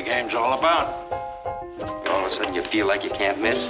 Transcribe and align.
the 0.00 0.06
game's 0.06 0.34
all 0.34 0.58
about. 0.58 1.12
All 2.08 2.20
of 2.20 2.24
a 2.24 2.30
sudden, 2.30 2.54
you 2.54 2.62
feel 2.62 2.86
like 2.86 3.04
you 3.04 3.10
can't 3.10 3.38
miss. 3.38 3.68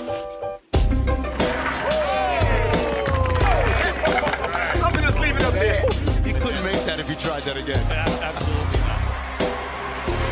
I'm 4.79 4.93
gonna 4.93 5.09
just 5.09 5.19
leave 5.19 5.35
it 5.35 5.43
up 5.43 5.55
there. 5.55 5.75
You 6.25 6.35
couldn't 6.35 6.63
make 6.63 6.85
that 6.85 7.01
if 7.01 7.11
you 7.11 7.17
tried 7.17 7.43
that 7.43 7.57
again. 7.57 7.85
Absolutely 8.23 8.79
not. 8.79 9.01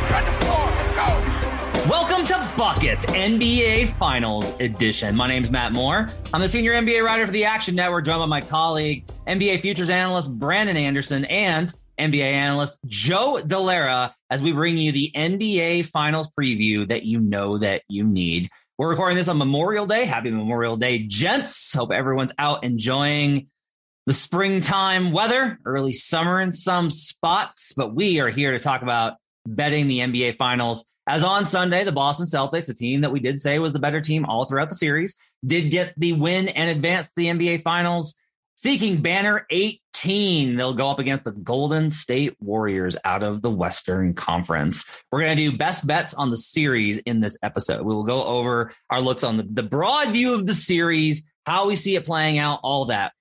Spread 0.04 0.24
the 0.24 0.32
floor. 0.44 0.70
Let's 0.76 0.94
go. 0.94 1.90
Welcome 1.90 2.24
to 2.26 2.48
Buckets 2.56 3.04
NBA 3.06 3.88
Finals 3.98 4.52
Edition. 4.60 5.16
My 5.16 5.26
name's 5.26 5.50
Matt 5.50 5.72
Moore. 5.72 6.06
I'm 6.32 6.40
the 6.40 6.46
senior 6.46 6.74
NBA 6.74 7.02
writer 7.02 7.26
for 7.26 7.32
the 7.32 7.44
Action 7.44 7.74
Network, 7.74 8.04
joined 8.04 8.20
by 8.20 8.26
my 8.26 8.40
colleague, 8.40 9.02
NBA 9.26 9.62
futures 9.62 9.90
analyst 9.90 10.32
Brandon 10.38 10.76
Anderson, 10.76 11.24
and 11.24 11.74
NBA 11.98 12.32
analyst 12.32 12.76
Joe 12.86 13.40
Dellera, 13.44 14.12
as 14.30 14.42
we 14.42 14.52
bring 14.52 14.78
you 14.78 14.92
the 14.92 15.10
NBA 15.14 15.86
Finals 15.86 16.30
preview 16.38 16.86
that 16.88 17.04
you 17.04 17.20
know 17.20 17.58
that 17.58 17.82
you 17.88 18.04
need. 18.04 18.48
We're 18.78 18.90
recording 18.90 19.16
this 19.16 19.28
on 19.28 19.38
Memorial 19.38 19.86
Day. 19.86 20.04
Happy 20.04 20.30
Memorial 20.30 20.76
Day, 20.76 21.00
gents. 21.00 21.74
Hope 21.74 21.90
everyone's 21.90 22.32
out 22.38 22.62
enjoying 22.64 23.48
the 24.06 24.12
springtime 24.12 25.12
weather, 25.12 25.58
early 25.66 25.92
summer 25.92 26.40
in 26.40 26.52
some 26.52 26.90
spots, 26.90 27.74
but 27.76 27.94
we 27.94 28.20
are 28.20 28.30
here 28.30 28.52
to 28.52 28.58
talk 28.58 28.82
about 28.82 29.16
betting 29.46 29.86
the 29.86 29.98
NBA 29.98 30.36
Finals. 30.36 30.84
As 31.06 31.22
on 31.22 31.46
Sunday, 31.46 31.84
the 31.84 31.92
Boston 31.92 32.26
Celtics, 32.26 32.66
the 32.66 32.74
team 32.74 33.00
that 33.00 33.12
we 33.12 33.20
did 33.20 33.40
say 33.40 33.58
was 33.58 33.72
the 33.72 33.78
better 33.78 34.00
team 34.00 34.24
all 34.24 34.44
throughout 34.44 34.68
the 34.68 34.74
series, 34.74 35.16
did 35.44 35.70
get 35.70 35.94
the 35.96 36.12
win 36.12 36.48
and 36.48 36.70
advance 36.70 37.08
the 37.16 37.26
NBA 37.26 37.62
Finals, 37.62 38.14
seeking 38.62 39.00
banner 39.00 39.46
18. 39.50 40.56
They'll 40.56 40.74
go 40.74 40.90
up 40.90 40.98
against 40.98 41.24
the 41.24 41.32
Golden 41.32 41.90
State 41.90 42.36
Warriors 42.40 42.96
out 43.04 43.22
of 43.22 43.40
the 43.40 43.50
Western 43.50 44.14
Conference. 44.14 44.84
We're 45.12 45.20
going 45.20 45.36
to 45.36 45.50
do 45.50 45.56
best 45.56 45.86
bets 45.86 46.12
on 46.14 46.30
the 46.30 46.36
series 46.36 46.98
in 46.98 47.20
this 47.20 47.38
episode. 47.42 47.82
We 47.82 47.94
will 47.94 48.04
go 48.04 48.24
over 48.24 48.72
our 48.90 49.00
looks 49.00 49.22
on 49.22 49.36
the, 49.36 49.44
the 49.44 49.62
broad 49.62 50.08
view 50.08 50.34
of 50.34 50.46
the 50.46 50.54
series, 50.54 51.22
how 51.46 51.68
we 51.68 51.76
see 51.76 51.94
it 51.94 52.04
playing 52.04 52.38
out, 52.38 52.58
all 52.64 52.86
that. 52.86 53.12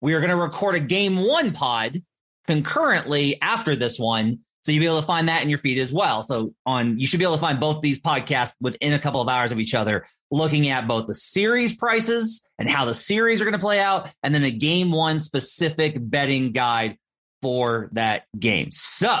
We 0.00 0.14
are 0.14 0.20
going 0.20 0.30
to 0.30 0.36
record 0.36 0.76
a 0.76 0.80
game 0.80 1.16
one 1.16 1.52
pod 1.52 2.02
concurrently 2.46 3.40
after 3.42 3.76
this 3.76 3.98
one. 3.98 4.40
So 4.66 4.72
you'll 4.72 4.80
be 4.80 4.86
able 4.86 5.00
to 5.00 5.06
find 5.06 5.28
that 5.28 5.42
in 5.42 5.48
your 5.48 5.58
feed 5.58 5.78
as 5.78 5.92
well. 5.92 6.24
So 6.24 6.52
on 6.66 6.98
you 6.98 7.06
should 7.06 7.20
be 7.20 7.24
able 7.24 7.36
to 7.36 7.40
find 7.40 7.60
both 7.60 7.82
these 7.82 8.00
podcasts 8.00 8.52
within 8.60 8.94
a 8.94 8.98
couple 8.98 9.20
of 9.20 9.28
hours 9.28 9.52
of 9.52 9.60
each 9.60 9.74
other, 9.74 10.08
looking 10.32 10.68
at 10.68 10.88
both 10.88 11.06
the 11.06 11.14
series 11.14 11.76
prices 11.76 12.44
and 12.58 12.68
how 12.68 12.84
the 12.84 12.92
series 12.92 13.40
are 13.40 13.44
going 13.44 13.52
to 13.52 13.60
play 13.60 13.78
out, 13.78 14.10
and 14.24 14.34
then 14.34 14.42
a 14.42 14.50
game 14.50 14.90
one 14.90 15.20
specific 15.20 15.94
betting 16.00 16.50
guide 16.50 16.98
for 17.42 17.90
that 17.92 18.24
game. 18.36 18.72
So 18.72 19.16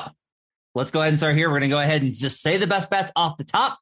let's 0.74 0.90
go 0.90 1.00
ahead 1.00 1.12
and 1.12 1.18
start 1.18 1.36
here. 1.36 1.48
We're 1.48 1.60
going 1.60 1.70
to 1.70 1.76
go 1.76 1.80
ahead 1.80 2.02
and 2.02 2.12
just 2.12 2.42
say 2.42 2.56
the 2.56 2.66
best 2.66 2.90
bets 2.90 3.12
off 3.14 3.36
the 3.36 3.44
top. 3.44 3.78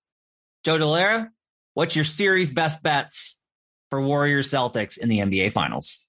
Joe 0.65 0.77
Dellera, 0.77 1.31
what's 1.73 1.97
your 1.97 2.05
series 2.05 2.53
best 2.53 2.83
bets 2.83 3.41
for 3.89 4.03
Warriors 4.03 4.51
Celtics 4.51 4.99
in 4.99 5.09
the 5.09 5.21
NBA 5.21 5.53
Finals? 5.53 6.04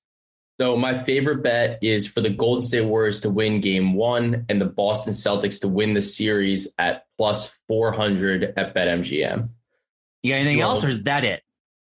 So 0.59 0.77
my 0.77 1.03
favorite 1.03 1.43
bet 1.43 1.79
is 1.81 2.07
for 2.07 2.21
the 2.21 2.29
Golden 2.29 2.61
State 2.61 2.85
Warriors 2.85 3.19
to 3.21 3.29
win 3.29 3.59
game 3.59 3.93
one 3.93 4.45
and 4.47 4.59
the 4.61 4.65
Boston 4.65 5.11
Celtics 5.13 5.59
to 5.61 5.67
win 5.67 5.93
the 5.93 6.01
series 6.01 6.71
at 6.77 7.05
plus 7.17 7.53
400 7.67 8.53
at 8.55 8.73
BetMGM. 8.73 9.49
You 10.23 10.31
got 10.31 10.35
anything 10.37 10.59
Well- 10.59 10.69
else, 10.71 10.83
or 10.83 10.89
is 10.89 11.03
that 11.03 11.23
it? 11.25 11.41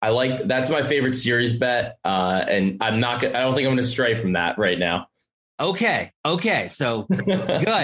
I 0.01 0.11
like 0.11 0.47
that's 0.47 0.71
my 0.71 0.87
favorite 0.87 1.15
series 1.15 1.53
bet. 1.53 1.99
Uh, 2.05 2.45
and 2.49 2.79
I'm 2.81 3.01
not 3.01 3.25
I 3.25 3.31
don't 3.41 3.55
think 3.55 3.67
I'm 3.67 3.73
gonna 3.73 3.83
stray 3.83 4.15
from 4.15 4.35
that 4.35 4.57
right 4.59 4.79
now. 4.79 5.09
Okay, 5.61 6.13
okay, 6.25 6.69
so 6.69 7.03
good. 7.09 7.27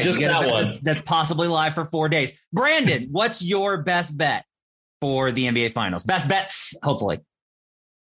Just 0.05 0.21
You 0.21 0.29
got 0.29 0.45
a 0.45 0.47
that 0.47 0.53
one. 0.53 0.65
That's, 0.67 0.79
that's 0.81 1.03
possibly 1.03 1.49
live 1.49 1.75
for 1.75 1.85
four 1.85 2.09
days. 2.09 2.33
Brandon, 2.53 3.09
what's 3.11 3.43
your 3.43 3.83
best 3.83 4.17
bet 4.17 4.45
for 5.01 5.33
the 5.33 5.47
NBA 5.47 5.73
Finals? 5.73 6.05
Best 6.05 6.29
bets, 6.29 6.77
hopefully. 6.85 7.19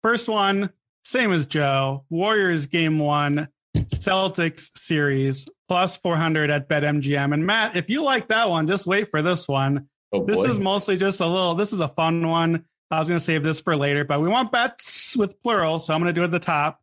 First 0.03 0.29
one, 0.29 0.71
same 1.11 1.33
as 1.33 1.47
Joe. 1.47 2.05
Warriors 2.09 2.67
game 2.69 2.99
one, 2.99 3.49
Celtics 3.77 4.71
series 4.79 5.47
plus 5.69 5.97
400 5.97 6.51
at 6.51 6.69
BetMGM. 6.69 7.35
And 7.35 7.45
Matt, 7.45 7.77
if 7.77 7.91
you 7.91 8.03
like 8.03 8.29
that 8.29 8.49
one, 8.49 8.69
just 8.69 8.87
wait 8.87 9.11
for 9.11 9.21
this 9.21 9.49
one. 9.49 9.89
Oh 10.13 10.25
This 10.25 10.41
is 10.45 10.59
mostly 10.59 10.97
just 10.97 11.21
a 11.21 11.27
little, 11.27 11.55
this 11.55 11.73
is 11.73 11.81
a 11.81 11.89
fun 11.89 12.27
one. 12.27 12.65
I 12.91 12.99
was 12.99 13.09
going 13.09 13.19
to 13.19 13.25
save 13.25 13.43
this 13.43 13.61
for 13.61 13.77
later, 13.77 14.05
but 14.05 14.21
we 14.21 14.29
want 14.29 14.51
bets 14.51 15.17
with 15.17 15.41
plural. 15.43 15.79
So 15.79 15.95
I'm 15.95 16.01
going 16.01 16.13
to 16.13 16.19
do 16.19 16.23
it 16.23 16.27
at 16.27 16.31
the 16.33 16.41
top. 16.41 16.81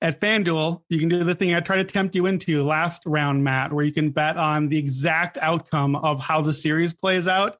At 0.00 0.20
FanDuel, 0.20 0.82
you 0.88 0.98
can 0.98 1.08
do 1.08 1.24
the 1.24 1.34
thing 1.34 1.54
I 1.54 1.60
tried 1.60 1.76
to 1.76 1.84
tempt 1.84 2.14
you 2.14 2.26
into 2.26 2.62
last 2.64 3.02
round, 3.06 3.44
Matt, 3.44 3.72
where 3.72 3.84
you 3.84 3.92
can 3.92 4.10
bet 4.10 4.36
on 4.36 4.68
the 4.68 4.78
exact 4.78 5.38
outcome 5.38 5.96
of 5.96 6.20
how 6.20 6.42
the 6.42 6.52
series 6.52 6.92
plays 6.92 7.26
out. 7.26 7.56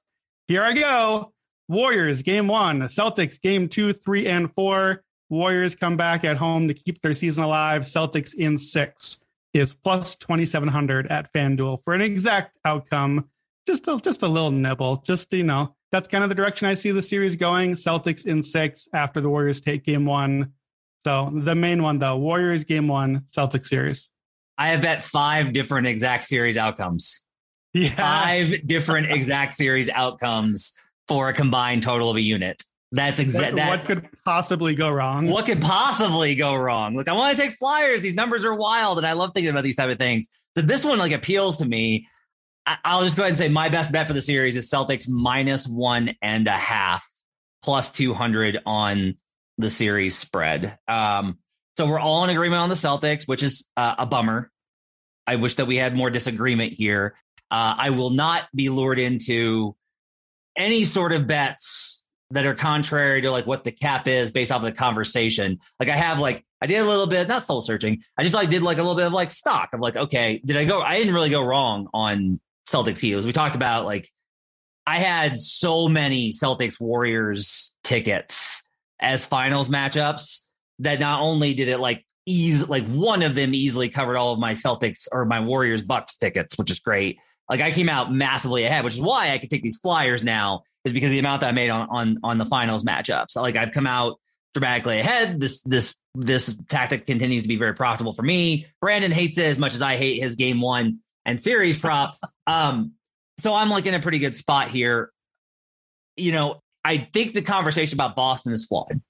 Here 0.46 0.62
I 0.62 0.74
go. 0.74 1.32
Warriors 1.68 2.22
game 2.22 2.46
one, 2.46 2.82
Celtics 2.82 3.40
game 3.40 3.68
two, 3.68 3.92
three, 3.92 4.26
and 4.26 4.52
four. 4.54 5.02
Warriors 5.28 5.74
come 5.74 5.96
back 5.96 6.24
at 6.24 6.36
home 6.36 6.68
to 6.68 6.74
keep 6.74 7.02
their 7.02 7.12
season 7.12 7.44
alive. 7.44 7.82
Celtics 7.82 8.34
in 8.34 8.58
six 8.58 9.18
is 9.52 9.74
plus 9.74 10.14
2,700 10.16 11.08
at 11.08 11.32
FanDuel 11.32 11.82
for 11.82 11.94
an 11.94 12.00
exact 12.00 12.56
outcome. 12.64 13.28
Just 13.66 13.88
a, 13.88 13.98
just 14.00 14.22
a 14.22 14.28
little 14.28 14.52
nibble. 14.52 14.98
Just, 14.98 15.32
you 15.32 15.42
know, 15.42 15.74
that's 15.90 16.08
kind 16.08 16.22
of 16.22 16.28
the 16.28 16.34
direction 16.36 16.68
I 16.68 16.74
see 16.74 16.90
the 16.92 17.02
series 17.02 17.36
going. 17.36 17.74
Celtics 17.74 18.26
in 18.26 18.42
six 18.42 18.88
after 18.92 19.20
the 19.20 19.28
Warriors 19.28 19.60
take 19.60 19.84
game 19.84 20.06
one. 20.06 20.52
So 21.04 21.30
the 21.32 21.54
main 21.54 21.82
one, 21.82 21.98
though, 21.98 22.16
Warriors 22.16 22.64
game 22.64 22.88
one, 22.88 23.20
Celtics 23.32 23.66
series. 23.66 24.08
I 24.58 24.68
have 24.68 24.82
bet 24.82 25.02
five 25.02 25.52
different 25.52 25.86
exact 25.86 26.24
series 26.24 26.56
outcomes. 26.56 27.22
Yes. 27.74 27.94
Five 27.94 28.66
different 28.66 29.12
exact 29.12 29.52
series 29.52 29.90
outcomes 29.90 30.72
for 31.08 31.28
a 31.28 31.32
combined 31.32 31.82
total 31.82 32.10
of 32.10 32.16
a 32.16 32.22
unit. 32.22 32.62
That's 32.96 33.18
What, 33.18 33.26
exact. 33.26 33.56
what 33.56 33.84
could 33.84 34.08
possibly 34.24 34.74
go 34.74 34.90
wrong? 34.90 35.26
what 35.28 35.46
could 35.46 35.60
possibly 35.60 36.34
go 36.34 36.54
wrong? 36.54 36.96
Look, 36.96 37.08
I 37.08 37.12
want 37.12 37.36
to 37.36 37.42
take 37.42 37.56
flyers. 37.58 38.00
These 38.00 38.14
numbers 38.14 38.44
are 38.44 38.54
wild, 38.54 38.98
and 38.98 39.06
I 39.06 39.12
love 39.12 39.30
thinking 39.34 39.50
about 39.50 39.64
these 39.64 39.76
type 39.76 39.90
of 39.90 39.98
things. 39.98 40.28
So 40.56 40.62
this 40.62 40.84
one 40.84 40.98
like 40.98 41.12
appeals 41.12 41.58
to 41.58 41.66
me. 41.66 42.08
I- 42.66 42.78
I'll 42.84 43.04
just 43.04 43.16
go 43.16 43.22
ahead 43.22 43.30
and 43.32 43.38
say 43.38 43.48
my 43.48 43.68
best 43.68 43.92
bet 43.92 44.06
for 44.08 44.12
the 44.12 44.20
series 44.20 44.56
is 44.56 44.68
Celtics 44.70 45.06
minus 45.08 45.66
one 45.68 46.14
and 46.22 46.48
a 46.48 46.50
half, 46.52 47.08
plus 47.62 47.90
two 47.90 48.12
hundred 48.14 48.58
on 48.66 49.14
the 49.58 49.70
series 49.70 50.16
spread. 50.16 50.76
Um, 50.88 51.38
so 51.76 51.86
we're 51.86 52.00
all 52.00 52.24
in 52.24 52.30
agreement 52.30 52.60
on 52.62 52.68
the 52.68 52.74
Celtics, 52.74 53.28
which 53.28 53.42
is 53.42 53.68
uh, 53.76 53.94
a 53.98 54.06
bummer. 54.06 54.50
I 55.26 55.36
wish 55.36 55.54
that 55.56 55.66
we 55.66 55.76
had 55.76 55.94
more 55.94 56.10
disagreement 56.10 56.72
here. 56.72 57.16
Uh, 57.50 57.74
I 57.78 57.90
will 57.90 58.10
not 58.10 58.48
be 58.54 58.68
lured 58.70 58.98
into 58.98 59.76
any 60.56 60.84
sort 60.84 61.12
of 61.12 61.26
bets 61.26 61.95
that 62.30 62.46
are 62.46 62.54
contrary 62.54 63.22
to 63.22 63.30
like 63.30 63.46
what 63.46 63.64
the 63.64 63.70
cap 63.72 64.08
is 64.08 64.30
based 64.30 64.50
off 64.50 64.58
of 64.58 64.64
the 64.64 64.72
conversation. 64.72 65.60
Like 65.78 65.88
I 65.88 65.96
have 65.96 66.18
like 66.18 66.44
I 66.60 66.66
did 66.66 66.78
a 66.78 66.84
little 66.84 67.06
bit, 67.06 67.28
not 67.28 67.44
soul 67.44 67.62
searching. 67.62 68.02
I 68.18 68.22
just 68.22 68.34
like 68.34 68.50
did 68.50 68.62
like 68.62 68.78
a 68.78 68.82
little 68.82 68.96
bit 68.96 69.06
of 69.06 69.12
like 69.12 69.30
stock 69.30 69.70
of 69.72 69.80
like, 69.80 69.96
okay, 69.96 70.40
did 70.44 70.56
I 70.56 70.64
go? 70.64 70.80
I 70.80 70.98
didn't 70.98 71.14
really 71.14 71.30
go 71.30 71.44
wrong 71.44 71.88
on 71.94 72.40
Celtics 72.68 72.98
Heels. 72.98 73.26
We 73.26 73.32
talked 73.32 73.56
about 73.56 73.84
like 73.84 74.10
I 74.86 74.98
had 74.98 75.38
so 75.38 75.88
many 75.88 76.32
Celtics 76.32 76.80
Warriors 76.80 77.74
tickets 77.84 78.62
as 79.00 79.24
finals 79.24 79.68
matchups 79.68 80.40
that 80.80 81.00
not 81.00 81.20
only 81.20 81.54
did 81.54 81.68
it 81.68 81.78
like 81.78 82.04
ease 82.24 82.68
like 82.68 82.86
one 82.86 83.22
of 83.22 83.34
them 83.34 83.54
easily 83.54 83.88
covered 83.88 84.16
all 84.16 84.32
of 84.32 84.38
my 84.38 84.52
Celtics 84.52 85.06
or 85.12 85.24
my 85.24 85.40
Warriors 85.40 85.82
Bucks 85.82 86.16
tickets, 86.16 86.58
which 86.58 86.70
is 86.70 86.80
great. 86.80 87.18
Like 87.48 87.60
I 87.60 87.70
came 87.70 87.88
out 87.88 88.12
massively 88.12 88.64
ahead, 88.64 88.84
which 88.84 88.94
is 88.94 89.00
why 89.00 89.30
I 89.30 89.38
could 89.38 89.50
take 89.50 89.62
these 89.62 89.76
flyers 89.76 90.24
now 90.24 90.62
is 90.86 90.92
because 90.92 91.08
of 91.08 91.12
the 91.12 91.18
amount 91.18 91.40
that 91.40 91.48
I 91.48 91.52
made 91.52 91.68
on 91.68 91.88
on 91.90 92.18
on 92.22 92.38
the 92.38 92.44
finals 92.44 92.84
matchups. 92.84 93.36
Like 93.36 93.56
I've 93.56 93.72
come 93.72 93.88
out 93.88 94.20
dramatically 94.54 95.00
ahead. 95.00 95.40
This 95.40 95.60
this 95.62 95.96
this 96.14 96.56
tactic 96.68 97.06
continues 97.06 97.42
to 97.42 97.48
be 97.48 97.56
very 97.56 97.74
profitable 97.74 98.12
for 98.12 98.22
me. 98.22 98.66
Brandon 98.80 99.10
hates 99.10 99.36
it 99.36 99.46
as 99.46 99.58
much 99.58 99.74
as 99.74 99.82
I 99.82 99.96
hate 99.96 100.22
his 100.22 100.36
game 100.36 100.60
one 100.60 101.00
and 101.26 101.42
series 101.42 101.76
prop. 101.76 102.16
Um, 102.48 102.92
so 103.40 103.52
I'm 103.52 103.70
like 103.70 103.86
in 103.86 103.94
a 103.94 103.98
pretty 103.98 104.20
good 104.20 104.36
spot 104.36 104.68
here. 104.68 105.10
You 106.16 106.30
know, 106.30 106.62
I 106.84 106.98
think 107.12 107.34
the 107.34 107.42
conversation 107.42 107.96
about 107.96 108.14
Boston 108.14 108.52
is 108.52 108.64
flawed. 108.64 109.02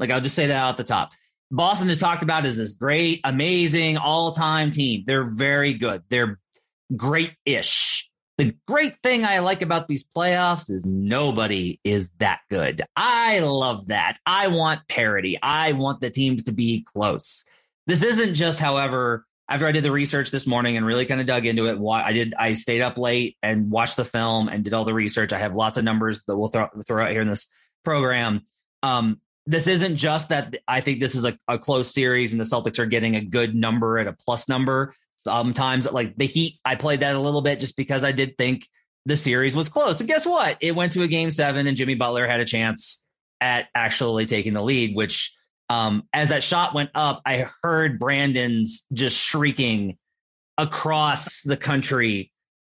Like 0.00 0.10
I'll 0.10 0.20
just 0.20 0.34
say 0.34 0.48
that 0.48 0.56
out 0.56 0.76
the 0.76 0.82
top. 0.82 1.12
Boston 1.52 1.88
is 1.88 2.00
talked 2.00 2.24
about 2.24 2.44
as 2.44 2.56
this 2.56 2.72
great, 2.72 3.20
amazing, 3.22 3.98
all-time 3.98 4.72
team. 4.72 5.04
They're 5.06 5.30
very 5.30 5.74
good. 5.74 6.02
They're 6.08 6.40
great-ish. 6.96 8.10
The 8.38 8.56
great 8.66 8.94
thing 9.02 9.24
I 9.24 9.40
like 9.40 9.62
about 9.62 9.88
these 9.88 10.04
playoffs 10.16 10.70
is 10.70 10.86
nobody 10.86 11.78
is 11.84 12.10
that 12.18 12.40
good. 12.50 12.82
I 12.96 13.40
love 13.40 13.88
that. 13.88 14.18
I 14.24 14.48
want 14.48 14.88
parity. 14.88 15.38
I 15.42 15.72
want 15.72 16.00
the 16.00 16.10
teams 16.10 16.44
to 16.44 16.52
be 16.52 16.84
close. 16.94 17.44
This 17.86 18.02
isn't 18.02 18.34
just, 18.34 18.58
however, 18.58 19.26
after 19.48 19.66
I 19.66 19.72
did 19.72 19.84
the 19.84 19.92
research 19.92 20.30
this 20.30 20.46
morning 20.46 20.76
and 20.76 20.86
really 20.86 21.04
kind 21.04 21.20
of 21.20 21.26
dug 21.26 21.44
into 21.44 21.66
it, 21.66 21.78
I 21.92 22.12
did. 22.12 22.32
I 22.38 22.54
stayed 22.54 22.80
up 22.80 22.96
late 22.96 23.36
and 23.42 23.70
watched 23.70 23.96
the 23.96 24.04
film 24.04 24.48
and 24.48 24.64
did 24.64 24.72
all 24.72 24.84
the 24.84 24.94
research. 24.94 25.32
I 25.32 25.38
have 25.38 25.54
lots 25.54 25.76
of 25.76 25.84
numbers 25.84 26.22
that 26.26 26.36
we'll 26.36 26.48
throw, 26.48 26.68
throw 26.86 27.04
out 27.04 27.10
here 27.10 27.20
in 27.20 27.28
this 27.28 27.48
program. 27.84 28.46
Um, 28.82 29.20
this 29.44 29.66
isn't 29.66 29.96
just 29.96 30.28
that 30.30 30.56
I 30.66 30.80
think 30.80 31.00
this 31.00 31.14
is 31.14 31.24
a, 31.24 31.36
a 31.48 31.58
close 31.58 31.92
series 31.92 32.32
and 32.32 32.40
the 32.40 32.44
Celtics 32.44 32.78
are 32.78 32.86
getting 32.86 33.16
a 33.16 33.20
good 33.20 33.54
number 33.54 33.98
at 33.98 34.06
a 34.06 34.12
plus 34.12 34.48
number. 34.48 34.94
Sometimes, 35.24 35.90
like 35.90 36.16
the 36.16 36.26
Heat, 36.26 36.58
I 36.64 36.74
played 36.74 37.00
that 37.00 37.14
a 37.14 37.20
little 37.20 37.42
bit 37.42 37.60
just 37.60 37.76
because 37.76 38.04
I 38.04 38.12
did 38.12 38.36
think 38.36 38.66
the 39.06 39.16
series 39.16 39.54
was 39.54 39.68
close. 39.68 40.00
And 40.00 40.08
guess 40.08 40.26
what? 40.26 40.56
It 40.60 40.74
went 40.74 40.92
to 40.92 41.02
a 41.02 41.08
game 41.08 41.30
seven, 41.30 41.66
and 41.66 41.76
Jimmy 41.76 41.94
Butler 41.94 42.26
had 42.26 42.40
a 42.40 42.44
chance 42.44 43.04
at 43.40 43.68
actually 43.74 44.26
taking 44.26 44.54
the 44.54 44.62
lead, 44.62 44.94
which 44.94 45.34
um, 45.68 46.04
as 46.12 46.28
that 46.28 46.44
shot 46.44 46.74
went 46.74 46.90
up, 46.94 47.22
I 47.24 47.46
heard 47.62 47.98
Brandon's 47.98 48.84
just 48.92 49.16
shrieking 49.16 49.96
across 50.58 51.42
the 51.42 51.56
country 51.56 52.30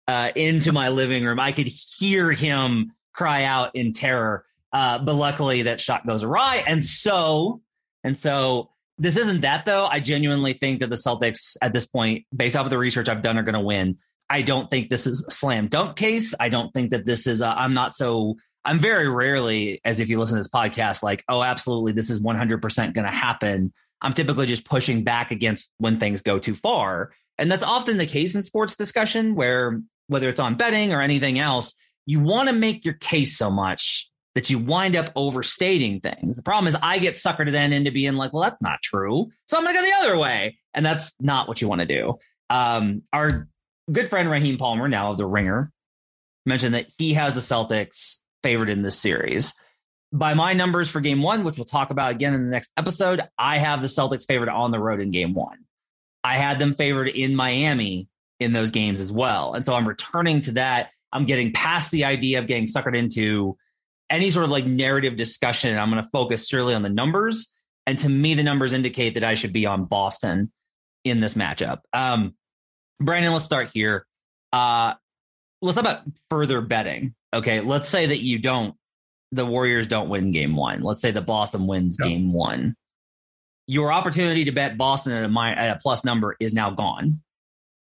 uh, 0.08 0.32
into 0.36 0.72
my 0.72 0.90
living 0.90 1.26
room. 1.26 1.40
I 1.40 1.52
could 1.52 1.68
hear 1.68 2.32
him 2.32 2.94
cry 3.14 3.44
out 3.44 3.76
in 3.76 3.92
terror. 3.92 4.46
Uh, 4.72 5.00
but 5.00 5.16
luckily, 5.16 5.64
that 5.64 5.80
shot 5.80 6.06
goes 6.06 6.24
awry, 6.24 6.64
and 6.68 6.84
so 6.84 7.62
and 8.04 8.18
so 8.18 8.72
this 8.98 9.18
isn't 9.18 9.42
that 9.42 9.66
though. 9.66 9.86
I 9.86 10.00
genuinely 10.00 10.54
think 10.54 10.80
that 10.80 10.90
the 10.90 10.96
Celtics 10.96 11.58
at 11.62 11.74
this 11.74 11.86
point, 11.86 12.26
based 12.36 12.56
off 12.56 12.66
of 12.66 12.70
the 12.70 12.78
research 12.78 13.10
I've 13.10 13.22
done, 13.22 13.38
are 13.38 13.44
going 13.44 13.54
to 13.54 13.60
win. 13.60 13.98
I 14.30 14.42
don't 14.42 14.70
think 14.70 14.90
this 14.90 15.06
is 15.06 15.26
a 15.28 15.32
slam 15.32 15.68
dunk 15.68 15.98
case. 15.98 16.34
I 16.40 16.50
don't 16.50 16.74
think 16.74 16.92
that 16.92 17.06
this 17.06 17.28
is. 17.28 17.42
i 17.42 17.64
am 17.64 17.74
not 17.74 17.96
so. 17.96 18.36
I'm 18.64 18.80
very 18.80 19.08
rarely, 19.08 19.80
as 19.86 20.00
if 20.00 20.10
you 20.10 20.18
listen 20.18 20.38
to 20.38 20.40
this 20.40 20.50
podcast, 20.50 21.04
like, 21.04 21.24
oh, 21.30 21.44
absolutely, 21.44 21.92
this 21.92 22.10
is 22.10 22.20
100% 22.20 22.94
going 22.94 23.06
to 23.06 23.12
happen. 23.12 23.72
I'm 24.02 24.14
typically 24.14 24.48
just 24.48 24.66
pushing 24.66 25.04
back 25.04 25.30
against 25.30 25.70
when 25.78 26.00
things 26.00 26.24
go 26.24 26.40
too 26.40 26.56
far. 26.56 27.12
And 27.38 27.52
that's 27.52 27.62
often 27.62 27.98
the 27.98 28.08
case 28.08 28.34
in 28.34 28.42
sports 28.42 28.76
discussion, 28.76 29.36
where 29.36 29.82
whether 30.08 30.30
it's 30.30 30.40
on 30.40 30.56
betting 30.56 30.94
or 30.94 31.02
anything 31.02 31.38
else, 31.38 31.76
you 32.08 32.20
want 32.20 32.50
to 32.50 32.56
make 32.56 32.86
your 32.86 32.96
case 32.96 33.38
so 33.38 33.52
much 33.52 34.10
that 34.36 34.50
you 34.50 34.60
wind 34.60 34.96
up 34.96 35.10
overstating 35.16 36.02
things. 36.02 36.36
The 36.36 36.44
problem 36.44 36.68
is 36.68 36.78
I 36.84 37.00
get 37.00 37.16
suckered 37.16 37.52
then 37.52 37.74
into 37.74 37.92
being 37.92 38.16
like, 38.16 38.34
well, 38.34 38.44
that's 38.44 38.62
not 38.62 38.82
true. 38.84 39.32
So 39.48 39.58
I'm 39.58 39.64
going 39.64 39.76
to 39.76 39.82
go 39.82 39.86
the 39.86 39.96
other 40.06 40.18
way. 40.18 40.58
And 40.74 40.86
that's 40.86 41.16
not 41.22 41.48
what 41.48 41.62
you 41.62 41.70
want 41.70 41.80
to 41.80 41.88
do. 41.88 42.20
Um, 42.50 43.04
our 43.14 43.48
good 43.92 44.10
friend 44.10 44.30
Raheem 44.30 44.58
Palmer, 44.58 44.90
now 44.90 45.12
of 45.12 45.18
the 45.18 45.26
Ringer, 45.26 45.72
mentioned 46.46 46.76
that 46.76 46.88
he 46.98 47.14
has 47.14 47.34
the 47.34 47.40
Celtics 47.40 48.18
favored 48.44 48.70
in 48.70 48.82
this 48.82 49.00
series. 49.00 49.54
By 50.12 50.34
my 50.34 50.54
numbers 50.54 50.90
for 50.90 51.00
game 51.00 51.22
one, 51.22 51.44
which 51.44 51.58
we'll 51.58 51.66
talk 51.66 51.90
about 51.90 52.12
again 52.12 52.34
in 52.34 52.44
the 52.44 52.52
next 52.52 52.70
episode, 52.78 53.22
I 53.38 53.58
have 53.58 53.82
the 53.82 53.88
Celtics 53.88 54.26
favored 54.28 54.50
on 54.50 54.72
the 54.72 54.80
road 54.80 55.00
in 55.00 55.12
game 55.12 55.34
one. 55.34 55.60
I 56.24 56.36
had 56.36 56.60
them 56.60 56.74
favored 56.74 57.08
in 57.08 57.36
Miami 57.36 58.10
in 58.40 58.52
those 58.52 58.72
games 58.72 59.00
as 59.00 59.12
well. 59.12 59.54
And 59.54 59.66
so 59.66 59.74
I'm 59.74 59.88
returning 59.88 60.42
to 60.42 60.52
that. 60.54 60.92
I'm 61.12 61.26
getting 61.26 61.54
past 61.54 61.92
the 61.92 62.04
idea 62.04 62.40
of 62.40 62.48
getting 62.48 62.68
suckered 62.68 62.96
into 62.96 63.58
any 64.10 64.32
sort 64.32 64.46
of 64.46 64.52
like 64.52 64.66
narrative 64.66 65.16
discussion. 65.16 65.78
I'm 65.78 65.90
going 65.90 66.04
to 66.04 66.10
focus 66.12 66.48
surely 66.48 66.74
on 66.74 66.84
the 66.84 66.90
numbers. 66.90 67.48
And 67.88 68.00
to 68.00 68.10
me, 68.10 68.34
the 68.34 68.44
numbers 68.44 68.74
indicate 68.74 69.14
that 69.14 69.24
I 69.24 69.36
should 69.36 69.54
be 69.54 69.66
on 69.66 69.86
Boston 69.86 70.52
in 71.04 71.20
this 71.20 71.36
matchup. 71.36 71.82
Um, 71.94 72.36
Brandon, 73.00 73.34
let's 73.34 73.46
start 73.46 73.70
here. 73.74 74.06
Uh, 74.52 74.94
let's 75.62 75.76
talk 75.76 75.84
about 75.84 76.02
further 76.30 76.62
betting. 76.62 77.14
Okay, 77.34 77.62
let's 77.62 77.90
say 77.90 78.08
that 78.08 78.24
you 78.24 78.40
don't, 78.40 78.76
the 79.32 79.46
Warriors 79.46 79.88
don't 79.88 80.10
win 80.10 80.32
game 80.32 80.56
one. 80.56 80.82
Let's 80.82 81.02
say 81.02 81.12
the 81.12 81.22
Boston 81.22 81.68
wins 81.68 81.98
yep. 82.00 82.10
game 82.10 82.32
one. 82.32 82.76
Your 83.68 83.92
opportunity 83.92 84.46
to 84.46 84.52
bet 84.52 84.78
Boston 84.78 85.12
at 85.12 85.24
a, 85.24 85.28
minus, 85.28 85.60
at 85.60 85.78
a 85.78 85.80
plus 85.80 86.06
number 86.06 86.36
is 86.40 86.54
now 86.54 86.70
gone. 86.70 87.22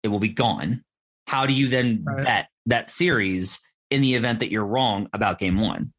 It 0.03 0.09
will 0.09 0.19
be 0.19 0.29
gone. 0.29 0.85
How 1.27 1.47
do 1.47 1.53
you 1.53 1.69
then 1.69 2.03
right. 2.05 2.25
bet 2.25 2.49
that 2.67 2.91
series 2.91 3.61
in 3.91 4.03
the 4.03 4.15
event 4.15 4.41
that 4.41 4.51
you're 4.51 4.67
wrong 4.67 5.09
about 5.13 5.39
game 5.39 5.61
one? 5.61 5.93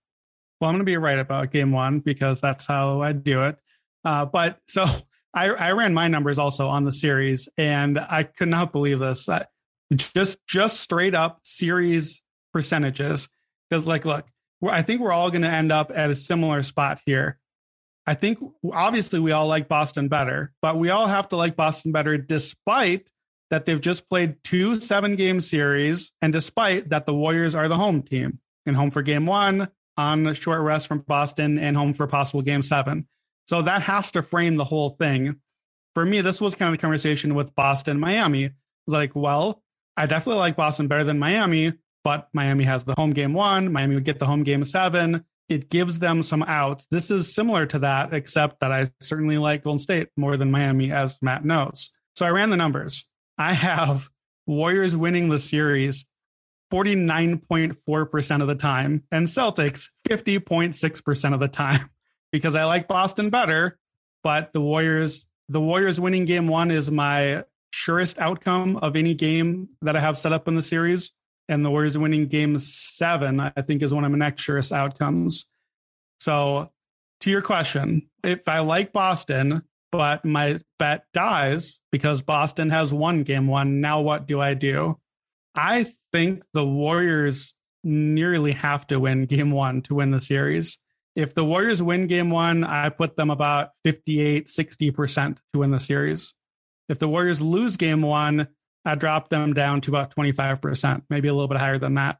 Well, 0.61 0.69
I'm 0.69 0.75
going 0.75 0.85
to 0.85 0.89
be 0.89 0.97
right 0.97 1.17
about 1.17 1.51
game 1.51 1.71
one 1.71 1.99
because 1.99 2.39
that's 2.39 2.67
how 2.67 3.01
I 3.01 3.13
do 3.13 3.45
it. 3.45 3.57
Uh, 4.05 4.25
but 4.25 4.59
so 4.67 4.85
I, 5.33 5.47
I 5.47 5.71
ran 5.71 5.93
my 5.93 6.07
numbers 6.07 6.37
also 6.37 6.67
on 6.67 6.85
the 6.85 6.91
series, 6.91 7.49
and 7.57 7.97
I 7.99 8.23
could 8.23 8.49
not 8.49 8.71
believe 8.71 8.99
this. 8.99 9.27
I, 9.27 9.45
just 9.93 10.37
just 10.47 10.79
straight 10.79 11.15
up 11.15 11.39
series 11.43 12.21
percentages. 12.53 13.27
Because 13.69 13.87
like, 13.87 14.05
look, 14.05 14.25
I 14.65 14.83
think 14.83 15.01
we're 15.01 15.11
all 15.11 15.31
going 15.31 15.41
to 15.41 15.49
end 15.49 15.71
up 15.71 15.91
at 15.93 16.09
a 16.09 16.15
similar 16.15 16.63
spot 16.63 17.01
here. 17.05 17.39
I 18.07 18.13
think 18.13 18.39
obviously 18.71 19.19
we 19.19 19.31
all 19.31 19.47
like 19.47 19.67
Boston 19.67 20.07
better, 20.07 20.53
but 20.61 20.77
we 20.77 20.89
all 20.89 21.07
have 21.07 21.29
to 21.29 21.35
like 21.35 21.55
Boston 21.55 21.91
better 21.91 22.17
despite 22.17 23.09
that 23.49 23.65
they've 23.65 23.81
just 23.81 24.09
played 24.09 24.43
two 24.43 24.79
seven 24.79 25.15
game 25.15 25.41
series 25.41 26.11
and 26.21 26.33
despite 26.33 26.89
that 26.89 27.05
the 27.05 27.13
Warriors 27.13 27.53
are 27.53 27.67
the 27.67 27.77
home 27.77 28.01
team 28.01 28.39
and 28.65 28.75
home 28.75 28.91
for 28.91 29.01
game 29.01 29.25
one 29.25 29.69
on 30.01 30.27
a 30.27 30.33
short 30.33 30.61
rest 30.61 30.87
from 30.87 30.99
Boston 30.99 31.59
and 31.59 31.77
home 31.77 31.93
for 31.93 32.07
possible 32.07 32.41
game 32.41 32.63
seven. 32.63 33.07
So 33.47 33.61
that 33.61 33.81
has 33.83 34.11
to 34.11 34.21
frame 34.21 34.55
the 34.55 34.63
whole 34.63 34.91
thing. 34.91 35.37
For 35.93 36.05
me, 36.05 36.21
this 36.21 36.39
was 36.41 36.55
kind 36.55 36.73
of 36.73 36.79
the 36.79 36.81
conversation 36.81 37.35
with 37.35 37.53
Boston, 37.53 37.99
Miami. 37.99 38.45
It 38.45 38.53
was 38.87 38.93
like, 38.93 39.15
well, 39.15 39.61
I 39.97 40.05
definitely 40.05 40.39
like 40.39 40.55
Boston 40.55 40.87
better 40.87 41.03
than 41.03 41.19
Miami, 41.19 41.73
but 42.03 42.29
Miami 42.33 42.63
has 42.63 42.83
the 42.83 42.95
home 42.97 43.11
game 43.11 43.33
one. 43.33 43.71
Miami 43.71 43.95
would 43.95 44.05
get 44.05 44.19
the 44.19 44.25
home 44.25 44.43
game 44.43 44.63
seven. 44.63 45.25
It 45.49 45.69
gives 45.69 45.99
them 45.99 46.23
some 46.23 46.43
out. 46.43 46.85
This 46.91 47.11
is 47.11 47.35
similar 47.35 47.65
to 47.67 47.79
that, 47.79 48.13
except 48.13 48.61
that 48.61 48.71
I 48.71 48.85
certainly 49.01 49.37
like 49.37 49.63
Golden 49.63 49.79
State 49.79 50.07
more 50.15 50.37
than 50.37 50.49
Miami, 50.49 50.91
as 50.91 51.19
Matt 51.21 51.43
knows. 51.43 51.89
So 52.15 52.25
I 52.25 52.29
ran 52.29 52.51
the 52.51 52.57
numbers. 52.57 53.05
I 53.37 53.53
have 53.53 54.09
Warriors 54.47 54.95
winning 54.95 55.29
the 55.29 55.39
series 55.39 56.05
49.4% 56.71 58.41
of 58.41 58.47
the 58.47 58.55
time 58.55 59.03
and 59.11 59.27
Celtics 59.27 59.89
50.6% 60.09 61.33
of 61.33 61.39
the 61.39 61.47
time 61.47 61.89
because 62.31 62.55
I 62.55 62.63
like 62.65 62.87
Boston 62.87 63.29
better. 63.29 63.77
But 64.23 64.53
the 64.53 64.61
Warriors, 64.61 65.25
the 65.49 65.61
Warriors 65.61 65.99
winning 65.99 66.25
game 66.25 66.47
one 66.47 66.71
is 66.71 66.89
my 66.89 67.43
surest 67.71 68.19
outcome 68.19 68.77
of 68.77 68.95
any 68.95 69.13
game 69.13 69.69
that 69.81 69.95
I 69.95 69.99
have 69.99 70.17
set 70.17 70.31
up 70.31 70.47
in 70.47 70.55
the 70.55 70.61
series. 70.61 71.11
And 71.49 71.65
the 71.65 71.71
Warriors 71.71 71.97
winning 71.97 72.27
game 72.27 72.57
seven, 72.59 73.39
I 73.39 73.61
think, 73.61 73.81
is 73.81 73.93
one 73.93 74.05
of 74.05 74.11
my 74.11 74.17
next 74.17 74.43
surest 74.43 74.71
outcomes. 74.71 75.45
So, 76.19 76.71
to 77.21 77.29
your 77.29 77.41
question, 77.41 78.09
if 78.23 78.47
I 78.47 78.59
like 78.59 78.93
Boston, 78.93 79.63
but 79.91 80.23
my 80.23 80.59
bet 80.79 81.05
dies 81.13 81.79
because 81.91 82.21
Boston 82.21 82.69
has 82.69 82.93
won 82.93 83.23
game 83.23 83.47
one, 83.47 83.81
now 83.81 84.01
what 84.01 84.27
do 84.27 84.39
I 84.39 84.53
do? 84.53 84.97
I 85.53 85.91
think 86.11 86.43
the 86.53 86.65
Warriors 86.65 87.53
nearly 87.83 88.51
have 88.51 88.85
to 88.87 88.99
win 88.99 89.25
game 89.25 89.51
one 89.51 89.81
to 89.83 89.95
win 89.95 90.11
the 90.11 90.19
series 90.19 90.77
if 91.15 91.33
the 91.33 91.43
Warriors 91.43 91.83
win 91.83 92.07
game 92.07 92.29
one, 92.29 92.63
I 92.63 92.89
put 92.89 93.17
them 93.17 93.29
about 93.29 93.71
58, 93.83 94.47
60% 94.47 95.37
to 95.53 95.59
win 95.59 95.71
the 95.71 95.79
series. 95.79 96.33
If 96.87 96.99
the 96.99 97.07
Warriors 97.07 97.41
lose 97.41 97.77
game 97.77 98.01
one, 98.01 98.47
I 98.85 98.95
drop 98.95 99.29
them 99.29 99.53
down 99.53 99.81
to 99.81 99.91
about 99.91 100.15
25%, 100.15 101.03
maybe 101.09 101.27
a 101.27 101.33
little 101.33 101.47
bit 101.47 101.57
higher 101.57 101.77
than 101.77 101.95
that. 101.95 102.17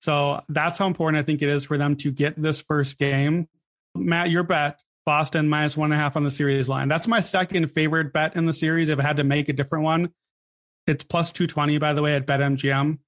So 0.00 0.42
that's 0.48 0.78
how 0.78 0.86
important 0.86 1.20
I 1.20 1.24
think 1.24 1.42
it 1.42 1.48
is 1.48 1.66
for 1.66 1.76
them 1.76 1.96
to 1.96 2.10
get 2.10 2.40
this 2.40 2.62
first 2.62 2.98
game. 2.98 3.48
Matt, 3.94 4.30
your 4.30 4.44
bet, 4.44 4.80
Boston 5.04 5.48
minus 5.48 5.76
one 5.76 5.92
and 5.92 6.00
a 6.00 6.02
half 6.02 6.16
on 6.16 6.24
the 6.24 6.30
series 6.30 6.68
line. 6.68 6.88
That's 6.88 7.08
my 7.08 7.20
second 7.20 7.72
favorite 7.72 8.12
bet 8.12 8.36
in 8.36 8.46
the 8.46 8.52
series. 8.52 8.88
If 8.88 8.98
I 8.98 9.02
had 9.02 9.16
to 9.16 9.24
make 9.24 9.48
a 9.48 9.52
different 9.52 9.84
one, 9.84 10.12
it's 10.86 11.04
plus 11.04 11.32
220, 11.32 11.78
by 11.78 11.92
the 11.92 12.02
way, 12.02 12.14
at 12.14 12.26
BetMGM. 12.26 12.98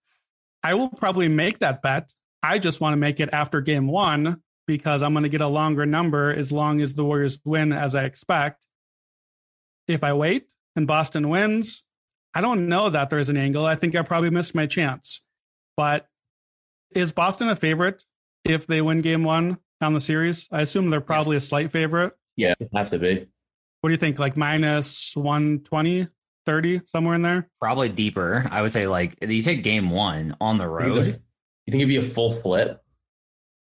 I 0.63 0.75
will 0.75 0.89
probably 0.89 1.29
make 1.29 1.59
that 1.61 1.83
bet. 1.83 2.13
I 2.43 2.59
just 2.59 2.81
want 2.81 2.95
to 2.95 2.99
make 2.99 3.21
it 3.21 3.31
after 3.33 3.61
game 3.61 3.89
one 3.89 4.43
because 4.67 5.03
I'm 5.03 5.13
going 5.13 5.25
to 5.25 5.29
get 5.29 5.41
a 5.41 5.49
longer 5.49 5.87
number 5.87 6.31
as 6.31 6.53
long 6.53 6.81
as 6.81 6.95
the 6.95 7.05
Warriors 7.05 7.39
win 7.45 7.73
as 7.73 7.95
I 7.95 8.05
expect. 8.05 8.65
If 9.89 10.05
I 10.05 10.13
wait 10.13 10.53
and 10.77 10.87
Boston 10.87 11.29
wins, 11.29 11.83
I 12.35 12.41
don't 12.41 12.69
know 12.69 12.89
that 12.89 13.11
there's 13.11 13.29
an 13.29 13.37
angle. 13.37 13.67
I 13.67 13.75
think 13.75 13.95
I 13.95 14.03
probably 14.03 14.31
missed 14.31 14.55
my 14.55 14.67
chance. 14.67 15.23
But 15.77 16.07
is 16.95 17.13
Boston 17.13 17.49
a 17.49 17.57
favorite 17.57 18.03
if 18.45 18.67
they 18.67 18.81
win 18.83 19.01
game 19.01 19.25
one 19.25 19.59
on 19.81 19.95
the 19.95 20.01
series? 20.01 20.49
I 20.51 20.63
assume 20.63 20.91
they're 20.91 21.01
probably 21.01 21.37
yes. 21.37 21.45
a 21.45 21.47
slight 21.47 21.73
favorite. 21.73 22.15
Yeah, 22.37 22.55
have 22.75 22.91
to 22.91 22.99
be. 22.99 23.27
What 23.81 23.89
do 23.89 23.93
you 23.93 23.99
think? 23.99 24.19
Like 24.19 24.37
minus 24.37 25.15
120, 25.17 26.09
30, 26.47 26.83
somewhere 26.93 27.15
in 27.15 27.23
there? 27.23 27.49
Probably 27.61 27.89
deeper. 27.89 28.47
I 28.51 28.63
would 28.63 28.73
say 28.73 28.87
like 28.87 29.17
you 29.21 29.43
take 29.43 29.63
game 29.63 29.91
one 29.91 30.37
on 30.41 30.57
the 30.57 30.69
road. 30.69 30.95
You 30.97 31.71
think 31.71 31.81
it'd 31.83 31.89
be 31.89 31.97
a 31.97 32.03
full 32.03 32.33
flip? 32.33 32.83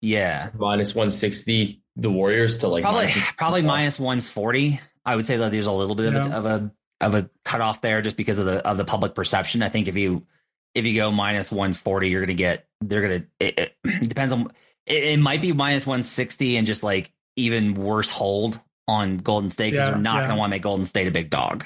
Yeah. 0.01 0.51
Minus 0.57 0.95
160, 0.95 1.83
the 1.97 2.11
Warriors 2.11 2.59
to 2.59 2.69
like 2.69 2.83
probably 2.83 3.09
probably 3.37 3.63
minus 3.63 3.99
140. 3.99 4.81
I 5.05 5.17
would 5.17 5.27
say 5.27 5.37
that 5.37 5.53
there's 5.53 5.67
a 5.67 5.73
little 5.73 5.95
bit 5.95 6.13
yeah. 6.13 6.21
of, 6.21 6.27
a, 6.27 6.37
of 6.37 6.45
a 6.47 6.73
of 7.01 7.15
a 7.15 7.31
cutoff 7.45 7.81
there 7.81 8.03
just 8.03 8.17
because 8.17 8.39
of 8.39 8.47
the 8.47 8.67
of 8.67 8.77
the 8.77 8.85
public 8.85 9.15
perception. 9.15 9.63
I 9.63 9.69
think 9.69 9.89
if 9.89 9.97
you 9.97 10.27
if 10.75 10.85
you 10.85 10.95
go 10.95 11.11
minus 11.11 11.51
140, 11.51 12.09
you're 12.09 12.21
gonna 12.21 12.35
get 12.35 12.67
they're 12.81 13.03
gonna 13.03 13.25
it, 13.39 13.59
it 13.59 13.75
depends 14.09 14.33
on 14.33 14.51
it, 14.87 15.05
it, 15.05 15.19
might 15.19 15.43
be 15.43 15.53
minus 15.53 15.87
160 15.87 16.57
and 16.57 16.67
just 16.67 16.83
like 16.83 17.13
even 17.37 17.75
worse 17.75 18.11
hold 18.11 18.61
on 18.87 19.19
Golden 19.19 19.51
State 19.51 19.73
because 19.73 19.87
yeah, 19.87 19.91
they're 19.93 20.01
not 20.01 20.17
yeah. 20.17 20.29
gonna 20.29 20.39
want 20.39 20.51
to 20.51 20.55
make 20.55 20.63
Golden 20.63 20.85
State 20.85 21.09
a 21.09 21.11
big 21.11 21.31
dog. 21.31 21.65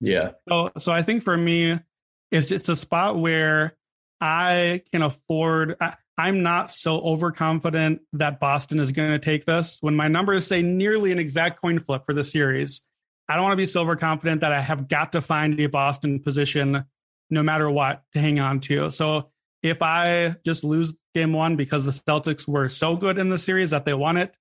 Yeah. 0.00 0.32
So 0.48 0.70
so 0.78 0.92
I 0.92 1.02
think 1.02 1.22
for 1.22 1.36
me, 1.36 1.78
it's 2.30 2.48
just 2.48 2.68
a 2.68 2.76
spot 2.76 3.18
where 3.18 3.76
I 4.20 4.82
can 4.92 5.02
afford. 5.02 5.76
I, 5.80 5.94
I'm 6.18 6.42
not 6.42 6.70
so 6.70 6.98
overconfident 6.98 8.00
that 8.14 8.40
Boston 8.40 8.80
is 8.80 8.92
going 8.92 9.10
to 9.10 9.18
take 9.18 9.44
this. 9.44 9.78
When 9.80 9.94
my 9.94 10.08
numbers 10.08 10.46
say 10.46 10.62
nearly 10.62 11.12
an 11.12 11.18
exact 11.18 11.60
coin 11.60 11.78
flip 11.78 12.06
for 12.06 12.14
the 12.14 12.24
series, 12.24 12.80
I 13.28 13.34
don't 13.34 13.44
want 13.44 13.52
to 13.52 13.58
be 13.58 13.66
so 13.66 13.82
overconfident 13.82 14.40
that 14.40 14.52
I 14.52 14.60
have 14.60 14.88
got 14.88 15.12
to 15.12 15.20
find 15.20 15.58
a 15.60 15.66
Boston 15.66 16.20
position 16.20 16.84
no 17.28 17.42
matter 17.42 17.70
what 17.70 18.02
to 18.12 18.20
hang 18.20 18.40
on 18.40 18.60
to. 18.60 18.90
So 18.90 19.30
if 19.62 19.82
I 19.82 20.36
just 20.44 20.64
lose 20.64 20.94
game 21.14 21.32
one 21.32 21.56
because 21.56 21.84
the 21.84 21.90
Celtics 21.90 22.46
were 22.46 22.68
so 22.68 22.96
good 22.96 23.18
in 23.18 23.28
the 23.28 23.38
series 23.38 23.70
that 23.70 23.84
they 23.84 23.94
won 23.94 24.16
it, 24.16 24.36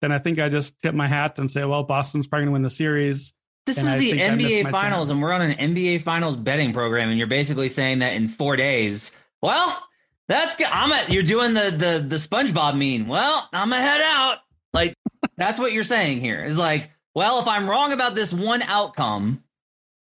then 0.00 0.12
I 0.12 0.18
think 0.18 0.38
I 0.38 0.48
just 0.48 0.80
tip 0.80 0.94
my 0.94 1.08
hat 1.08 1.38
and 1.38 1.50
say, 1.50 1.64
well, 1.64 1.82
Boston's 1.82 2.26
probably 2.26 2.44
going 2.44 2.50
to 2.50 2.52
win 2.52 2.62
the 2.62 2.70
series. 2.70 3.32
This 3.68 3.76
And 3.78 3.86
is 3.86 3.92
I 3.92 3.98
the 3.98 4.10
think 4.12 4.22
I 4.22 4.34
missed 4.34 4.48
NBA 4.48 4.70
Finals, 4.70 5.08
chance. 5.08 5.10
and 5.12 5.22
we're 5.22 5.32
on 5.32 5.42
an 5.42 5.52
NBA 5.74 6.02
Finals 6.02 6.36
betting 6.38 6.72
program, 6.72 7.10
and 7.10 7.18
you're 7.18 7.26
basically 7.26 7.68
saying 7.68 7.98
that 7.98 8.14
in 8.14 8.28
four 8.28 8.56
days. 8.56 9.14
Well, 9.42 9.86
that's 10.26 10.56
good. 10.56 10.68
I'm 10.72 10.90
at. 10.92 11.10
You're 11.12 11.22
doing 11.22 11.52
the 11.52 11.70
the 11.70 12.04
the 12.06 12.16
SpongeBob 12.16 12.76
mean. 12.78 13.06
Well, 13.08 13.46
I'm 13.52 13.68
gonna 13.70 13.82
head 13.82 14.00
out. 14.02 14.38
Like 14.72 14.94
that's 15.36 15.58
what 15.58 15.72
you're 15.72 15.84
saying 15.84 16.20
here. 16.20 16.42
Is 16.44 16.56
like, 16.58 16.90
well, 17.14 17.40
if 17.40 17.46
I'm 17.46 17.68
wrong 17.68 17.92
about 17.92 18.14
this 18.14 18.32
one 18.32 18.62
outcome, 18.62 19.42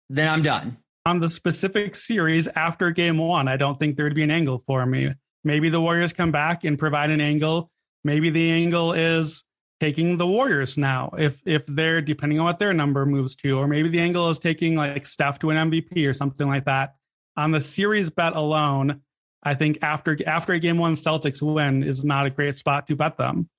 then 0.10 0.30
I'm 0.30 0.42
done. 0.42 0.78
On 1.06 1.20
the 1.20 1.30
specific 1.30 1.96
series 1.96 2.48
after 2.48 2.92
game 2.92 3.18
one, 3.18 3.48
I 3.50 3.58
don't 3.58 3.78
think 3.78 3.98
there'd 3.98 4.16
be 4.16 4.24
an 4.24 4.32
angle 4.32 4.64
for 4.66 4.86
me. 4.86 5.14
Maybe 5.44 5.68
the 5.70 5.82
Warriors 5.82 6.14
come 6.14 6.32
back 6.32 6.64
and 6.64 6.80
provide 6.80 7.10
an 7.10 7.20
angle. 7.22 7.72
Maybe 8.06 8.30
the 8.30 8.52
angle 8.52 8.94
is 8.94 9.44
taking 9.80 10.18
the 10.18 10.28
Warriors 10.28 10.78
now, 10.78 11.12
if 11.18 11.42
if 11.46 11.66
they're 11.66 12.02
depending 12.02 12.40
on 12.40 12.46
what 12.46 12.60
their 12.60 12.74
number 12.74 13.06
moves 13.06 13.36
to, 13.38 13.60
or 13.60 13.68
maybe 13.68 13.90
the 13.90 14.00
angle 14.00 14.30
is 14.30 14.40
taking 14.40 14.76
like 14.76 15.06
Steph 15.06 15.40
to 15.40 15.50
an 15.50 15.72
MVP 15.72 16.08
or 16.08 16.14
something 16.14 16.48
like 16.48 16.66
that. 16.66 16.96
On 17.38 17.52
the 17.52 17.62
series 17.62 18.10
bet 18.10 18.36
alone, 18.36 19.02
I 19.44 19.56
think 19.56 19.80
after 19.82 20.18
after 20.28 20.54
a 20.54 20.60
game 20.60 20.78
one 20.78 20.96
Celtics 20.96 21.42
win 21.42 21.84
is 21.84 22.04
not 22.04 22.26
a 22.26 22.30
great 22.30 22.58
spot 22.58 22.88
to 22.88 22.96
bet 22.96 23.18
them. 23.18 23.50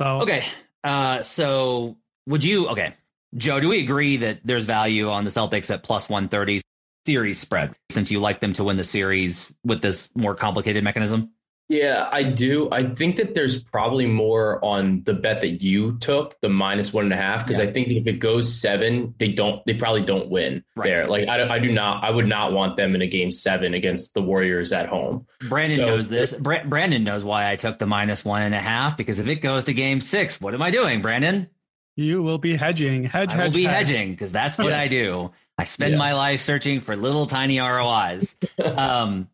So 0.00 0.20
Okay. 0.22 0.44
Uh, 0.82 1.22
so 1.22 1.96
would 2.26 2.44
you? 2.44 2.68
Okay, 2.68 2.94
Joe, 3.36 3.60
do 3.60 3.68
we 3.68 3.82
agree 3.82 4.18
that 4.18 4.40
there's 4.44 4.64
value 4.64 5.08
on 5.10 5.24
the 5.24 5.30
Celtics 5.30 5.72
at 5.72 5.82
plus 5.82 6.08
130 6.08 6.60
series 7.06 7.38
spread 7.38 7.74
since 7.90 8.10
you 8.10 8.20
like 8.20 8.40
them 8.40 8.52
to 8.54 8.64
win 8.64 8.76
the 8.76 8.84
series 8.84 9.52
with 9.64 9.82
this 9.82 10.10
more 10.14 10.34
complicated 10.34 10.84
mechanism? 10.84 11.33
Yeah, 11.68 12.08
I 12.12 12.24
do. 12.24 12.68
I 12.70 12.84
think 12.84 13.16
that 13.16 13.34
there's 13.34 13.62
probably 13.62 14.04
more 14.06 14.62
on 14.62 15.02
the 15.04 15.14
bet 15.14 15.40
that 15.40 15.62
you 15.62 15.96
took, 15.98 16.38
the 16.42 16.50
minus 16.50 16.92
one 16.92 17.04
and 17.04 17.12
a 17.14 17.16
half, 17.16 17.42
because 17.44 17.58
Yeah. 17.58 17.64
I 17.64 17.72
think 17.72 17.88
if 17.88 18.06
it 18.06 18.18
goes 18.18 18.52
seven, 18.54 19.14
they 19.18 19.28
don't, 19.28 19.64
they 19.64 19.72
probably 19.72 20.02
don't 20.02 20.28
win 20.28 20.62
Right. 20.76 20.84
there. 20.84 21.06
Like 21.08 21.26
I, 21.26 21.38
don't- 21.38 21.50
I 21.50 21.58
do 21.58 21.72
not, 21.72 22.04
I 22.04 22.10
would 22.10 22.26
not 22.28 22.52
want 22.52 22.76
them 22.76 22.94
in 22.94 23.00
a 23.00 23.06
game 23.06 23.30
seven 23.30 23.72
against 23.72 24.12
the 24.12 24.20
Warriors 24.20 24.74
at 24.74 24.88
home. 24.88 25.26
Brandon 25.48 25.76
So- 25.76 25.86
knows 25.86 26.08
this. 26.08 26.34
Bra- 26.34 26.64
Brandon 26.66 27.02
knows 27.02 27.24
why 27.24 27.50
I 27.50 27.56
took 27.56 27.78
the 27.78 27.86
minus 27.86 28.24
one 28.26 28.42
and 28.42 28.54
a 28.54 28.58
half 28.60 28.98
because 28.98 29.18
if 29.18 29.26
it 29.26 29.36
goes 29.40 29.64
to 29.64 29.72
game 29.72 30.02
six, 30.02 30.38
what 30.40 30.52
am 30.52 30.60
I 30.62 30.70
doing, 30.70 31.00
Brandon? 31.00 31.48
you 31.96 32.22
will 32.24 32.38
be 32.38 32.56
hedging. 32.56 33.04
Hedge, 33.04 33.32
I 33.32 33.36
will 33.36 33.42
hedge, 33.44 33.54
be 33.54 33.64
hedge. 33.64 33.88
hedging 33.88 34.10
because 34.10 34.32
that's 34.32 34.58
what 34.58 34.66
Yeah. 34.70 34.80
I 34.80 34.88
do. 34.88 35.30
I 35.56 35.62
spend 35.64 35.92
Yeah. 35.92 35.98
my 35.98 36.12
life 36.12 36.40
searching 36.40 36.80
for 36.80 36.96
little 36.96 37.24
tiny 37.26 37.58
ROIs. 37.60 38.34
um, 38.64 39.28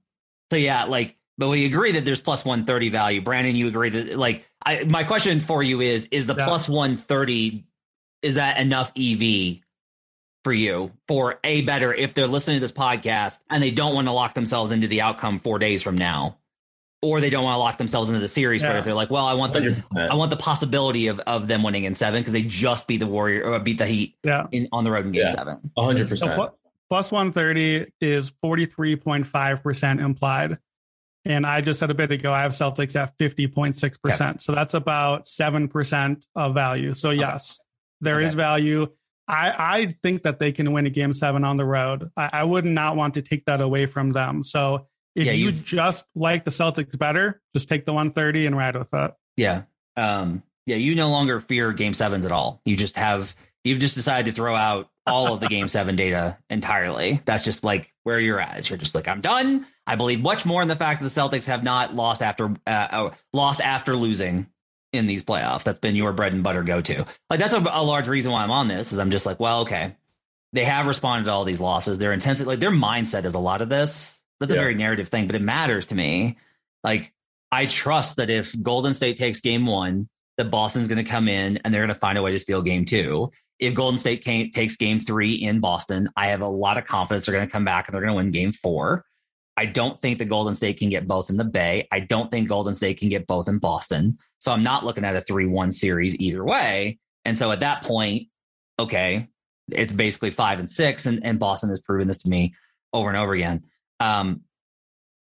so 0.50 0.56
yeah, 0.58 0.84
like, 0.84 1.16
but 1.40 1.49
we 1.49 1.64
agree 1.66 1.92
that 1.92 2.04
there's 2.04 2.20
plus 2.20 2.44
130 2.44 2.90
value. 2.90 3.20
Brandon, 3.20 3.56
you 3.56 3.66
agree 3.66 3.88
that 3.90 4.16
like 4.16 4.47
I, 4.64 4.85
my 4.85 5.02
question 5.04 5.40
for 5.40 5.62
you 5.62 5.80
is 5.80 6.06
is 6.12 6.26
the 6.26 6.35
Yeah. 6.37 6.44
plus 6.47 6.68
130 6.68 7.64
is 8.23 8.35
that 8.37 8.59
enough 8.59 8.92
EV 8.97 9.61
for 10.44 10.52
you 10.52 10.92
for 11.09 11.38
a 11.42 11.62
better 11.62 11.92
if 11.92 12.14
they're 12.14 12.26
listening 12.26 12.56
to 12.56 12.61
this 12.61 12.73
podcast 12.73 13.38
and 13.50 13.62
they 13.62 13.70
don't 13.70 13.94
want 13.94 14.06
to 14.06 14.12
lock 14.12 14.35
themselves 14.35 14.70
into 14.70 14.87
the 14.87 15.00
outcome 15.00 15.38
four 15.38 15.59
days 15.59 15.82
from 15.82 15.97
now, 15.99 16.37
or 17.02 17.20
they 17.20 17.30
don't 17.30 17.44
want 17.44 17.54
to 17.54 17.59
lock 17.59 17.78
themselves 17.78 18.09
into 18.11 18.20
the 18.20 18.28
series. 18.28 18.62
But 18.62 18.76
if 18.76 18.85
they're 18.85 18.94
like, 18.94 19.11
well, 19.11 19.25
I 19.26 19.35
want 19.35 19.52
them, 19.54 19.64
100%. 19.64 20.11
I 20.11 20.14
want 20.14 20.30
the 20.30 20.37
possibility 20.37 21.09
of 21.09 21.18
of 21.20 21.49
them 21.49 21.62
winning 21.62 21.85
in 21.85 21.94
seven 21.94 22.20
because 22.20 22.32
they 22.35 22.42
just 22.42 22.87
beat 22.87 22.99
the 22.99 23.06
Warrior 23.06 23.44
or 23.44 23.59
beat 23.61 23.78
the 23.78 23.87
Heat 23.87 24.14
Yeah. 24.25 24.47
in 24.52 24.68
on 24.73 24.85
the 24.85 24.90
road 24.90 25.06
in 25.06 25.12
game 25.12 25.23
Yeah. 25.26 25.35
seven. 25.35 25.70
One 25.75 25.87
hundred 25.87 26.09
percent. 26.09 26.35
pl- 26.37 26.56
plus 26.90 27.11
130 27.12 27.87
is 28.00 28.30
43.5% 28.44 30.00
implied. 30.04 30.59
And 31.25 31.45
I 31.47 31.61
just 31.61 31.79
said 31.81 31.91
a 31.91 31.95
bit 31.95 32.11
ago, 32.11 32.33
I 32.33 32.43
have 32.43 32.53
Celtics 32.53 32.97
at 33.00 33.17
50.6%. 33.19 34.43
So 34.43 34.53
that's 34.53 34.75
about 34.75 35.27
7% 35.27 36.23
of 36.35 36.55
value. 36.55 36.95
So, 36.95 37.11
yes, 37.11 37.59
there 38.00 38.21
is 38.21 38.33
Okay. 38.33 38.37
value. 38.37 38.87
I, 39.29 39.55
I 39.59 39.87
think 40.03 40.23
that 40.23 40.39
they 40.39 40.50
can 40.50 40.73
win 40.73 40.87
a 40.87 40.91
game 40.91 41.12
seven 41.12 41.45
on 41.45 41.57
the 41.57 41.65
road. 41.65 42.11
I, 42.17 42.31
I 42.33 42.45
would 42.45 42.65
not 42.65 42.97
want 42.97 43.15
to 43.15 43.23
take 43.23 43.45
that 43.45 43.61
away 43.61 43.87
from 43.87 44.11
them. 44.11 44.43
So, 44.43 44.87
if 45.15 45.27
Yeah, 45.27 45.33
you 45.33 45.53
just 45.53 46.05
like 46.15 46.45
the 46.45 46.50
Celtics 46.50 46.97
better, 46.99 47.41
just 47.55 47.69
take 47.69 47.85
the 47.85 47.93
130 47.93 48.47
and 48.47 48.57
ride 48.57 48.77
with 48.77 48.89
it. 48.93 49.12
Yeah. 49.37 49.62
Um, 49.97 50.43
yeah, 50.67 50.77
you 50.77 50.95
no 50.95 51.11
longer 51.11 51.41
fear 51.41 51.73
game 51.73 51.93
sevens 51.93 52.25
at 52.25 52.33
all. 52.33 52.61
You 52.65 52.77
just 52.77 52.97
have 52.97 53.35
you've 53.65 53.81
just 53.81 53.95
decided 53.95 54.27
to 54.27 54.33
throw 54.33 54.55
out 54.55 54.89
all 55.07 55.35
of 55.35 55.41
the 55.41 55.49
game 55.49 55.67
seven 55.69 55.97
data 55.97 56.39
entirely. 56.49 57.21
That's 57.25 57.43
just 57.45 57.65
like 57.65 57.93
where 58.11 58.19
you're 58.19 58.40
at. 58.40 58.69
You're 58.69 58.79
just 58.79 58.95
like, 58.95 59.07
I'm 59.07 59.21
done. 59.21 59.64
I 59.87 59.95
believe 59.95 60.21
much 60.21 60.45
more 60.45 60.62
in 60.62 60.69
the 60.69 60.75
fact 60.75 61.00
that 61.00 61.09
the 61.09 61.21
Celtics 61.21 61.47
have 61.47 61.62
not 61.62 61.95
lost 61.95 62.23
after 62.23 62.47
uh, 62.67 62.88
uh, 62.90 63.11
lost 63.33 63.61
after 63.61 63.95
losing 63.95 64.49
in 64.93 65.07
these 65.07 65.23
playoffs. 65.23 65.62
That's 65.62 65.79
been 65.79 65.95
your 65.95 66.12
bread 66.12 66.33
and 66.33 66.43
butter 66.43 66.64
go 66.64 66.81
to. 66.81 67.07
Like 67.29 67.38
that's 67.38 67.52
a, 67.52 67.64
a 67.71 67.85
large 67.85 68.09
reason 68.09 68.33
why 68.33 68.43
I'm 68.43 68.50
on 68.50 68.67
this. 68.67 68.93
Is 68.93 68.99
I'm 68.99 69.12
just 69.12 69.26
like, 69.26 69.38
well, 69.38 69.61
okay, 69.61 69.95
they 70.52 70.64
have 70.64 70.88
responded 70.88 71.26
to 71.26 71.31
all 71.31 71.45
these 71.45 71.61
losses. 71.61 71.99
Their 71.99 72.12
intensity, 72.12 72.49
like 72.49 72.59
their 72.59 72.73
mindset, 72.73 73.25
is 73.25 73.35
a 73.35 73.38
lot 73.38 73.62
of 73.62 73.69
this. 73.69 74.19
That's 74.40 74.52
a 74.52 74.57
very 74.57 74.75
narrative 74.75 75.09
thing, 75.09 75.26
but 75.26 75.37
it 75.37 75.43
matters 75.43 75.87
to 75.87 75.95
me. 75.95 76.38
Like 76.83 77.12
I 77.52 77.67
trust 77.67 78.17
that 78.17 78.31
if 78.31 78.61
Golden 78.61 78.95
State 78.95 79.19
takes 79.19 79.40
game 79.40 79.67
one, 79.67 80.09
that 80.38 80.50
Boston's 80.50 80.88
going 80.88 81.05
to 81.05 81.09
come 81.09 81.29
in 81.29 81.59
and 81.59 81.73
they're 81.73 81.83
going 81.83 81.95
to 81.95 82.00
find 82.00 82.17
a 82.17 82.23
way 82.23 82.33
to 82.33 82.38
steal 82.38 82.62
game 82.62 82.87
two. 82.87 83.31
If 83.61 83.75
Golden 83.75 83.99
State 83.99 84.25
came, 84.25 84.50
takes 84.50 84.76
game 84.76 84.99
three 84.99 85.35
in 85.35 85.61
Boston, 85.61 86.09
I 86.17 86.29
have 86.29 86.40
a 86.40 86.49
lot 86.49 86.79
of 86.79 86.87
confidence 86.87 87.26
they're 87.26 87.35
going 87.35 87.47
to 87.47 87.52
come 87.52 87.64
back 87.64 87.87
and 87.87 87.95
they're 87.95 88.02
going 88.02 88.12
to 88.12 88.17
win 88.17 88.31
game 88.31 88.52
four. 88.52 89.05
I 89.57 89.67
don't 89.67 90.00
think 90.00 90.19
the 90.19 90.25
Golden 90.25 90.55
State 90.55 90.79
can 90.79 90.88
get 90.88 91.07
both 91.07 91.29
in 91.29 91.37
the 91.37 91.45
Bay. 91.45 91.87
I 91.93 92.00
don't 92.00 92.31
think 92.31 92.49
Golden 92.49 92.75
State 92.75 92.99
can 92.99 93.11
get 93.11 93.26
both 93.26 93.47
in 93.47 93.59
Boston. 93.59 94.17
So 94.38 94.52
I'm 94.52 94.62
not 94.62 94.87
looking 94.87 95.05
at 95.05 95.17
a 95.17 95.21
3 95.21 95.47
1 95.47 95.71
series 95.71 96.14
either 96.17 96.43
way. 96.43 96.99
And 97.26 97.37
so 97.37 97.52
at 97.52 97.61
that 97.61 97.83
point, 97.83 98.29
okay, 98.79 99.29
it's 99.71 99.93
basically 99.93 100.31
five 100.31 100.59
and 100.59 100.69
six. 100.69 101.05
And, 101.05 101.25
and 101.25 101.38
Boston 101.38 101.69
has 101.69 101.81
proven 101.81 102.09
this 102.09 102.23
to 102.23 102.31
me 102.31 102.55
over 102.95 103.11
and 103.11 103.19
over 103.19 103.35
again. 103.35 103.64
Um, 104.00 104.43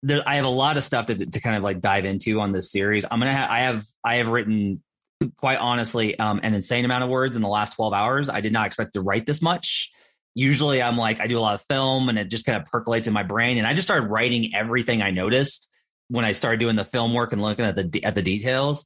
there, 0.04 0.22
I 0.28 0.36
have 0.36 0.46
a 0.46 0.50
lot 0.50 0.78
of 0.78 0.84
stuff 0.84 1.06
to, 1.08 1.16
to 1.16 1.40
kind 1.40 1.56
of 1.56 1.64
like 1.64 1.80
dive 1.80 2.04
into 2.04 2.42
on 2.42 2.52
this 2.52 2.72
series. 2.72 3.06
I'm 3.10 3.20
gonna, 3.20 3.34
ha- 3.34 3.48
I 3.50 3.60
have, 3.60 3.86
I 4.04 4.16
have 4.16 4.28
written 4.28 4.84
quite 5.38 5.58
honestly 5.60 6.18
um, 6.20 6.40
an 6.44 6.54
insane 6.54 6.86
amount 6.86 7.04
of 7.04 7.10
words 7.10 7.36
in 7.36 7.42
the 7.42 7.48
last 7.48 7.74
12 7.74 7.94
hours. 7.94 8.30
I 8.30 8.42
did 8.42 8.54
not 8.54 8.68
expect 8.68 8.94
to 8.94 9.02
write 9.02 9.26
this 9.26 9.42
much. 9.42 9.92
Usually, 10.36 10.82
I'm 10.82 10.98
like, 10.98 11.20
I 11.20 11.28
do 11.28 11.40
a 11.40 11.42
lot 11.42 11.56
of 11.56 11.66
film, 11.68 12.10
and 12.10 12.20
it 12.20 12.30
just 12.30 12.46
kind 12.46 12.62
of 12.62 12.66
percolates 12.66 13.08
in 13.08 13.14
my 13.14 13.24
brain. 13.24 13.58
And 13.58 13.66
I 13.66 13.74
just 13.74 13.88
started 13.88 14.08
writing 14.08 14.54
everything 14.54 15.02
I 15.02 15.10
noticed 15.10 15.72
when 16.10 16.26
I 16.26 16.34
started 16.34 16.60
doing 16.60 16.76
the 16.76 16.86
film 16.86 17.14
work 17.14 17.34
and 17.34 17.42
looking 17.42 17.66
at 17.66 17.76
the 17.76 18.04
at 18.04 18.16
the 18.16 18.22
details. 18.22 18.86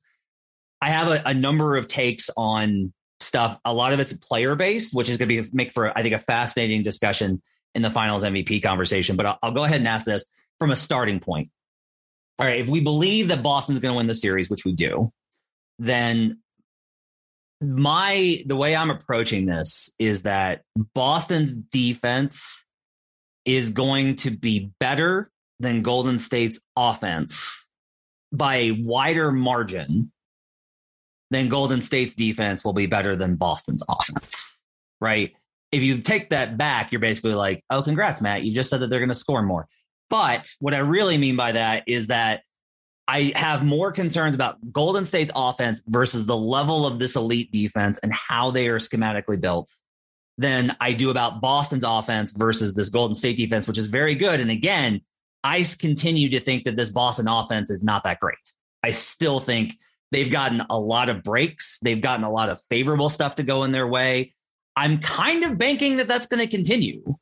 I 0.81 0.89
have 0.89 1.09
a, 1.09 1.21
a 1.25 1.33
number 1.33 1.75
of 1.75 1.87
takes 1.87 2.29
on 2.37 2.93
stuff. 3.19 3.59
A 3.65 3.73
lot 3.73 3.93
of 3.93 3.99
it's 3.99 4.13
player 4.13 4.55
based, 4.55 4.93
which 4.93 5.09
is 5.09 5.17
going 5.17 5.29
to 5.29 5.43
be 5.43 5.49
make 5.51 5.71
for 5.71 5.95
I 5.97 6.01
think 6.01 6.15
a 6.15 6.19
fascinating 6.19 6.83
discussion 6.83 7.41
in 7.75 7.81
the 7.81 7.91
finals 7.91 8.23
MVP 8.23 8.63
conversation. 8.63 9.17
But 9.17 9.25
I'll, 9.25 9.39
I'll 9.43 9.51
go 9.51 9.63
ahead 9.63 9.79
and 9.79 9.87
ask 9.87 10.05
this 10.05 10.25
from 10.57 10.71
a 10.71 10.75
starting 10.75 11.19
point. 11.19 11.49
All 12.39 12.45
right, 12.45 12.59
if 12.59 12.69
we 12.69 12.79
believe 12.79 13.27
that 13.27 13.43
Boston's 13.43 13.79
going 13.79 13.93
to 13.93 13.97
win 13.97 14.07
the 14.07 14.15
series, 14.15 14.49
which 14.49 14.65
we 14.65 14.71
do, 14.71 15.11
then 15.81 16.39
my 17.59 18.43
the 18.45 18.55
way 18.55 18.75
I'm 18.75 18.91
approaching 18.91 19.47
this 19.47 19.91
is 19.97 20.23
that 20.23 20.61
Boston's 20.93 21.53
defense 21.53 22.63
is 23.45 23.71
going 23.71 24.17
to 24.17 24.31
be 24.31 24.71
better 24.79 25.31
than 25.59 25.81
Golden 25.81 26.19
State's 26.19 26.59
offense 26.75 27.67
by 28.31 28.55
a 28.55 28.71
wider 28.71 29.31
margin 29.31 30.11
then 31.31 31.47
Golden 31.47 31.79
State's 31.79 32.13
defense 32.13 32.63
will 32.63 32.73
be 32.73 32.87
better 32.87 33.15
than 33.15 33.37
Boston's 33.37 33.81
offense. 33.89 34.59
Right? 34.99 35.33
If 35.71 35.81
you 35.81 36.01
take 36.01 36.29
that 36.31 36.57
back, 36.57 36.91
you're 36.91 36.99
basically 36.99 37.33
like, 37.33 37.63
"Oh, 37.69 37.81
congrats, 37.81 38.21
Matt. 38.21 38.43
You 38.43 38.51
just 38.51 38.69
said 38.69 38.81
that 38.81 38.89
they're 38.89 38.99
going 38.99 39.09
to 39.09 39.15
score 39.15 39.41
more." 39.41 39.67
But 40.09 40.49
what 40.59 40.73
I 40.73 40.79
really 40.79 41.17
mean 41.17 41.37
by 41.37 41.53
that 41.53 41.85
is 41.87 42.07
that 42.07 42.43
I 43.07 43.33
have 43.35 43.65
more 43.65 43.91
concerns 43.91 44.35
about 44.35 44.57
Golden 44.71 45.05
State's 45.05 45.31
offense 45.35 45.81
versus 45.87 46.25
the 46.25 46.37
level 46.37 46.85
of 46.85 46.99
this 46.99 47.15
elite 47.15 47.51
defense 47.51 47.97
and 47.99 48.13
how 48.13 48.51
they 48.51 48.67
are 48.67 48.79
schematically 48.79 49.39
built 49.39 49.73
than 50.37 50.75
I 50.79 50.93
do 50.93 51.09
about 51.09 51.41
Boston's 51.41 51.83
offense 51.85 52.31
versus 52.31 52.73
this 52.73 52.89
Golden 52.89 53.15
State 53.15 53.37
defense, 53.37 53.67
which 53.67 53.77
is 53.77 53.87
very 53.87 54.15
good. 54.15 54.39
And 54.39 54.49
again, 54.49 55.01
I 55.43 55.65
continue 55.79 56.29
to 56.29 56.39
think 56.39 56.63
that 56.65 56.75
this 56.75 56.89
Boston 56.89 57.27
offense 57.27 57.69
is 57.69 57.83
not 57.83 58.03
that 58.03 58.19
great. 58.19 58.37
I 58.83 58.91
still 58.91 59.39
think 59.39 59.73
they've 60.11 60.31
gotten 60.31 60.63
a 60.69 60.79
lot 60.79 61.09
of 61.09 61.23
breaks, 61.23 61.79
they've 61.81 62.01
gotten 62.01 62.23
a 62.23 62.31
lot 62.31 62.49
of 62.49 62.61
favorable 62.69 63.09
stuff 63.09 63.35
to 63.35 63.43
go 63.43 63.63
in 63.63 63.71
their 63.71 63.87
way. 63.87 64.33
I'm 64.75 64.99
kind 64.99 65.43
of 65.43 65.57
banking 65.57 65.97
that 65.97 66.07
that's 66.07 66.27
going 66.27 66.39
to 66.39 66.47
continue. 66.47 67.17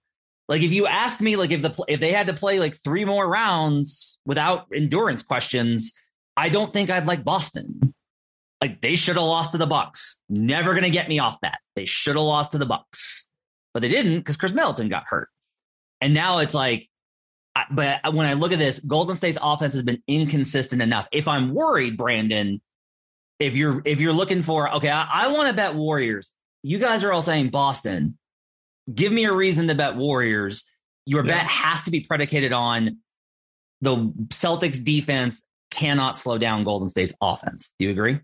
Like 0.49 0.61
if 0.63 0.71
you 0.71 0.87
ask 0.87 1.21
me, 1.21 1.35
like 1.35 1.51
if 1.51 1.61
the 1.61 1.85
if 1.87 1.99
they 1.99 2.11
had 2.11 2.27
to 2.27 2.33
play 2.33 2.59
like 2.59 2.75
three 2.83 3.05
more 3.05 3.27
rounds 3.27 4.19
without 4.25 4.67
endurance 4.75 5.23
questions, 5.23 5.93
I 6.35 6.49
don't 6.49 6.73
think 6.73 6.89
I'd 6.89 7.05
like 7.05 7.23
Boston. 7.23 7.79
Like 8.59 8.81
they 8.81 8.95
should 8.95 9.15
have 9.15 9.23
lost 9.23 9.53
to 9.53 9.57
the 9.57 9.67
Bucks. 9.67 10.19
Never 10.27 10.73
to 10.77 10.89
get 10.89 11.07
me 11.07 11.19
off 11.19 11.39
that. 11.41 11.59
They 11.75 11.85
should 11.85 12.15
have 12.15 12.25
lost 12.25 12.51
to 12.51 12.57
the 12.57 12.65
Bucks, 12.65 13.29
but 13.73 13.81
they 13.81 13.89
didn't 13.89 14.17
because 14.17 14.35
Khris 14.35 14.53
Middleton 14.53 14.89
got 14.89 15.05
hurt. 15.07 15.29
And 16.01 16.13
now 16.13 16.39
it's 16.39 16.53
like 16.53 16.89
but 17.71 18.13
when 18.13 18.25
I 18.25 18.33
look 18.33 18.51
at 18.51 18.59
this, 18.59 18.79
Golden 18.79 19.15
State's 19.15 19.37
offense 19.41 19.73
has 19.73 19.83
been 19.83 20.01
inconsistent 20.07 20.81
enough. 20.81 21.07
If 21.11 21.27
I'm 21.27 21.53
worried, 21.53 21.97
Brandon, 21.97 22.61
if 23.39 23.55
you're 23.55 23.81
if 23.85 23.99
you're 23.99 24.13
looking 24.13 24.43
for 24.43 24.73
okay, 24.75 24.89
I, 24.89 25.25
I 25.25 25.27
want 25.29 25.49
to 25.49 25.55
bet 25.55 25.75
Warriors. 25.75 26.31
You 26.61 26.77
guys 26.77 27.03
are 27.03 27.13
all 27.13 27.21
saying 27.21 27.49
Boston. 27.49 28.17
Give 28.93 29.11
me 29.11 29.25
a 29.25 29.33
reason 29.33 29.67
to 29.67 29.75
bet 29.75 29.95
Warriors. 29.95 30.65
Your 31.05 31.25
yeah. 31.25 31.33
bet 31.33 31.45
has 31.45 31.81
to 31.83 31.91
be 31.91 32.01
predicated 32.01 32.53
on 32.53 32.99
the 33.81 33.95
Celtics 34.27 34.83
defense 34.83 35.41
cannot 35.71 36.17
slow 36.17 36.37
down 36.37 36.63
Golden 36.63 36.89
State's 36.89 37.13
offense. 37.21 37.71
Do 37.79 37.85
you 37.85 37.91
agree? 37.91 38.19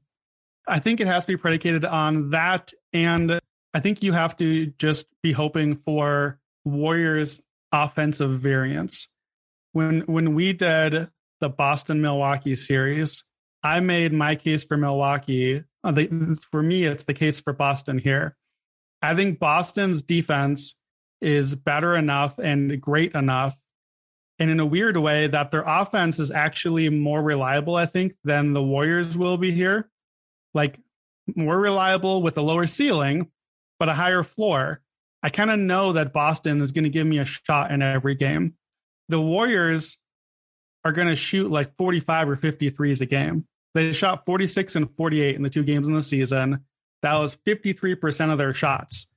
I 0.68 0.80
think 0.80 1.00
it 1.00 1.08
has 1.08 1.26
to 1.26 1.34
be 1.34 1.38
predicated 1.38 1.86
on 1.86 2.32
that. 2.32 2.72
And 2.92 3.40
I 3.74 3.80
think 3.80 4.02
you 4.02 4.14
have 4.14 4.36
to 4.38 4.68
just 4.78 5.06
be 5.22 5.32
hoping 5.32 5.76
for 5.76 6.40
Warriors 6.64 7.42
offensive 7.72 8.40
variance. 8.40 9.08
When 9.74 10.02
when 10.02 10.34
we 10.34 10.54
did 10.54 11.10
the 11.42 11.50
Boston 11.50 12.02
Milwaukee 12.02 12.56
series, 12.56 13.24
I 13.62 13.80
made 13.82 14.14
my 14.14 14.36
case 14.36 14.64
for 14.64 14.78
Milwaukee. 14.78 15.64
Uh, 15.84 16.04
for 16.50 16.64
me, 16.64 16.86
it's 16.86 17.04
the 17.04 17.14
case 17.14 17.40
for 17.40 17.54
Boston 17.54 17.98
here. 17.98 18.36
I 19.02 19.16
think 19.16 19.40
Boston's 19.40 20.02
defense 20.02 20.76
is 21.22 21.56
better 21.56 21.96
enough 21.96 22.38
and 22.40 22.80
great 22.82 23.14
enough 23.14 23.58
and 24.40 24.50
in 24.50 24.60
a 24.60 24.66
weird 24.66 24.98
way 24.98 25.28
that 25.28 25.52
their 25.52 25.64
offense 25.66 26.20
is 26.20 26.32
actually 26.32 26.90
more 26.90 27.22
reliable, 27.22 27.76
I 27.76 27.86
think, 27.86 28.14
than 28.24 28.54
the 28.54 28.64
Warriors 28.64 29.18
will 29.18 29.38
be 29.38 29.52
here. 29.52 29.90
Like 30.54 30.80
more 31.36 31.60
reliable 31.60 32.22
with 32.22 32.38
a 32.38 32.42
lower 32.42 32.66
ceiling, 32.66 33.32
but 33.80 33.90
a 33.90 33.94
higher 33.94 34.24
floor. 34.24 34.82
I 35.24 35.30
kind 35.30 35.50
of 35.50 35.60
know 35.60 35.94
that 35.94 36.14
Boston 36.14 36.62
is 36.62 36.72
going 36.72 36.84
to 36.84 36.90
give 36.90 37.08
me 37.08 37.20
a 37.20 37.26
shot 37.26 37.72
in 37.72 37.82
every 37.82 38.16
game. 38.16 38.56
The 39.10 39.22
Warriors 39.22 39.98
are 40.84 40.92
going 40.92 41.08
to 41.08 41.16
shoot 41.16 41.50
like 41.50 41.76
45 41.78 42.30
or 42.30 42.38
53s 42.38 43.02
a 43.02 43.06
game. 43.06 43.48
They 43.74 43.92
shot 43.92 44.26
46 44.26 44.76
and 44.76 44.96
48 44.96 45.36
in 45.36 45.44
the 45.44 45.50
two 45.50 45.64
games 45.64 45.88
in 45.88 45.94
the 45.94 46.02
season. 46.02 46.66
That 47.02 47.16
was 47.16 47.38
53% 47.38 48.32
of 48.32 48.38
their 48.38 48.54
shots. 48.54 49.08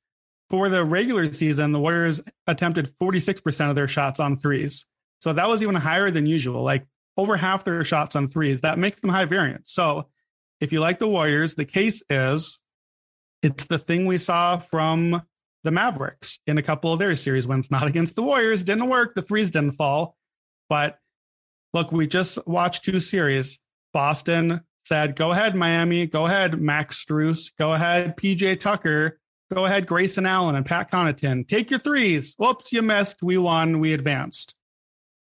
For 0.50 0.68
the 0.68 0.84
regular 0.84 1.30
season, 1.32 1.72
the 1.72 1.80
Warriors 1.80 2.20
attempted 2.46 2.90
46% 2.98 3.68
of 3.68 3.76
their 3.76 3.88
shots 3.88 4.18
on 4.18 4.38
threes. 4.38 4.86
So 5.20 5.32
that 5.32 5.48
was 5.48 5.62
even 5.62 5.74
higher 5.74 6.10
than 6.10 6.26
usual, 6.26 6.62
like 6.62 6.86
over 7.16 7.36
half 7.36 7.64
their 7.64 7.84
shots 7.84 8.16
on 8.16 8.28
threes. 8.28 8.62
That 8.62 8.78
makes 8.78 9.00
them 9.00 9.10
high 9.10 9.26
variance. 9.26 9.72
So 9.72 10.08
if 10.60 10.72
you 10.72 10.80
like 10.80 10.98
the 10.98 11.08
Warriors, 11.08 11.54
the 11.54 11.64
case 11.64 12.02
is 12.08 12.58
it's 13.42 13.66
the 13.66 13.78
thing 13.78 14.06
we 14.06 14.18
saw 14.18 14.58
from 14.58 15.22
the 15.64 15.70
Mavericks 15.70 16.40
in 16.46 16.58
a 16.58 16.62
couple 16.62 16.92
of 16.92 16.98
their 16.98 17.14
series 17.14 17.46
wins, 17.46 17.70
not 17.70 17.86
against 17.86 18.16
the 18.16 18.22
Warriors. 18.22 18.62
Didn't 18.62 18.88
work. 18.88 19.14
The 19.14 19.22
threes 19.22 19.50
didn't 19.50 19.72
fall. 19.72 20.16
But 20.68 20.98
look, 21.74 21.92
we 21.92 22.06
just 22.06 22.38
watched 22.46 22.84
two 22.84 23.00
series. 23.00 23.58
Boston 23.92 24.60
said, 24.88 25.14
go 25.14 25.32
ahead, 25.32 25.54
Miami. 25.54 26.06
Go 26.06 26.26
ahead, 26.26 26.60
Max 26.60 27.04
Strus. 27.04 27.52
Go 27.58 27.72
ahead, 27.72 28.16
PJ 28.16 28.58
Tucker. 28.58 29.20
Go 29.54 29.64
ahead, 29.64 29.86
Grayson 29.86 30.26
Allen 30.26 30.56
and 30.56 30.66
Pat 30.66 30.90
Connaughton. 30.90 31.46
Take 31.46 31.70
your 31.70 31.78
threes. 31.78 32.34
Whoops, 32.38 32.72
you 32.72 32.82
missed. 32.82 33.22
We 33.22 33.38
won. 33.38 33.80
We 33.80 33.92
advanced. 33.92 34.54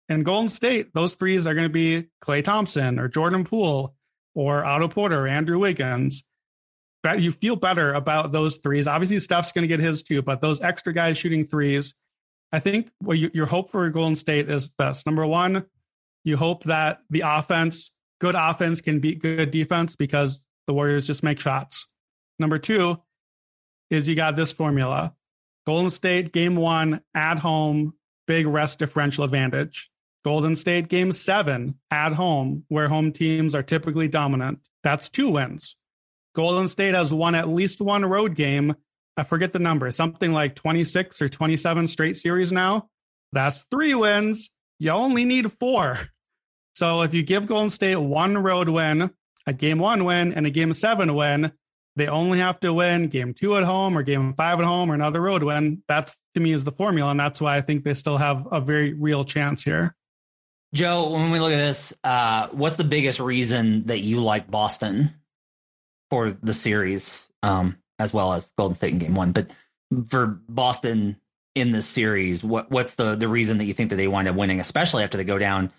And 0.09 0.25
Golden 0.25 0.49
State, 0.49 0.95
those 0.95 1.15
threes 1.15 1.47
are 1.47 1.55
going 1.55 1.67
to 1.67 1.73
be 1.73 2.09
Klay 2.23 2.43
Thompson 2.43 2.99
or 2.99 3.09
Jordan 3.09 3.45
Poole 3.45 3.95
or 4.35 4.65
Otto 4.65 4.88
Porter 4.88 5.25
or 5.25 5.29
Andrew 5.29 5.59
Wiggins. 5.59 6.25
But 7.03 7.21
you 7.21 7.31
feel 7.31 7.57
better 7.57 7.93
about 7.93 8.33
those 8.33 8.57
threes. 8.57 8.88
Obviously, 8.88 9.19
Steph's 9.21 9.53
going 9.53 9.62
to 9.62 9.69
get 9.69 9.81
his 9.81 10.03
too, 10.03 10.23
but 10.23 10.41
those 10.41 10.61
extra 10.61 10.93
guys 10.93 11.19
shooting 11.19 11.47
threes, 11.47 11.95
I 12.50 12.59
think 12.59 12.91
what 13.00 13.19
you, 13.19 13.31
your 13.35 13.47
hope 13.47 13.71
for 13.71 13.88
Golden 13.91 14.17
State 14.17 14.50
is 14.50 14.71
this. 14.79 15.05
Number 15.07 15.27
one, 15.27 15.67
you 16.25 16.37
hope 16.37 16.65
that 16.65 17.00
the 17.11 17.23
offense, 17.25 17.93
good 18.20 18.34
offense, 18.37 18.80
can 18.80 19.00
beat 19.00 19.20
good 19.20 19.50
defense 19.50 19.96
because 19.96 20.44
the 20.66 20.74
Warriors 20.74 21.07
just 21.07 21.22
make 21.22 21.40
shots. 21.40 21.87
Number 22.38 22.59
two 22.59 23.02
is 23.90 24.09
you 24.09 24.14
got 24.14 24.37
this 24.37 24.52
formula 24.52 25.14
Golden 25.66 25.90
State, 25.90 26.33
game 26.33 26.57
one, 26.57 27.02
at 27.14 27.38
home, 27.38 27.92
big 28.26 28.46
rest 28.46 28.78
differential 28.78 29.24
advantage. 29.24 29.90
Golden 30.24 30.57
State 30.57 30.88
game 30.88 31.12
seven 31.12 31.74
at 31.90 32.12
home, 32.12 32.64
where 32.68 32.88
home 32.88 33.12
teams 33.12 33.54
are 33.54 33.62
typically 33.62 34.09
dominant. 34.09 34.61
That's 34.83 35.09
two 35.09 35.31
wins. 35.31 35.76
Golden 36.35 36.68
State 36.68 36.94
has 36.94 37.12
won 37.12 37.35
at 37.35 37.48
least 37.48 37.81
one 37.81 38.04
road 38.04 38.35
game. 38.35 38.76
I 39.16 39.24
forget 39.24 39.52
the 39.52 39.59
number, 39.59 39.90
something 39.90 40.33
like 40.33 40.54
26 40.54 41.20
or 41.20 41.28
27 41.28 41.88
straight 41.88 42.16
series 42.16 42.52
now. 42.52 42.88
That's 43.33 43.64
three 43.70 43.94
wins. 43.94 44.50
You 44.78 44.90
only 44.92 45.24
need 45.24 45.52
four. 45.52 45.98
So 46.79 47.03
if 47.03 47.12
you 47.12 47.25
give 47.25 47.49
Golden 47.49 47.71
State 47.71 47.97
one 47.97 48.38
road 48.38 48.69
win, 48.69 49.11
a 49.49 49.53
game 49.53 49.81
one 49.81 50.05
win, 50.05 50.33
and 50.33 50.47
a 50.47 50.51
game 50.51 50.73
seven 50.73 51.12
win, 51.12 51.51
they 51.97 52.07
only 52.07 52.38
have 52.38 52.61
to 52.61 52.73
win 52.73 53.09
game 53.09 53.35
two 53.35 53.57
at 53.57 53.64
home 53.64 53.99
or 53.99 54.05
game 54.05 54.33
five 54.35 54.61
at 54.61 54.64
home 54.64 54.93
or 54.93 54.95
another 54.95 55.21
road 55.21 55.43
win. 55.43 55.83
That's 55.88 56.14
to 56.35 56.41
me 56.41 56.53
is 56.53 56.62
the 56.62 56.71
formula. 56.71 57.11
And 57.11 57.19
that's 57.19 57.41
why 57.41 57.57
I 57.57 57.62
think 57.62 57.83
they 57.83 57.95
still 57.95 58.17
have 58.17 58.47
a 58.53 58.61
very 58.61 58.93
real 58.93 59.25
chance 59.25 59.64
here. 59.64 59.97
Joe, 60.73 61.11
when 61.11 61.33
we 61.33 61.41
look 61.41 61.51
at 61.51 61.57
this, 61.57 61.95
uh, 62.05 62.47
what's 62.53 62.77
the 62.77 62.85
biggest 62.85 63.19
reason 63.19 63.87
that 63.87 63.99
you 63.99 64.21
like 64.21 64.49
Boston 64.49 65.14
for 66.11 66.31
the 66.31 66.55
series, 66.55 67.29
um, 67.43 67.77
as 67.99 68.14
well 68.14 68.35
as 68.35 68.53
Golden 68.57 68.77
State 68.77 68.93
in 68.93 69.01
Game 69.01 69.17
One? 69.17 69.33
But 69.33 69.51
for 70.11 70.27
Boston 70.49 71.17
in 71.57 71.73
this 71.73 71.88
series, 71.88 72.45
what 72.45 72.71
what's 72.71 72.95
the 72.95 73.17
the 73.17 73.27
reason 73.27 73.59
that 73.59 73.64
you 73.64 73.75
think 73.75 73.91
that 73.91 73.97
they 73.97 74.07
wind 74.07 74.29
up 74.29 74.37
winning, 74.37 74.61
especially 74.61 75.03
after 75.03 75.19
they 75.19 75.25
go 75.25 75.38
down 75.38 75.73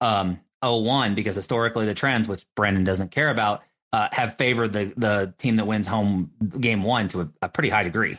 um, 0.00 0.40
0-1? 0.66 1.14
Because 1.14 1.34
historically, 1.34 1.86
the 1.86 1.94
trends, 1.94 2.28
which 2.28 2.46
Brandon 2.54 2.84
doesn't 2.84 3.10
care 3.10 3.30
about, 3.30 3.62
uh, 3.92 4.08
have 4.12 4.36
favored 4.36 4.72
the 4.72 4.92
the 4.96 5.34
team 5.38 5.56
that 5.56 5.66
wins 5.66 5.86
home 5.86 6.30
Game 6.60 6.82
One 6.82 7.08
to 7.08 7.22
a, 7.22 7.28
a 7.42 7.48
pretty 7.48 7.70
high 7.70 7.84
degree. 7.84 8.18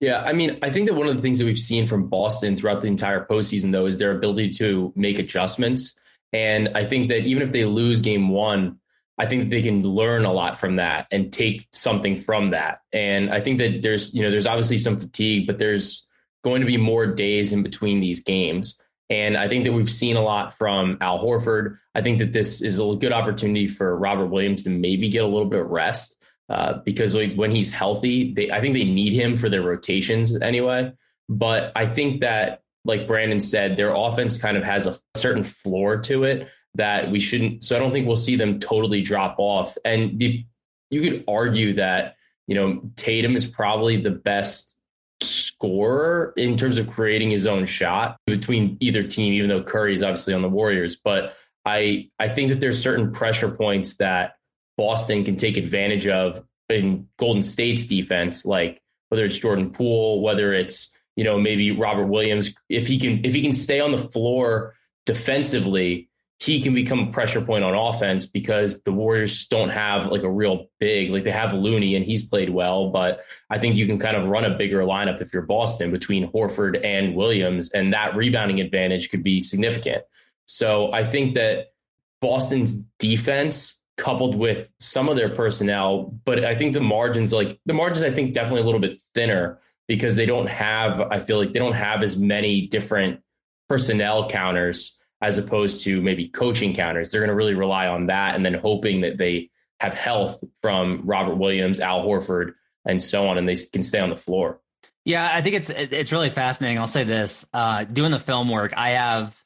Yeah, 0.00 0.22
I 0.22 0.32
mean, 0.32 0.58
I 0.62 0.70
think 0.70 0.86
that 0.86 0.94
one 0.94 1.08
of 1.08 1.16
the 1.16 1.22
things 1.22 1.38
that 1.38 1.44
we've 1.44 1.58
seen 1.58 1.86
from 1.86 2.08
Boston 2.08 2.56
throughout 2.56 2.82
the 2.82 2.88
entire 2.88 3.24
postseason, 3.24 3.72
though, 3.72 3.86
is 3.86 3.98
their 3.98 4.16
ability 4.16 4.50
to 4.50 4.92
make 4.94 5.18
adjustments. 5.18 5.96
And 6.32 6.68
I 6.74 6.84
think 6.84 7.08
that 7.08 7.26
even 7.26 7.42
if 7.42 7.52
they 7.52 7.64
lose 7.64 8.00
game 8.00 8.28
one, 8.28 8.78
I 9.18 9.26
think 9.26 9.50
they 9.50 9.62
can 9.62 9.82
learn 9.82 10.24
a 10.24 10.32
lot 10.32 10.60
from 10.60 10.76
that 10.76 11.08
and 11.10 11.32
take 11.32 11.66
something 11.72 12.16
from 12.16 12.50
that. 12.50 12.80
And 12.92 13.30
I 13.30 13.40
think 13.40 13.58
that 13.58 13.82
there's, 13.82 14.14
you 14.14 14.22
know, 14.22 14.30
there's 14.30 14.46
obviously 14.46 14.78
some 14.78 15.00
fatigue, 15.00 15.48
but 15.48 15.58
there's 15.58 16.06
going 16.44 16.60
to 16.60 16.66
be 16.66 16.76
more 16.76 17.06
days 17.06 17.52
in 17.52 17.64
between 17.64 18.00
these 18.00 18.20
games. 18.20 18.80
And 19.10 19.36
I 19.36 19.48
think 19.48 19.64
that 19.64 19.72
we've 19.72 19.90
seen 19.90 20.16
a 20.16 20.22
lot 20.22 20.54
from 20.54 20.98
Al 21.00 21.24
Horford. 21.24 21.78
I 21.94 22.02
think 22.02 22.18
that 22.18 22.32
this 22.32 22.60
is 22.60 22.78
a 22.78 22.94
good 22.96 23.12
opportunity 23.12 23.66
for 23.66 23.96
Robert 23.96 24.26
Williams 24.26 24.62
to 24.64 24.70
maybe 24.70 25.08
get 25.08 25.24
a 25.24 25.26
little 25.26 25.48
bit 25.48 25.60
of 25.60 25.68
rest 25.68 26.16
uh, 26.48 26.74
because 26.84 27.14
like 27.14 27.34
when 27.34 27.50
he's 27.50 27.70
healthy, 27.70 28.32
they 28.32 28.50
I 28.50 28.60
think 28.60 28.74
they 28.74 28.84
need 28.84 29.12
him 29.12 29.36
for 29.36 29.48
their 29.48 29.62
rotations 29.62 30.38
anyway. 30.40 30.92
But 31.28 31.72
I 31.76 31.86
think 31.86 32.22
that, 32.22 32.62
like 32.84 33.06
Brandon 33.06 33.40
said, 33.40 33.76
their 33.76 33.92
offense 33.94 34.38
kind 34.38 34.56
of 34.56 34.64
has 34.64 34.86
a 34.86 34.96
certain 35.14 35.44
floor 35.44 35.98
to 36.02 36.24
it 36.24 36.48
that 36.74 37.10
we 37.10 37.20
shouldn't. 37.20 37.64
So 37.64 37.76
I 37.76 37.78
don't 37.78 37.92
think 37.92 38.06
we'll 38.06 38.16
see 38.16 38.36
them 38.36 38.60
totally 38.60 39.02
drop 39.02 39.36
off. 39.38 39.76
And 39.84 40.18
the, 40.18 40.44
you 40.90 41.02
could 41.02 41.24
argue 41.28 41.74
that 41.74 42.16
you 42.46 42.54
know 42.54 42.90
Tatum 42.96 43.36
is 43.36 43.44
probably 43.44 44.00
the 44.00 44.10
best 44.10 44.77
scorer 45.20 46.32
in 46.36 46.56
terms 46.56 46.78
of 46.78 46.88
creating 46.88 47.30
his 47.30 47.46
own 47.46 47.66
shot 47.66 48.18
between 48.26 48.76
either 48.80 49.02
team, 49.02 49.32
even 49.32 49.48
though 49.48 49.62
Curry 49.62 49.94
is 49.94 50.02
obviously 50.02 50.34
on 50.34 50.42
the 50.42 50.48
Warriors. 50.48 50.96
But 50.96 51.34
I 51.64 52.10
I 52.18 52.28
think 52.28 52.50
that 52.50 52.60
there's 52.60 52.80
certain 52.80 53.12
pressure 53.12 53.50
points 53.50 53.96
that 53.96 54.34
Boston 54.76 55.24
can 55.24 55.36
take 55.36 55.56
advantage 55.56 56.06
of 56.06 56.42
in 56.68 57.08
Golden 57.18 57.42
State's 57.42 57.84
defense, 57.84 58.44
like 58.44 58.80
whether 59.08 59.24
it's 59.24 59.38
Jordan 59.38 59.70
Poole, 59.70 60.22
whether 60.22 60.52
it's 60.52 60.92
you 61.16 61.24
know 61.24 61.38
maybe 61.38 61.72
Robert 61.72 62.06
Williams, 62.06 62.54
if 62.68 62.86
he 62.86 62.98
can 62.98 63.24
if 63.24 63.34
he 63.34 63.42
can 63.42 63.52
stay 63.52 63.80
on 63.80 63.92
the 63.92 63.98
floor 63.98 64.74
defensively, 65.04 66.07
he 66.40 66.60
can 66.60 66.72
become 66.72 67.00
a 67.00 67.10
pressure 67.10 67.40
point 67.40 67.64
on 67.64 67.74
offense 67.74 68.24
because 68.24 68.80
the 68.82 68.92
Warriors 68.92 69.46
don't 69.46 69.70
have 69.70 70.06
like 70.06 70.22
a 70.22 70.30
real 70.30 70.66
big 70.78 71.10
like 71.10 71.24
they 71.24 71.32
have 71.32 71.52
Looney 71.52 71.96
and 71.96 72.04
he's 72.04 72.22
played 72.22 72.50
well, 72.50 72.90
but 72.90 73.24
I 73.50 73.58
think 73.58 73.74
you 73.74 73.86
can 73.86 73.98
kind 73.98 74.16
of 74.16 74.28
run 74.28 74.44
a 74.44 74.56
bigger 74.56 74.80
lineup 74.82 75.20
if 75.20 75.32
you're 75.32 75.42
Boston 75.42 75.90
between 75.90 76.30
Horford 76.30 76.84
and 76.84 77.16
Williams, 77.16 77.70
and 77.72 77.92
that 77.92 78.14
rebounding 78.14 78.60
advantage 78.60 79.10
could 79.10 79.24
be 79.24 79.40
significant. 79.40 80.04
So 80.46 80.92
I 80.92 81.04
think 81.04 81.34
that 81.34 81.72
Boston's 82.20 82.74
defense 82.98 83.80
coupled 83.96 84.36
with 84.36 84.70
some 84.78 85.08
of 85.08 85.16
their 85.16 85.28
personnel. 85.28 86.14
But 86.24 86.44
I 86.44 86.54
think 86.54 86.72
the 86.72 86.80
margins, 86.80 87.32
like 87.32 87.58
the 87.66 87.74
margins, 87.74 88.04
I 88.04 88.10
think 88.10 88.32
definitely 88.32 88.62
a 88.62 88.64
little 88.64 88.80
bit 88.80 89.00
thinner 89.12 89.58
because 89.88 90.16
they 90.16 90.26
don't 90.26 90.46
have, 90.46 91.00
I 91.00 91.18
feel 91.20 91.38
like 91.38 91.52
they 91.52 91.58
don't 91.58 91.74
have 91.74 92.02
as 92.02 92.16
many 92.16 92.68
different 92.68 93.20
personnel 93.68 94.28
counters 94.28 94.97
as 95.20 95.38
opposed 95.38 95.84
to 95.84 96.00
maybe 96.00 96.28
coaching 96.28 96.74
counters. 96.74 97.10
They're 97.10 97.20
going 97.20 97.30
to 97.30 97.34
really 97.34 97.54
rely 97.54 97.88
on 97.88 98.06
that 98.06 98.34
and 98.36 98.44
then 98.44 98.54
hoping 98.54 99.00
that 99.00 99.18
they 99.18 99.50
have 99.80 99.94
health 99.94 100.42
from 100.62 101.02
Robert 101.04 101.36
Williams, 101.36 101.80
Al 101.80 102.04
Horford, 102.04 102.54
and 102.84 103.02
so 103.02 103.28
on, 103.28 103.38
and 103.38 103.48
they 103.48 103.54
can 103.54 103.82
stay 103.82 104.00
on 104.00 104.10
the 104.10 104.16
floor. 104.16 104.60
Yeah, 105.04 105.30
I 105.32 105.40
think 105.40 105.56
it's 105.56 105.70
it's 105.70 106.12
really 106.12 106.30
fascinating. 106.30 106.78
I'll 106.78 106.86
say 106.86 107.04
this: 107.04 107.46
uh, 107.52 107.84
doing 107.84 108.10
the 108.10 108.18
film 108.18 108.48
work, 108.48 108.74
I 108.76 108.90
have 108.90 109.38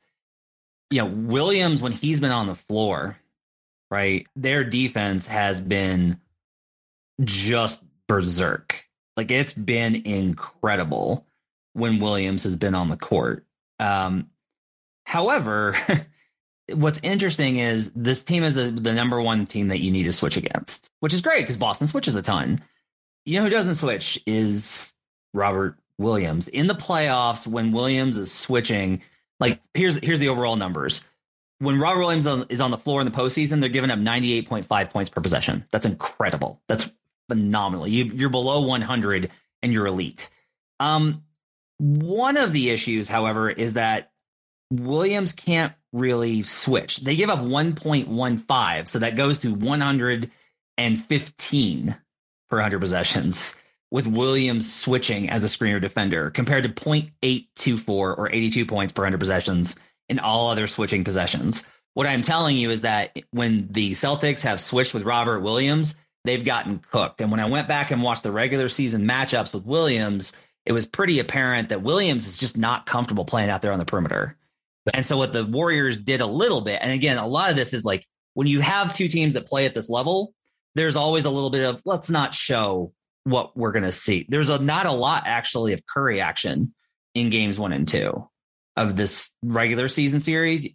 you 0.93 0.99
know, 0.99 1.07
Williams, 1.07 1.81
when 1.81 1.93
he's 1.93 2.21
been 2.21 2.33
on 2.33 2.47
the 2.47 2.55
floor, 2.55 3.17
right, 3.91 4.27
their 4.37 4.63
defense 4.63 5.27
has 5.27 5.59
been 5.59 6.21
just 7.25 7.83
berserk. 8.07 8.85
Like 9.17 9.31
it's 9.31 9.55
been 9.55 10.03
incredible 10.05 11.27
when 11.73 11.99
Williams 11.99 12.43
has 12.43 12.57
been 12.57 12.75
on 12.75 12.91
the 12.91 12.99
court. 12.99 13.47
Um, 13.81 14.29
however, 15.05 15.77
what's 16.75 17.01
interesting 17.03 17.59
is 17.59 17.93
this 17.93 18.25
team 18.25 18.45
is 18.45 18.55
the, 18.55 18.71
the 18.71 18.93
number 18.93 19.21
one 19.21 19.47
team 19.47 19.69
that 19.69 19.81
you 19.81 19.91
need 19.91 20.05
to 20.05 20.13
switch 20.13 20.37
against, 20.37 20.89
which 21.01 21.15
is 21.15 21.23
great 21.23 21.41
because 21.41 21.57
Boston 21.57 21.87
switches 21.87 22.17
a 22.17 22.23
ton. 22.23 22.61
You 23.25 23.39
know 23.39 23.45
who 23.45 23.51
doesn't 23.51 23.77
switch 23.77 24.19
is 24.27 24.97
Robert 25.35 25.79
Williams. 25.99 26.49
In 26.49 26.67
the 26.67 26.75
playoffs, 26.75 27.47
when 27.47 27.73
Williams 27.73 28.19
is 28.19 28.33
switching, 28.33 29.03
like 29.41 29.61
here's 29.75 29.97
here's 29.97 30.19
the 30.19 30.29
overall 30.29 30.57
numbers. 30.57 31.03
When 31.59 31.79
Robert 31.79 32.01
Williams 32.01 32.27
is 32.51 32.61
on 32.61 32.73
the 32.73 32.77
floor 32.77 33.01
in 33.01 33.05
the 33.05 33.17
postseason, 33.17 33.61
they're 33.61 33.69
giving 33.69 33.91
up 33.91 33.99
98.5 34.01 34.91
points 34.91 35.11
per 35.11 35.21
possession. 35.21 35.65
That's 35.71 35.87
incredible. 35.87 36.61
That's 36.67 36.91
phenomenal. 37.29 37.87
You, 37.87 38.07
you're 38.07 38.31
below 38.31 38.67
100 38.67 39.31
and 39.63 39.73
you're 39.73 39.87
elite. 39.87 40.29
Um, 40.81 41.23
one 41.79 42.37
of 42.37 42.53
the 42.53 42.71
issues, 42.71 43.09
however, 43.09 43.49
is 43.49 43.75
that 43.75 44.12
Williams 44.81 45.33
can't 45.33 45.73
really 45.93 46.43
switch. 46.43 46.99
They 46.99 47.17
give 47.17 47.31
up 47.31 47.41
1.15, 47.41 48.89
so 48.89 48.99
that 48.99 49.17
goes 49.17 49.39
to 49.41 49.53
115 49.53 51.97
per 52.49 52.57
100 52.57 52.81
possessions 52.81 53.55
with 53.91 54.07
Williams 54.07 54.73
switching 54.73 55.29
as 55.29 55.45
a 55.45 55.49
screener 55.49 55.81
defender 55.81 56.31
compared 56.31 56.65
to 56.65 56.71
0.824 56.71 57.89
or 57.89 58.31
82 58.31 58.65
points 58.65 58.93
per 58.93 59.03
100 59.03 59.19
possessions 59.19 59.77
in 60.09 60.19
all 60.19 60.49
other 60.49 60.67
switching 60.67 61.05
possessions. 61.05 61.63
What 61.95 62.07
I'm 62.07 62.23
telling 62.23 62.57
you 62.57 62.71
is 62.71 62.81
that 62.81 63.19
when 63.33 63.69
the 63.71 63.93
Celtics 63.93 64.41
have 64.43 64.61
switched 64.61 64.95
with 64.95 65.05
Robert 65.05 65.41
Williams, 65.41 65.95
they've 66.25 66.43
gotten 66.43 66.79
cooked. 66.79 67.21
And 67.21 67.31
when 67.31 67.41
I 67.41 67.45
went 67.45 67.69
back 67.69 67.91
and 67.91 68.03
watched 68.03 68.23
the 68.23 68.33
regular 68.33 68.69
season 68.69 69.07
matchups 69.07 69.53
with 69.53 69.67
Williams, 69.67 70.33
it 70.65 70.73
was 70.73 70.87
pretty 70.87 71.19
apparent 71.19 71.69
that 71.69 71.83
Williams 71.83 72.27
is 72.27 72.39
just 72.39 72.57
not 72.57 72.87
comfortable 72.87 73.27
playing 73.27 73.51
out 73.51 73.61
there 73.61 73.73
on 73.73 73.79
the 73.79 73.85
perimeter. 73.85 74.39
And 74.93 75.07
so 75.07 75.17
what 75.17 75.33
the 75.33 75.45
Warriors 75.45 75.97
did 75.97 76.21
a 76.21 76.27
little 76.27 76.61
bit, 76.61 76.81
and 76.83 76.93
again, 76.93 77.19
a 77.19 77.27
lot 77.27 77.51
of 77.51 77.57
this 77.57 77.73
is 77.73 77.85
like 77.85 78.07
when 78.35 78.47
you 78.47 78.61
have 78.61 78.95
two 78.95 79.09
teams 79.09 79.35
that 79.35 79.47
play 79.47 79.67
at 79.67 79.75
this 79.75 79.89
level, 79.89 80.35
there's 80.75 80.97
always 80.97 81.25
a 81.25 81.31
little 81.31 81.51
bit 81.51 81.65
of 81.65 81.83
let's 81.85 82.11
not 82.11 82.35
show 82.35 82.93
what 83.25 83.57
we're 83.57 83.73
going 83.73 83.85
to 83.85 83.93
see. 83.93 84.27
There's 84.29 84.49
a, 84.49 84.63
not 84.63 84.87
a 84.87 84.93
lot 84.93 85.25
actually 85.27 85.73
of 85.73 85.87
Curry 85.87 86.21
action 86.21 86.75
in 87.15 87.31
games 87.31 87.59
one 87.59 87.73
and 87.73 87.87
two 87.87 88.29
of 88.77 88.97
this 88.97 89.31
regular 89.43 89.89
season 89.89 90.21
series. 90.21 90.69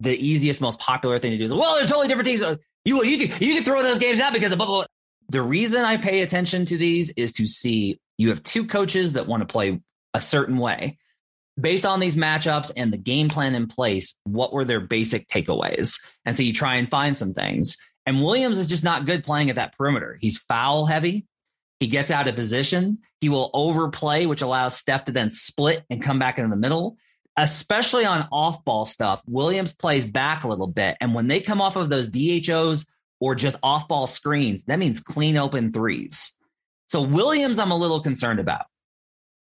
The 0.00 0.16
easiest, 0.16 0.60
most 0.60 0.78
popular 0.78 1.18
thing 1.18 1.32
to 1.32 1.38
do 1.38 1.44
is, 1.44 1.52
well, 1.52 1.76
there's 1.76 1.88
totally 1.88 2.08
different 2.08 2.28
teams. 2.28 2.58
You 2.84 3.04
you 3.04 3.28
can 3.28 3.42
you 3.42 3.54
can 3.54 3.64
throw 3.64 3.82
those 3.82 3.98
games 3.98 4.20
out 4.20 4.32
because 4.32 4.52
of 4.52 4.58
blah, 4.58 4.66
blah, 4.66 4.76
blah. 4.76 4.86
The 5.30 5.42
reason 5.42 5.84
I 5.84 5.96
pay 5.96 6.20
attention 6.20 6.66
to 6.66 6.76
these 6.76 7.10
is 7.10 7.32
to 7.32 7.46
see 7.46 8.00
you 8.16 8.28
have 8.28 8.42
two 8.42 8.66
coaches 8.66 9.14
that 9.14 9.26
want 9.26 9.42
to 9.42 9.46
play 9.46 9.80
a 10.14 10.20
certain 10.20 10.58
way. 10.58 10.98
Based 11.60 11.84
on 11.84 12.00
these 12.00 12.16
matchups 12.16 12.70
and 12.76 12.92
the 12.92 12.98
game 12.98 13.28
plan 13.28 13.54
in 13.54 13.66
place, 13.66 14.14
what 14.24 14.52
were 14.52 14.64
their 14.64 14.80
basic 14.80 15.28
takeaways? 15.28 16.00
And 16.24 16.36
so 16.36 16.42
you 16.42 16.52
try 16.52 16.76
and 16.76 16.88
find 16.88 17.16
some 17.16 17.34
things. 17.34 17.78
And 18.06 18.22
Williams 18.22 18.58
is 18.58 18.68
just 18.68 18.84
not 18.84 19.06
good 19.06 19.24
playing 19.24 19.50
at 19.50 19.56
that 19.56 19.76
perimeter. 19.76 20.16
He's 20.20 20.38
foul 20.38 20.86
heavy. 20.86 21.26
He 21.80 21.88
gets 21.88 22.10
out 22.10 22.28
of 22.28 22.36
position. 22.36 22.98
He 23.20 23.28
will 23.28 23.50
overplay, 23.52 24.26
which 24.26 24.42
allows 24.42 24.76
Steph 24.76 25.04
to 25.04 25.12
then 25.12 25.30
split 25.30 25.84
and 25.90 26.02
come 26.02 26.18
back 26.18 26.38
into 26.38 26.50
the 26.50 26.56
middle. 26.56 26.96
Especially 27.36 28.04
on 28.04 28.26
off 28.32 28.64
ball 28.64 28.84
stuff, 28.84 29.22
Williams 29.26 29.72
plays 29.72 30.04
back 30.04 30.42
a 30.42 30.48
little 30.48 30.72
bit. 30.72 30.96
And 31.00 31.14
when 31.14 31.28
they 31.28 31.40
come 31.40 31.60
off 31.60 31.76
of 31.76 31.88
those 31.88 32.08
DHOs 32.08 32.84
or 33.20 33.34
just 33.34 33.56
off 33.62 33.86
ball 33.86 34.06
screens, 34.06 34.64
that 34.64 34.78
means 34.78 35.00
clean 35.00 35.36
open 35.36 35.72
threes. 35.72 36.36
So 36.88 37.02
Williams, 37.02 37.58
I'm 37.58 37.70
a 37.70 37.76
little 37.76 38.00
concerned 38.00 38.40
about. 38.40 38.66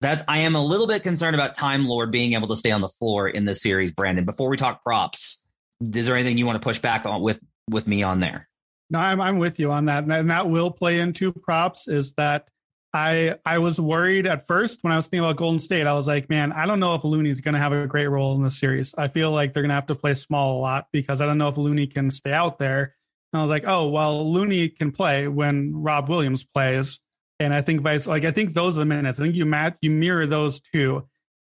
That 0.02 0.24
I 0.26 0.38
am 0.38 0.56
a 0.56 0.64
little 0.64 0.88
bit 0.88 1.04
concerned 1.04 1.36
about 1.36 1.54
Time 1.54 1.86
Lord 1.86 2.10
being 2.10 2.32
able 2.32 2.48
to 2.48 2.56
stay 2.56 2.72
on 2.72 2.80
the 2.80 2.88
floor 2.88 3.28
in 3.28 3.44
this 3.44 3.62
series, 3.62 3.92
Brandon. 3.92 4.24
Before 4.24 4.48
we 4.48 4.56
talk 4.56 4.82
props, 4.82 5.44
is 5.80 6.06
there 6.06 6.16
anything 6.16 6.38
you 6.38 6.44
want 6.44 6.60
to 6.60 6.66
push 6.66 6.80
back 6.80 7.06
on 7.06 7.22
with 7.22 7.38
with 7.70 7.86
me 7.86 8.02
on 8.02 8.18
there? 8.18 8.48
No, 8.90 8.98
I'm 8.98 9.20
I'm 9.20 9.38
with 9.38 9.60
you 9.60 9.70
on 9.70 9.84
that, 9.84 10.04
and 10.04 10.30
that 10.30 10.50
will 10.50 10.72
play 10.72 10.98
into 10.98 11.32
props. 11.32 11.86
Is 11.86 12.12
that 12.14 12.48
I 12.92 13.36
I 13.46 13.58
was 13.58 13.80
worried 13.80 14.26
at 14.26 14.46
first 14.46 14.80
when 14.82 14.92
I 14.92 14.96
was 14.96 15.06
thinking 15.06 15.24
about 15.24 15.36
Golden 15.36 15.58
State. 15.58 15.86
I 15.86 15.94
was 15.94 16.08
like, 16.08 16.28
man, 16.28 16.52
I 16.52 16.66
don't 16.66 16.80
know 16.80 16.94
if 16.94 17.04
Looney's 17.04 17.40
going 17.40 17.54
to 17.54 17.60
have 17.60 17.72
a 17.72 17.86
great 17.86 18.08
role 18.08 18.34
in 18.34 18.42
the 18.42 18.50
series. 18.50 18.94
I 18.98 19.08
feel 19.08 19.30
like 19.30 19.54
they're 19.54 19.62
going 19.62 19.70
to 19.70 19.76
have 19.76 19.86
to 19.86 19.94
play 19.94 20.14
small 20.14 20.58
a 20.58 20.60
lot 20.60 20.88
because 20.92 21.20
I 21.20 21.26
don't 21.26 21.38
know 21.38 21.48
if 21.48 21.56
Looney 21.56 21.86
can 21.86 22.10
stay 22.10 22.32
out 22.32 22.58
there. 22.58 22.96
And 23.32 23.40
I 23.40 23.42
was 23.44 23.50
like, 23.50 23.64
oh 23.66 23.88
well, 23.88 24.30
Looney 24.30 24.68
can 24.68 24.92
play 24.92 25.26
when 25.28 25.72
Rob 25.74 26.08
Williams 26.08 26.44
plays, 26.44 27.00
and 27.42 27.52
I 27.54 27.60
think 27.62 27.80
vice 27.82 28.06
like 28.06 28.24
I 28.24 28.30
think 28.30 28.54
those 28.54 28.76
are 28.76 28.80
the 28.80 28.86
minutes. 28.86 29.18
I 29.18 29.22
think 29.24 29.34
you 29.36 29.46
match 29.46 29.76
you 29.80 29.90
mirror 29.90 30.26
those 30.26 30.60
two, 30.60 31.06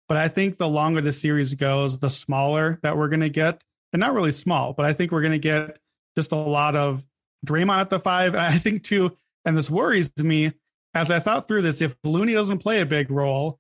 but 0.08 0.17
I 0.17 0.28
think 0.28 0.58
the 0.58 0.67
longer 0.67 1.02
the 1.02 1.12
series 1.12 1.54
goes, 1.56 2.00
the 2.00 2.10
smaller 2.10 2.80
that 2.84 2.97
we're 2.97 3.10
going 3.10 3.21
to 3.21 3.30
get, 3.30 3.63
and 3.93 4.00
not 4.00 4.13
really 4.13 4.32
small, 4.32 4.73
but 4.73 4.86
I 4.86 4.93
think 4.93 5.12
we're 5.12 5.21
going 5.21 5.32
to 5.34 5.39
get 5.39 5.80
just 6.17 6.32
a 6.32 6.36
lot 6.36 6.76
of 6.76 7.06
Draymond 7.45 7.82
at 7.82 7.89
the 7.89 8.00
five. 8.00 8.36
I 8.36 8.58
think 8.58 8.84
too, 8.84 9.15
and 9.45 9.58
this 9.58 9.69
worries 9.69 10.12
me 10.17 10.54
as 10.93 11.12
I 11.12 11.19
thought 11.19 11.47
through 11.47 11.62
this. 11.63 11.82
If 11.82 11.95
Looney 12.04 12.34
doesn't 12.34 12.60
play 12.60 12.82
a 12.82 12.86
big 12.86 13.12
role, 13.12 13.60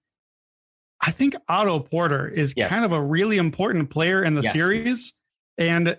I 0.99 1.11
think 1.11 1.35
Otto 1.47 1.79
Porter 1.79 2.27
is 2.27 2.53
Yes. 2.57 2.69
kind 2.71 2.83
of 2.83 2.91
a 2.91 3.01
really 3.01 3.37
important 3.37 3.89
player 3.89 4.23
in 4.23 4.35
the 4.35 4.41
Yes. 4.41 4.53
series, 4.53 5.13
and 5.57 5.97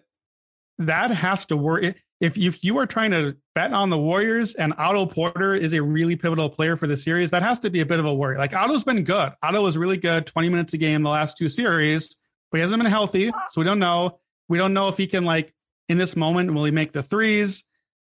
that 0.78 1.10
has 1.10 1.46
to 1.46 1.56
work. 1.56 1.94
If 2.20 2.36
if 2.36 2.64
you 2.64 2.78
are 2.78 2.86
trying 2.86 3.12
to 3.12 3.36
bet 3.54 3.72
on 3.72 3.90
the 3.90 3.98
Warriors 3.98 4.54
and 4.56 4.74
Otto 4.76 5.06
Porter 5.06 5.54
is 5.54 5.72
a 5.72 5.82
really 5.82 6.16
pivotal 6.16 6.48
player 6.48 6.76
for 6.76 6.86
the 6.86 6.96
series, 6.96 7.30
that 7.30 7.42
has 7.42 7.60
to 7.60 7.70
be 7.70 7.80
a 7.80 7.86
bit 7.86 8.00
of 8.00 8.06
a 8.06 8.14
worry. 8.14 8.36
Like 8.36 8.54
Otto's 8.54 8.84
been 8.84 9.04
good. 9.04 9.32
Otto 9.42 9.62
was 9.62 9.78
really 9.78 9.98
good, 9.98 10.26
twenty 10.26 10.48
minutes 10.48 10.72
a 10.74 10.78
game 10.78 11.02
the 11.02 11.10
last 11.10 11.36
two 11.36 11.48
series, 11.48 12.16
but 12.50 12.58
he 12.58 12.62
hasn't 12.62 12.82
been 12.82 12.90
healthy, 12.90 13.30
so 13.50 13.60
we 13.60 13.64
don't 13.64 13.78
know. 13.78 14.18
We 14.48 14.58
don't 14.58 14.74
know 14.74 14.88
if 14.88 14.96
he 14.96 15.06
can 15.06 15.24
like 15.24 15.54
in 15.88 15.98
this 15.98 16.16
moment 16.16 16.52
will 16.52 16.64
he 16.64 16.72
make 16.72 16.92
the 16.92 17.02
threes. 17.02 17.62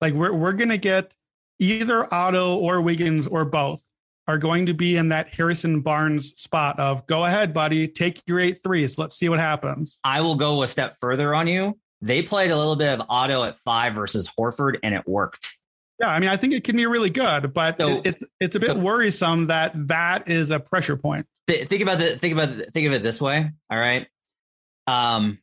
Like 0.01 0.13
we're 0.13 0.33
we're 0.33 0.53
gonna 0.53 0.77
get 0.77 1.15
either 1.59 2.13
Otto 2.13 2.57
or 2.57 2.81
Wiggins 2.81 3.25
or 3.25 3.45
both 3.45 3.83
are 4.27 4.37
going 4.37 4.65
to 4.65 4.73
be 4.73 4.95
in 4.95 5.09
that 5.09 5.29
Harrison 5.29 5.81
Barnes 5.81 6.29
spot 6.39 6.79
of 6.79 7.05
go 7.07 7.25
ahead, 7.25 7.53
buddy, 7.53 7.87
take 7.87 8.21
your 8.25 8.39
eight 8.39 8.63
threes. 8.63 8.97
Let's 8.97 9.17
see 9.17 9.29
what 9.29 9.39
happens. 9.39 9.99
I 10.03 10.21
will 10.21 10.35
go 10.35 10.63
a 10.63 10.67
step 10.67 10.97
further 11.01 11.35
on 11.35 11.47
you. 11.47 11.77
They 12.03 12.21
played 12.21 12.51
a 12.51 12.57
little 12.57 12.75
bit 12.75 12.99
of 12.99 13.05
Otto 13.09 13.43
at 13.45 13.57
five 13.59 13.93
versus 13.93 14.29
Horford, 14.37 14.77
and 14.83 14.93
it 14.93 15.07
worked. 15.07 15.57
Yeah, 16.01 16.09
I 16.09 16.19
mean, 16.19 16.27
I 16.29 16.35
think 16.35 16.51
it 16.53 16.65
can 16.65 16.75
be 16.75 16.85
really 16.85 17.09
good, 17.09 17.53
but 17.53 17.79
So- 17.79 17.97
it, 17.99 18.05
it's 18.05 18.23
it's 18.41 18.55
a 18.55 18.59
bit 18.59 18.71
so- 18.71 18.77
worrisome 18.79 19.47
that 19.47 19.71
that 19.87 20.29
is 20.29 20.51
a 20.51 20.59
pressure 20.59 20.97
point. 20.97 21.27
Th- 21.47 21.65
think 21.67 21.81
about 21.81 21.99
the 21.99 22.17
think 22.17 22.33
about 22.33 22.57
the, 22.57 22.65
think 22.65 22.87
of 22.87 22.93
it 22.93 23.03
this 23.03 23.21
way. 23.21 23.49
All 23.69 23.79
right, 23.79 24.07
um, 24.87 25.39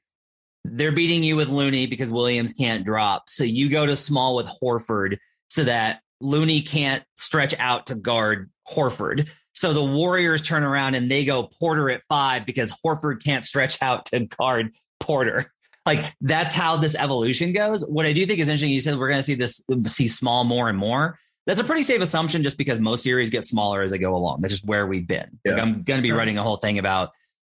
they're 0.64 0.92
beating 0.92 1.22
you 1.22 1.36
with 1.36 1.48
Looney 1.48 1.86
because 1.86 2.10
Williams 2.10 2.52
can't 2.52 2.84
drop, 2.84 3.28
so 3.28 3.42
you 3.44 3.70
go 3.70 3.86
to 3.86 3.96
small 3.96 4.36
with 4.36 4.46
Horford 4.62 5.16
so 5.48 5.64
that 5.64 6.02
Looney 6.20 6.60
can't 6.60 7.02
stretch 7.16 7.58
out 7.58 7.86
to 7.86 7.94
guard 7.94 8.50
Horford. 8.68 9.28
So 9.52 9.72
the 9.72 9.84
Warriors 9.84 10.42
turn 10.42 10.62
around 10.62 10.94
and 10.94 11.10
they 11.10 11.24
go 11.24 11.50
Porter 11.58 11.90
at 11.90 12.02
five 12.08 12.44
because 12.44 12.72
Horford 12.84 13.24
can't 13.24 13.44
stretch 13.44 13.80
out 13.82 14.06
to 14.06 14.26
guard 14.26 14.74
Porter. 15.00 15.50
Like 15.94 16.14
that's 16.20 16.54
how 16.54 16.76
this 16.76 16.94
evolution 16.94 17.52
goes. 17.52 17.84
What 17.86 18.06
I 18.06 18.12
do 18.12 18.24
think 18.26 18.38
is 18.38 18.48
interesting, 18.48 18.70
you 18.70 18.80
said 18.80 18.98
we're 18.98 19.08
going 19.08 19.20
to 19.20 19.24
see 19.24 19.34
this 19.34 19.62
see 19.86 20.08
small 20.08 20.44
more 20.44 20.68
and 20.68 20.78
more. 20.78 21.18
That's 21.46 21.60
a 21.60 21.64
pretty 21.64 21.82
safe 21.82 22.00
assumption 22.00 22.42
just 22.42 22.58
because 22.58 22.78
most 22.78 23.02
series 23.02 23.30
get 23.30 23.44
smaller 23.44 23.82
as 23.82 23.90
they 23.90 23.98
go 23.98 24.14
along. 24.14 24.40
That's 24.40 24.52
just 24.52 24.64
where 24.64 24.86
we've 24.86 25.06
been. 25.06 25.40
Like 25.44 25.58
I'm 25.58 25.82
going 25.82 25.98
to 25.98 26.02
be 26.02 26.12
writing 26.12 26.38
a 26.38 26.42
whole 26.42 26.56
thing 26.56 26.78
about 26.78 27.10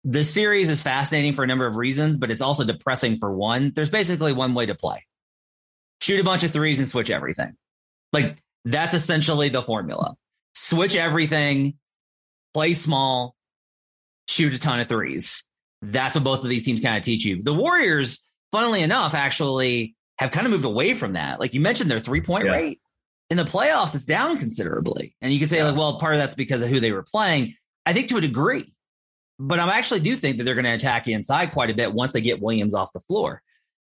this 0.04 0.32
series 0.32 0.68
is 0.68 0.82
fascinating 0.82 1.32
for 1.32 1.44
a 1.44 1.46
number 1.46 1.66
of 1.66 1.76
reasons, 1.76 2.16
but 2.16 2.30
it's 2.30 2.42
also 2.42 2.64
depressing 2.64 3.18
for 3.18 3.32
one. 3.32 3.72
There's 3.74 3.90
basically 3.90 4.32
one 4.32 4.54
way 4.54 4.66
to 4.66 4.74
play. 4.74 5.06
Shoot 6.00 6.20
a 6.20 6.24
bunch 6.24 6.44
of 6.44 6.50
threes 6.50 6.78
and 6.78 6.88
switch 6.88 7.10
everything. 7.10 7.56
Like 8.12 8.36
that's 8.64 8.94
essentially 8.94 9.48
the 9.48 9.62
formula. 9.62 10.16
Switch 10.54 10.96
everything, 10.96 11.74
play 12.52 12.74
small, 12.74 13.34
shoot 14.28 14.54
a 14.54 14.58
ton 14.58 14.80
of 14.80 14.88
threes. 14.88 15.44
That's 15.92 16.14
what 16.14 16.24
both 16.24 16.42
of 16.42 16.48
these 16.48 16.62
teams 16.62 16.80
kind 16.80 16.96
of 16.96 17.02
teach 17.02 17.24
you. 17.24 17.42
The 17.42 17.54
Warriors, 17.54 18.24
funnily 18.52 18.82
enough, 18.82 19.14
actually 19.14 19.96
have 20.18 20.30
kind 20.30 20.46
of 20.46 20.52
moved 20.52 20.64
away 20.64 20.94
from 20.94 21.14
that. 21.14 21.40
Like 21.40 21.54
you 21.54 21.60
mentioned, 21.60 21.90
their 21.90 22.00
three 22.00 22.20
point 22.20 22.46
Yeah. 22.46 22.52
rate 22.52 22.80
in 23.30 23.36
the 23.36 23.44
playoffs, 23.44 23.94
it's 23.94 24.04
down 24.04 24.38
considerably. 24.38 25.16
And 25.20 25.32
you 25.32 25.40
could 25.40 25.50
say, 25.50 25.62
like, 25.64 25.76
well, 25.76 25.98
part 25.98 26.14
of 26.14 26.18
that's 26.20 26.34
because 26.34 26.62
of 26.62 26.68
who 26.68 26.78
they 26.80 26.92
were 26.92 27.02
playing. 27.02 27.54
I 27.86 27.92
think 27.92 28.08
to 28.08 28.16
a 28.16 28.20
degree, 28.20 28.72
but 29.38 29.58
I 29.58 29.78
actually 29.78 30.00
do 30.00 30.14
think 30.16 30.36
that 30.38 30.44
they're 30.44 30.54
going 30.54 30.64
to 30.66 30.72
attack 30.72 31.08
inside 31.08 31.52
quite 31.52 31.70
a 31.70 31.74
bit 31.74 31.92
once 31.92 32.12
they 32.12 32.20
get 32.20 32.40
Williams 32.40 32.74
off 32.74 32.92
the 32.92 33.00
floor. 33.00 33.42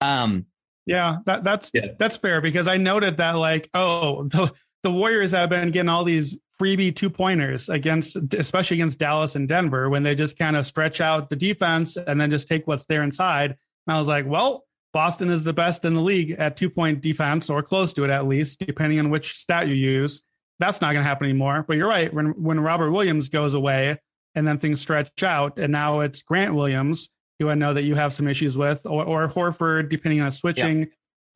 Um, 0.01 0.47
Yeah, 0.87 1.19
that 1.27 1.45
that's 1.45 1.71
Yeah. 1.75 1.89
that's 1.99 2.19
fair 2.19 2.41
because 2.41 2.67
I 2.67 2.77
noted 2.79 3.19
that 3.19 3.33
like, 3.33 3.69
oh, 3.75 4.25
the 4.25 4.53
the 4.83 4.91
Warriors 4.91 5.31
have 5.33 5.51
been 5.51 5.71
getting 5.71 5.89
all 5.91 6.05
these 6.05 6.39
freebie 6.61 6.95
two 6.95 7.09
pointers 7.09 7.69
against, 7.69 8.17
especially 8.35 8.77
against 8.77 8.99
Dallas 8.99 9.35
and 9.35 9.49
Denver, 9.49 9.89
when 9.89 10.03
they 10.03 10.15
just 10.15 10.39
kind 10.39 10.57
of 10.57 10.67
stretch 10.67 11.01
out 11.01 11.31
the 11.31 11.37
defense 11.37 11.97
and 11.97 12.21
then 12.21 12.31
just 12.31 12.49
take 12.49 12.67
what's 12.67 12.85
there 12.85 13.03
inside. 13.03 13.57
And 13.87 13.95
I 13.95 13.99
was 13.99 14.09
like, 14.09 14.27
well, 14.27 14.67
Boston 14.93 15.31
is 15.31 15.45
the 15.45 15.53
best 15.53 15.85
in 15.85 15.95
the 15.95 16.01
league 16.01 16.33
at 16.33 16.57
two 16.57 16.69
point 16.69 17.01
defense 17.01 17.49
or 17.49 17.63
close 17.63 17.93
to 17.95 18.05
it 18.05 18.11
at 18.11 18.27
least, 18.27 18.59
depending 18.61 18.99
on 18.99 19.11
which 19.11 19.35
stat 19.35 19.69
you 19.69 19.75
use. 19.75 20.23
That's 20.59 20.81
not 20.81 20.93
going 20.93 21.03
to 21.03 21.09
happen 21.09 21.25
anymore. 21.25 21.65
But 21.67 21.79
you're 21.79 21.89
right. 21.89 22.13
When 22.13 22.43
when 22.43 22.61
Robert 22.61 22.91
Williams 22.91 23.29
goes 23.31 23.55
away 23.55 23.99
and 24.35 24.47
then 24.47 24.59
things 24.59 24.81
stretch 24.81 25.23
out, 25.23 25.59
and 25.59 25.73
now 25.73 26.01
it's 26.01 26.23
Grant 26.23 26.55
Williams, 26.55 27.09
who 27.39 27.49
I 27.49 27.55
know 27.55 27.73
that 27.73 27.83
you 27.83 27.95
have 27.95 28.13
some 28.13 28.29
issues 28.29 28.59
with, 28.59 28.85
or, 28.85 29.05
or 29.05 29.29
Horford, 29.29 29.89
depending 29.89 30.21
on 30.21 30.31
switching, 30.31 30.81
yeah. 30.81 30.87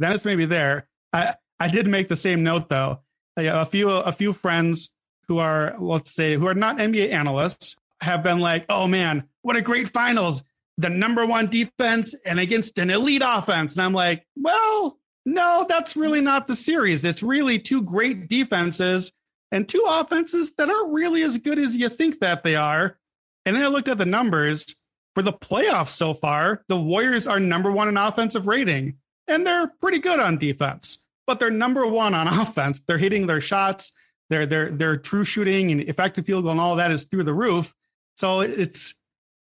then 0.00 0.12
it's 0.12 0.24
maybe 0.24 0.44
there. 0.44 0.88
I 1.12 1.34
I 1.58 1.68
did 1.68 1.86
make 1.86 2.08
the 2.08 2.16
same 2.16 2.42
note 2.42 2.68
though. 2.68 3.00
A 3.36 3.64
few 3.64 3.88
a 3.88 4.12
few 4.12 4.32
friends 4.32 4.90
who 5.28 5.38
are 5.38 5.76
let's 5.78 6.10
say 6.10 6.36
who 6.36 6.46
are 6.46 6.54
not 6.54 6.78
NBA 6.78 7.12
analysts 7.12 7.76
have 8.00 8.22
been 8.22 8.38
like, 8.38 8.66
"Oh 8.68 8.86
man, 8.86 9.24
what 9.42 9.56
a 9.56 9.62
great 9.62 9.88
finals! 9.88 10.42
The 10.78 10.90
number 10.90 11.24
one 11.26 11.46
defense 11.46 12.14
and 12.26 12.38
against 12.38 12.78
an 12.78 12.90
elite 12.90 13.22
offense." 13.24 13.74
And 13.74 13.82
I'm 13.82 13.92
like, 13.92 14.26
"Well, 14.36 14.98
no, 15.26 15.66
that's 15.68 15.96
really 15.96 16.20
not 16.20 16.46
the 16.46 16.56
series. 16.56 17.04
It's 17.04 17.22
really 17.22 17.58
two 17.58 17.82
great 17.82 18.28
defenses 18.28 19.12
and 19.52 19.68
two 19.68 19.84
offenses 19.88 20.54
that 20.56 20.68
aren't 20.68 20.92
really 20.92 21.22
as 21.22 21.38
good 21.38 21.58
as 21.58 21.76
you 21.76 21.88
think 21.88 22.20
that 22.20 22.42
they 22.42 22.56
are." 22.56 22.98
And 23.46 23.54
then 23.54 23.64
I 23.64 23.68
looked 23.68 23.88
at 23.88 23.98
the 23.98 24.06
numbers 24.06 24.74
for 25.14 25.22
the 25.22 25.32
playoffs 25.32 25.90
so 25.90 26.14
far. 26.14 26.62
The 26.68 26.80
Warriors 26.80 27.26
are 27.26 27.40
number 27.40 27.70
one 27.70 27.88
in 27.88 27.96
offensive 27.96 28.46
rating, 28.46 28.98
and 29.28 29.46
they're 29.46 29.68
pretty 29.80 30.00
good 30.00 30.20
on 30.20 30.38
defense, 30.38 30.98
but 31.26 31.38
they're 31.38 31.50
number 31.50 31.86
one 31.86 32.14
on 32.14 32.26
offense. 32.40 32.80
They're 32.86 32.98
hitting 32.98 33.26
their 33.26 33.40
shots. 33.40 33.92
Their 34.30 34.46
their 34.46 34.70
their 34.70 34.96
true 34.96 35.24
shooting 35.24 35.70
and 35.70 35.80
effective 35.82 36.26
field 36.26 36.44
goal 36.44 36.52
and 36.52 36.60
all 36.60 36.76
that 36.76 36.90
is 36.90 37.04
through 37.04 37.24
the 37.24 37.34
roof. 37.34 37.74
So 38.16 38.40
it's 38.40 38.94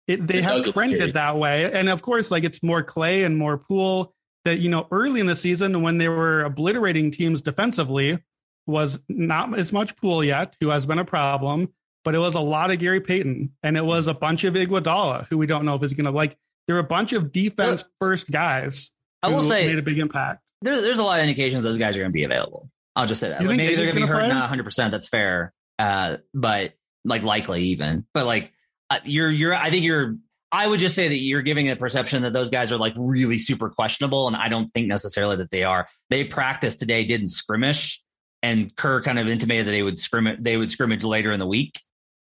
it, 0.07 0.25
they 0.27 0.41
have 0.41 0.63
trended 0.73 1.13
that 1.13 1.37
way, 1.37 1.71
and 1.71 1.89
of 1.89 2.01
course, 2.01 2.31
like 2.31 2.43
it's 2.43 2.61
more 2.61 2.83
Klay 2.83 3.25
and 3.25 3.37
more 3.37 3.57
Poole 3.57 4.13
That 4.45 4.59
you 4.59 4.69
know, 4.69 4.87
early 4.91 5.19
in 5.19 5.27
the 5.27 5.35
season 5.35 5.81
when 5.81 5.97
they 5.97 6.09
were 6.09 6.43
obliterating 6.43 7.11
teams 7.11 7.41
defensively, 7.41 8.19
was 8.65 8.99
not 9.07 9.57
as 9.57 9.71
much 9.71 9.95
Poole 9.97 10.23
yet, 10.23 10.55
who 10.59 10.69
has 10.69 10.85
been 10.85 10.99
a 10.99 11.05
problem, 11.05 11.73
but 12.03 12.15
it 12.15 12.19
was 12.19 12.35
a 12.35 12.39
lot 12.41 12.71
of 12.71 12.79
Gary 12.79 13.01
Payton, 13.01 13.53
and 13.61 13.77
it 13.77 13.85
was 13.85 14.07
a 14.07 14.13
bunch 14.13 14.43
of 14.43 14.53
Iguodala, 14.55 15.27
who 15.27 15.37
we 15.37 15.47
don't 15.47 15.65
know 15.65 15.75
if 15.75 15.81
he's 15.81 15.93
going 15.93 16.05
to 16.05 16.11
like. 16.11 16.37
There 16.67 16.75
were 16.75 16.81
a 16.81 16.85
bunch 16.85 17.13
of 17.13 17.31
defense 17.31 17.83
first 17.99 18.31
guys. 18.31 18.91
I 19.21 19.29
will 19.29 19.41
say 19.41 19.67
made 19.67 19.79
a 19.79 19.81
big 19.81 19.99
impact. 19.99 20.41
There's 20.61 20.81
there's 20.81 20.97
a 20.97 21.03
lot 21.03 21.19
of 21.19 21.23
indications 21.23 21.63
those 21.63 21.77
guys 21.77 21.95
are 21.95 21.99
going 21.99 22.11
to 22.11 22.13
be 22.13 22.23
available. 22.23 22.69
I'll 22.95 23.07
just 23.07 23.19
say 23.19 23.29
that. 23.29 23.43
Like, 23.43 23.57
maybe 23.57 23.75
they're 23.75 23.85
going 23.85 23.95
to 23.95 24.01
be 24.01 24.07
hurt, 24.07 24.19
play? 24.19 24.27
not 24.29 24.41
100. 24.41 24.63
percent 24.63 24.91
That's 24.91 25.07
fair, 25.07 25.53
uh, 25.79 26.17
but 26.33 26.73
like 27.05 27.23
likely 27.23 27.63
even. 27.63 28.05
But 28.13 28.25
like 28.25 28.53
uh, 28.89 28.99
you're 29.03 29.29
you're 29.29 29.53
I 29.53 29.69
think 29.69 29.83
you're 29.83 30.17
I 30.51 30.67
would 30.67 30.79
just 30.79 30.93
say 30.93 31.07
that 31.07 31.17
you're 31.17 31.41
giving 31.41 31.69
a 31.69 31.75
perception 31.75 32.21
that 32.23 32.33
those 32.33 32.49
guys 32.49 32.71
are 32.71 32.77
like 32.77 32.93
really 32.95 33.39
super 33.39 33.69
questionable, 33.69 34.27
and 34.27 34.35
I 34.35 34.49
don't 34.49 34.71
think 34.73 34.87
necessarily 34.87 35.37
that 35.37 35.51
they 35.51 35.63
are. 35.63 35.87
They 36.09 36.23
practiced 36.23 36.79
today, 36.79 37.03
didn't 37.05 37.29
scrimmage, 37.29 38.03
and 38.43 38.75
Kerr 38.75 39.01
kind 39.01 39.17
of 39.17 39.27
intimated 39.27 39.67
that 39.67 39.71
they 39.71 39.83
would 39.83 39.97
scrimmage 39.97 40.37
they 40.41 40.57
would 40.57 40.69
scrimmage 40.69 41.03
later 41.03 41.31
in 41.31 41.39
the 41.39 41.47
week, 41.47 41.79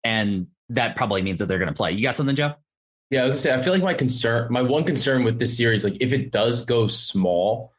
and 0.04 0.46
that 0.70 0.96
probably 0.96 1.22
means 1.22 1.40
that 1.40 1.46
they're 1.46 1.58
going 1.58 1.68
to 1.68 1.74
play. 1.74 1.92
You 1.92 2.02
got 2.02 2.14
something, 2.14 2.36
Joe? 2.36 2.54
Yeah, 3.10 3.22
I 3.22 3.24
was 3.26 3.34
gonna 3.34 3.40
say 3.42 3.54
I 3.54 3.62
feel 3.62 3.72
like 3.72 3.82
my 3.82 3.94
concern, 3.94 4.48
my 4.50 4.62
one 4.62 4.84
concern 4.84 5.24
with 5.24 5.38
this 5.38 5.56
series, 5.56 5.84
like 5.84 5.96
if 6.00 6.12
it 6.12 6.30
does 6.30 6.64
go 6.64 6.86
small, 6.86 7.72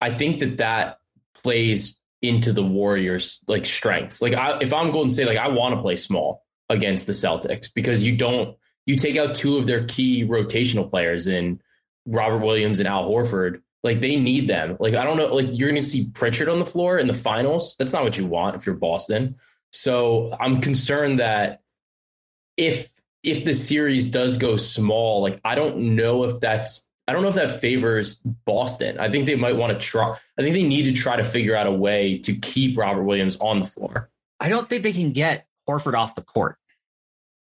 I 0.00 0.14
think 0.14 0.40
that 0.40 0.56
that 0.58 0.98
plays 1.34 1.96
into 2.22 2.52
the 2.52 2.62
Warriors 2.62 3.42
like 3.48 3.66
strengths. 3.66 4.20
Like 4.20 4.34
I, 4.34 4.58
if 4.60 4.72
I'm 4.72 4.90
Golden 4.90 5.10
State, 5.10 5.26
like 5.26 5.38
I 5.38 5.48
want 5.48 5.74
to 5.74 5.80
play 5.80 5.96
small 5.96 6.44
against 6.68 7.06
the 7.06 7.12
Celtics 7.12 7.72
because 7.72 8.04
you 8.04 8.16
don't 8.16 8.56
you 8.86 8.96
take 8.96 9.16
out 9.16 9.34
two 9.34 9.58
of 9.58 9.66
their 9.66 9.84
key 9.84 10.24
rotational 10.24 10.88
players 10.88 11.28
in 11.28 11.60
Robert 12.06 12.38
Williams 12.38 12.78
and 12.78 12.88
Al 12.88 13.08
Horford. 13.08 13.62
Like 13.82 14.00
they 14.00 14.16
need 14.16 14.48
them. 14.48 14.76
Like 14.78 14.94
I 14.94 15.04
don't 15.04 15.16
know. 15.16 15.34
Like 15.34 15.48
you're 15.50 15.68
going 15.68 15.80
to 15.80 15.86
see 15.86 16.10
Pritchard 16.12 16.48
on 16.48 16.58
the 16.58 16.66
floor 16.66 16.98
in 16.98 17.06
the 17.06 17.14
finals. 17.14 17.76
That's 17.78 17.92
not 17.92 18.04
what 18.04 18.18
you 18.18 18.26
want 18.26 18.56
if 18.56 18.66
you're 18.66 18.74
Boston. 18.74 19.36
So 19.72 20.36
I'm 20.38 20.60
concerned 20.60 21.20
that 21.20 21.62
if 22.56 22.90
if 23.22 23.44
the 23.44 23.54
series 23.54 24.06
does 24.06 24.36
go 24.36 24.56
small, 24.56 25.22
like 25.22 25.40
I 25.44 25.54
don't 25.54 25.96
know 25.96 26.24
if 26.24 26.40
that's 26.40 26.88
I 27.10 27.12
don't 27.12 27.22
know 27.22 27.28
if 27.28 27.34
that 27.34 27.60
favors 27.60 28.18
Boston. 28.46 29.00
I 29.00 29.10
think 29.10 29.26
they 29.26 29.34
might 29.34 29.56
want 29.56 29.72
to 29.72 29.84
try. 29.84 30.16
I 30.38 30.42
think 30.42 30.54
they 30.54 30.62
need 30.62 30.84
to 30.84 30.92
try 30.92 31.16
to 31.16 31.24
figure 31.24 31.56
out 31.56 31.66
a 31.66 31.72
way 31.72 32.18
to 32.18 32.32
keep 32.36 32.78
Robert 32.78 33.02
Williams 33.02 33.36
on 33.38 33.58
the 33.58 33.64
floor. 33.64 34.10
I 34.38 34.48
don't 34.48 34.68
think 34.68 34.84
they 34.84 34.92
can 34.92 35.10
get 35.10 35.44
Horford 35.68 35.94
off 35.94 36.14
the 36.14 36.22
court 36.22 36.56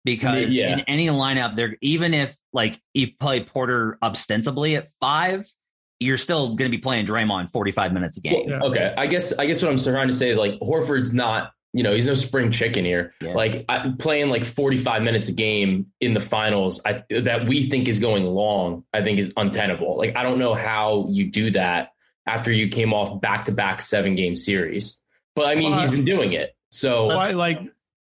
because 0.04 0.54
yeah. 0.54 0.74
in 0.74 0.82
any 0.82 1.08
lineup, 1.08 1.56
they're 1.56 1.78
even 1.82 2.14
if 2.14 2.38
like 2.54 2.80
you 2.94 3.08
play 3.20 3.44
Porter 3.44 3.98
ostensibly 4.04 4.76
at 4.76 4.90
five, 5.02 5.52
you're 6.00 6.20
still 6.20 6.50
going 6.50 6.70
to 6.70 6.78
be 6.78 6.78
playing 6.78 7.08
Draymond 7.08 7.50
45 7.50 7.92
minutes 7.92 8.18
a 8.18 8.22
game. 8.22 8.46
Well, 8.48 8.68
okay, 8.68 8.94
I 8.96 9.08
guess 9.08 9.34
I 9.40 9.48
guess 9.48 9.64
what 9.64 9.72
I'm 9.72 9.80
trying 9.80 10.10
to 10.10 10.14
say 10.14 10.30
is 10.30 10.38
like 10.38 10.60
Horford's 10.60 11.12
not 11.12 11.54
you 11.76 11.84
know, 11.84 11.92
he's 11.92 12.06
no 12.06 12.14
spring 12.14 12.52
chicken 12.52 12.86
here. 12.86 13.14
Yeah. 13.20 13.34
Like 13.34 13.66
I, 13.68 13.94
playing 14.00 14.30
like 14.30 14.46
45 14.46 15.04
minutes 15.04 15.28
a 15.28 15.34
game 15.34 15.88
in 16.00 16.14
the 16.14 16.22
finals 16.22 16.80
I, 16.86 17.04
that 17.10 17.48
we 17.48 17.70
think 17.70 17.90
is 17.90 18.00
going 18.00 18.24
long, 18.24 18.86
I 18.94 19.04
think 19.04 19.20
is 19.20 19.34
untenable. 19.36 19.98
Like 19.98 20.16
I 20.16 20.24
don't 20.24 20.40
know 20.40 20.54
how 20.54 21.08
you 21.10 21.30
do 21.30 21.52
that 21.52 21.90
after 22.26 22.50
you 22.50 22.70
came 22.70 22.94
off 22.94 23.20
back 23.20 23.44
to 23.46 23.52
back 23.52 23.82
seven 23.82 24.16
game 24.16 24.38
series. 24.38 25.02
But 25.36 25.50
I 25.50 25.56
mean, 25.56 25.74
he's 25.74 25.92
been 25.92 26.06
doing 26.06 26.32
it. 26.32 26.56
So 26.72 27.08
well, 27.08 27.38
like 27.38 27.60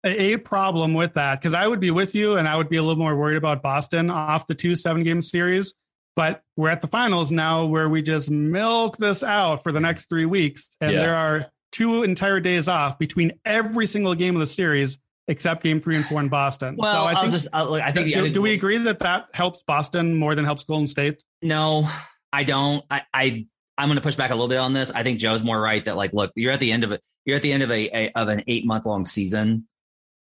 a 0.03 0.37
problem 0.37 0.95
with 0.95 1.13
that, 1.13 1.39
because 1.39 1.53
I 1.53 1.67
would 1.67 1.79
be 1.79 1.91
with 1.91 2.15
you 2.15 2.37
and 2.37 2.47
I 2.47 2.55
would 2.55 2.69
be 2.69 2.77
a 2.77 2.81
little 2.81 2.97
more 2.97 3.15
worried 3.15 3.37
about 3.37 3.61
Boston 3.61 4.09
off 4.09 4.47
the 4.47 4.55
two 4.55 4.75
seven 4.75 5.03
game 5.03 5.21
series. 5.21 5.75
But 6.15 6.41
we're 6.57 6.69
at 6.69 6.81
the 6.81 6.87
finals 6.87 7.31
now 7.31 7.65
where 7.65 7.87
we 7.87 8.01
just 8.01 8.31
milk 8.31 8.97
this 8.97 9.21
out 9.21 9.61
for 9.61 9.71
the 9.71 9.79
next 9.79 10.09
three 10.09 10.25
weeks. 10.25 10.69
And 10.81 10.93
yeah. 10.93 11.01
there 11.01 11.15
are 11.15 11.51
two 11.71 12.03
entire 12.03 12.39
days 12.39 12.67
off 12.67 12.99
between 12.99 13.31
every 13.45 13.85
single 13.85 14.15
game 14.15 14.35
of 14.35 14.39
the 14.39 14.47
series 14.47 14.97
except 15.29 15.61
game 15.63 15.79
three 15.79 15.95
and 15.95 16.05
four 16.05 16.19
in 16.19 16.27
Boston. 16.27 16.75
Well, 16.75 16.91
so 16.91 17.07
I 17.07 17.21
think, 17.21 17.31
just, 17.31 17.47
uh, 17.53 17.71
I 17.73 17.91
think, 17.91 18.13
do, 18.13 18.19
I 18.19 18.23
think, 18.23 18.33
do 18.33 18.41
we 18.41 18.53
agree 18.53 18.77
that 18.77 18.99
that 18.99 19.27
helps 19.33 19.61
Boston 19.61 20.15
more 20.15 20.35
than 20.35 20.43
helps 20.43 20.65
Golden 20.65 20.87
State? 20.87 21.23
No, 21.41 21.89
I 22.33 22.43
don't. 22.43 22.83
I, 22.89 23.03
I 23.13 23.47
I'm 23.77 23.87
going 23.87 23.97
to 23.97 24.03
push 24.03 24.15
back 24.15 24.31
a 24.31 24.33
little 24.33 24.49
bit 24.49 24.57
on 24.57 24.73
this. 24.73 24.91
I 24.91 25.03
think 25.03 25.19
Joe's 25.19 25.43
more 25.43 25.59
right 25.59 25.85
that 25.85 25.95
like, 25.95 26.11
look, 26.13 26.31
you're 26.35 26.51
at 26.51 26.59
the 26.59 26.71
end 26.71 26.83
of 26.83 26.91
it. 26.91 27.01
You're 27.25 27.37
at 27.37 27.43
the 27.43 27.53
end 27.53 27.63
of 27.63 27.71
a, 27.71 27.89
a 27.95 28.11
of 28.15 28.27
an 28.27 28.43
eight 28.47 28.65
month 28.65 28.85
long 28.85 29.05
season, 29.05 29.67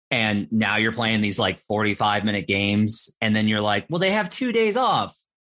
and 0.09 0.47
now 0.51 0.77
you're 0.77 0.93
playing 0.93 1.21
these 1.21 1.37
like 1.37 1.59
45 1.67 2.23
minute 2.23 2.47
games, 2.47 3.13
and 3.19 3.35
then 3.35 3.47
you're 3.47 3.61
like, 3.61 3.85
well, 3.89 3.99
they 3.99 4.11
have 4.11 4.29
two 4.29 4.51
days 4.51 4.77
off. 4.77 5.15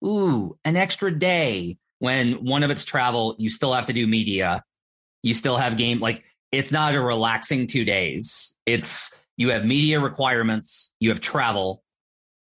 Ooh, 0.05 0.57
an 0.65 0.75
extra 0.75 1.11
day. 1.11 1.77
When 1.99 2.43
one 2.43 2.63
of 2.63 2.71
it's 2.71 2.83
travel, 2.83 3.35
you 3.39 3.49
still 3.49 3.73
have 3.73 3.85
to 3.85 3.93
do 3.93 4.05
media 4.07 4.63
you 5.23 5.33
still 5.33 5.57
have 5.57 5.77
game 5.77 5.99
like 5.99 6.23
it's 6.51 6.71
not 6.71 6.93
a 6.93 7.01
relaxing 7.01 7.65
two 7.65 7.83
days. 7.83 8.55
It's 8.67 9.11
you 9.37 9.49
have 9.49 9.65
media 9.65 9.99
requirements, 9.99 10.93
you 10.99 11.09
have 11.09 11.19
travel, 11.19 11.81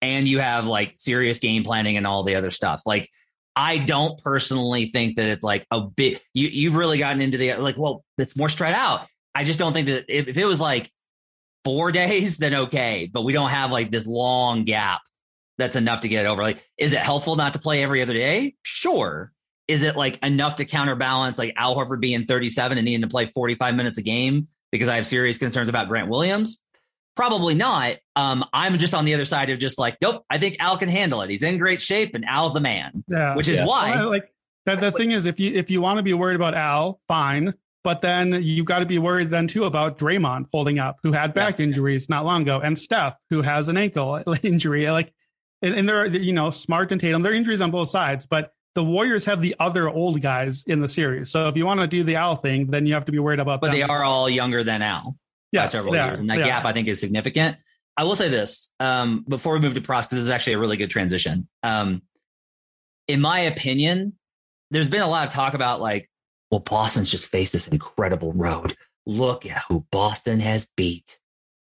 and 0.02 0.26
you 0.26 0.40
have 0.40 0.66
like 0.66 0.94
serious 0.96 1.40
game 1.40 1.66
planning 1.66 1.98
and 1.98 2.08
all 2.08 2.24
the 2.24 2.36
other 2.36 2.52
stuff. 2.52 2.82
Like 2.86 3.10
I 3.58 3.80
don't 3.80 4.18
personally 4.24 4.86
think 4.86 5.18
that 5.18 5.26
it's 5.26 5.44
like 5.44 5.68
a 5.70 5.82
bit 5.82 6.22
you 6.34 6.48
you've 6.48 6.76
really 6.76 6.98
gotten 6.98 7.22
into 7.22 7.38
the 7.38 7.56
like, 7.56 7.78
well, 7.78 8.06
it's 8.18 8.38
more 8.38 8.48
spread 8.48 8.74
out. 8.74 9.06
I 9.36 9.44
just 9.44 9.60
don't 9.60 9.74
think 9.74 9.88
that 9.88 10.06
if, 10.08 10.30
if 10.30 10.38
it 10.38 10.46
was 10.46 10.62
like 10.62 10.90
four 11.66 11.92
days, 11.92 12.38
then 12.38 12.54
okay. 12.54 13.10
But 13.12 13.24
we 13.24 13.34
don't 13.34 13.50
have 13.50 13.72
like 13.72 13.92
this 13.92 14.08
long 14.08 14.64
gap 14.64 15.02
that's 15.58 15.76
enough 15.76 16.02
to 16.02 16.08
get 16.08 16.26
over. 16.26 16.42
Like, 16.42 16.66
is 16.78 16.94
it 16.94 17.00
helpful 17.00 17.36
not 17.36 17.52
to 17.52 17.60
play 17.60 17.84
every 17.84 18.02
other 18.02 18.14
day? 18.14 18.56
Sure 18.64 19.34
is 19.70 19.84
it 19.84 19.96
like 19.96 20.18
enough 20.26 20.56
to 20.56 20.66
counterbalance 20.66 21.38
like 21.38 21.54
Al 21.56 21.76
Horford 21.76 22.02
being 22.02 22.26
37 22.26 22.80
and 22.80 22.86
needing 22.86 23.02
to 23.02 23.08
play 23.08 23.28
45 23.28 23.76
minutes 23.76 24.00
a 24.00 24.02
game 24.02 24.48
because 24.72 24.90
I 24.90 24.96
have 24.96 25.06
serious 25.06 25.38
concerns 25.38 25.70
about 25.70 25.88
Grant 25.88 26.10
Williams? 26.10 26.60
Probably 27.16 27.54
not. 27.54 27.98
Um, 28.16 28.44
I'm 28.52 28.80
just 28.80 28.96
on 28.96 29.06
the 29.06 29.14
other 29.14 29.26
side 29.26 29.52
of 29.52 29.60
just 29.60 29.78
like, 29.78 29.98
nope, 30.02 30.26
I 30.28 30.40
think 30.40 30.58
Al 30.60 30.78
can 30.78 30.90
handle 30.90 31.22
it. 31.22 31.30
He's 31.30 31.44
in 31.44 31.60
great 31.60 31.84
shape 31.84 32.16
and 32.16 32.26
Al's 32.26 32.54
the 32.54 32.60
man. 32.60 33.04
Yeah. 33.08 33.36
Which 33.36 33.48
is 33.48 33.58
yeah. 33.58 33.68
why 33.68 33.92
well, 33.92 34.10
like 34.10 34.34
that 34.66 34.82
the 34.82 34.92
thing 34.92 35.12
is 35.12 35.28
if 35.28 35.40
you 35.40 35.54
if 35.54 35.70
you 35.70 35.82
want 35.82 35.98
to 35.98 36.04
be 36.04 36.14
worried 36.14 36.36
about 36.36 36.56
Al, 36.56 37.00
fine. 37.08 37.54
But 37.82 38.02
then 38.02 38.44
you've 38.44 38.66
got 38.66 38.80
to 38.80 38.86
be 38.86 39.00
worried 39.00 39.30
then 39.30 39.48
too 39.48 39.64
about 39.64 39.98
Draymond 39.98 40.48
holding 40.52 40.80
up, 40.80 40.98
who 41.02 41.14
had 41.14 41.34
back 41.34 41.60
yeah. 41.60 41.66
injuries 41.66 42.10
not 42.10 42.26
long 42.26 42.42
ago, 42.42 42.60
and 42.60 42.78
Steph, 42.78 43.16
who 43.30 43.42
has 43.42 43.70
an 43.70 43.78
ankle 43.78 44.22
injury. 44.44 44.90
Like, 44.92 45.14
and, 45.62 45.74
and 45.74 45.88
they're 45.88 46.08
you 46.08 46.34
know 46.34 46.50
Smart 46.52 46.92
and 46.92 47.00
Tatum, 47.00 47.22
they're 47.22 47.34
injuries 47.34 47.62
on 47.62 47.72
both 47.72 47.90
sides, 47.90 48.26
but 48.26 48.52
the 48.76 48.84
Warriors 48.84 49.26
have 49.26 49.42
the 49.42 49.56
other 49.60 49.90
old 49.90 50.22
guys 50.22 50.64
in 50.66 50.82
the 50.82 50.88
series. 50.88 51.30
So 51.30 51.48
if 51.48 51.58
you 51.58 51.66
want 51.66 51.80
to 51.82 51.88
do 51.88 52.04
the 52.04 52.16
Al 52.16 52.36
thing, 52.36 52.68
then 52.68 52.86
you 52.86 52.94
have 52.94 53.06
to 53.06 53.12
be 53.12 53.20
worried 53.20 53.40
about. 53.40 53.62
But 53.62 53.72
they 53.72 53.84
are 53.84 54.04
all 54.04 54.30
younger 54.30 54.64
than 54.64 54.82
Al. 54.82 55.18
Yeah, 55.52 55.66
several 55.66 55.96
years, 55.96 56.20
and 56.20 56.30
that 56.30 56.38
gap 56.38 56.66
I 56.66 56.74
think 56.74 56.88
is 56.88 57.00
significant. 57.00 57.58
I 57.98 58.04
will 58.04 58.16
say 58.16 58.30
this 58.30 58.72
um, 58.80 59.26
before 59.28 59.54
we 59.54 59.60
move 59.60 59.74
to 59.74 59.82
pros, 59.82 60.06
because 60.06 60.20
this 60.20 60.24
is 60.24 60.30
actually 60.30 60.54
a 60.54 60.60
really 60.60 60.78
good 60.78 60.90
transition. 60.90 61.50
Um, 61.64 62.04
in 63.08 63.20
my 63.20 63.40
opinion, 63.40 64.14
there's 64.72 64.90
been 64.90 65.02
a 65.02 65.10
lot 65.10 65.28
of 65.28 65.34
talk 65.34 65.56
about 65.56 65.82
like, 65.82 66.10
well, 66.52 66.62
Boston's 66.62 67.12
just 67.12 67.28
faced 67.28 67.52
this 67.52 67.68
incredible 67.68 68.32
road. 68.34 68.76
Look 69.06 69.46
at 69.46 69.64
who 69.68 69.86
Boston 69.92 70.40
has 70.40 70.70
beat. 70.78 71.20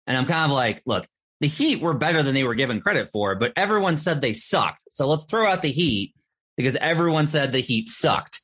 And 0.07 0.17
I'm 0.17 0.25
kind 0.25 0.51
of 0.51 0.55
like, 0.55 0.81
look, 0.85 1.07
the 1.39 1.47
Heat 1.47 1.81
were 1.81 1.93
better 1.93 2.23
than 2.23 2.33
they 2.33 2.43
were 2.43 2.55
given 2.55 2.81
credit 2.81 3.11
for, 3.11 3.35
but 3.35 3.53
everyone 3.55 3.97
said 3.97 4.19
they 4.19 4.33
sucked. 4.33 4.83
So 4.91 5.07
let's 5.07 5.25
throw 5.25 5.45
out 5.45 5.61
the 5.61 5.71
Heat 5.71 6.15
because 6.57 6.75
everyone 6.77 7.27
said 7.27 7.51
the 7.51 7.59
Heat 7.59 7.87
sucked. 7.87 8.41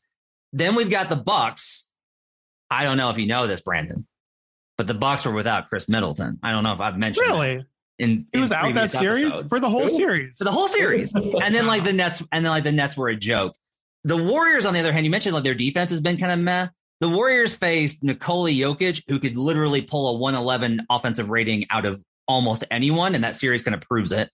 Then 0.54 0.76
we've 0.76 0.90
got 0.90 1.10
the 1.10 1.16
Bucks. 1.16 1.90
I 2.70 2.84
don't 2.84 2.98
know 2.98 3.10
if 3.10 3.18
you 3.18 3.28
know 3.28 3.48
this, 3.48 3.62
Brandon, 3.62 4.08
but 4.78 4.88
the 4.88 4.94
Bucks 4.94 5.26
were 5.26 5.32
without 5.34 5.70
Khris 5.70 5.88
Middleton. 5.90 6.40
I 6.44 6.52
don't 6.52 6.64
know 6.64 6.74
if 6.74 6.80
I've 6.82 6.98
mentioned 6.98 7.28
Really? 7.28 7.66
in 8.00 8.26
He 8.34 8.40
was 8.40 8.52
out 8.52 8.74
that 8.74 8.92
series 8.92 9.26
episodes. 9.26 9.50
for 9.50 9.60
the 9.60 9.70
whole 9.70 9.84
Who? 9.84 9.90
series. 9.90 10.38
for 10.38 10.44
the 10.46 10.52
whole 10.52 10.68
series. 10.68 11.14
And 11.14 11.54
then 11.54 11.68
like 11.68 11.84
the 11.84 11.94
Nets, 11.94 12.24
and 12.32 12.46
then 12.46 12.52
like 12.52 12.64
the 12.64 12.72
Nets 12.72 12.96
were 12.98 13.10
a 13.10 13.16
joke. 13.16 13.56
The 14.04 14.18
Warriors, 14.18 14.66
on 14.66 14.74
the 14.74 14.80
other 14.80 14.92
hand, 14.92 15.06
you 15.06 15.12
mentioned 15.12 15.36
like 15.36 15.44
their 15.44 15.54
defense 15.54 15.92
has 15.92 16.02
been 16.02 16.18
kind 16.18 16.32
of 16.32 16.40
meh. 16.40 16.68
The 17.02 17.10
Warriors 17.10 17.54
faced 17.56 18.04
Nikola 18.04 18.50
Jokic, 18.52 19.04
who 19.08 19.20
could 19.20 19.38
literally 19.38 19.82
pull 19.82 20.16
a 20.16 20.18
111 20.18 20.86
offensive 20.90 21.30
rating 21.30 21.66
out 21.70 21.86
of 21.86 22.04
almost 22.28 22.64
anyone, 22.72 23.16
and 23.16 23.24
that 23.24 23.36
series 23.36 23.64
kind 23.64 23.76
of 23.76 23.82
proves 23.82 24.12
it. 24.12 24.30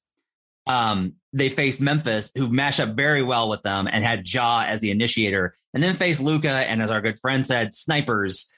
Um, 0.69 1.13
they 1.33 1.49
faced 1.49 1.79
Memphis, 1.79 2.31
who 2.35 2.49
mashed 2.49 2.79
up 2.79 2.89
very 2.89 3.21
well 3.21 3.49
with 3.49 3.61
them 3.63 3.87
and 3.91 4.03
had 4.03 4.27
Ja 4.31 4.65
as 4.67 4.79
the 4.81 4.91
initiator, 4.91 5.55
and 5.73 5.83
then 5.83 5.95
faced 5.95 6.21
Luka, 6.21 6.49
and 6.49 6.81
as 6.81 6.91
our 6.91 7.01
good 7.01 7.19
friend 7.19 7.45
said, 7.45 7.73
snipers. 7.73 8.49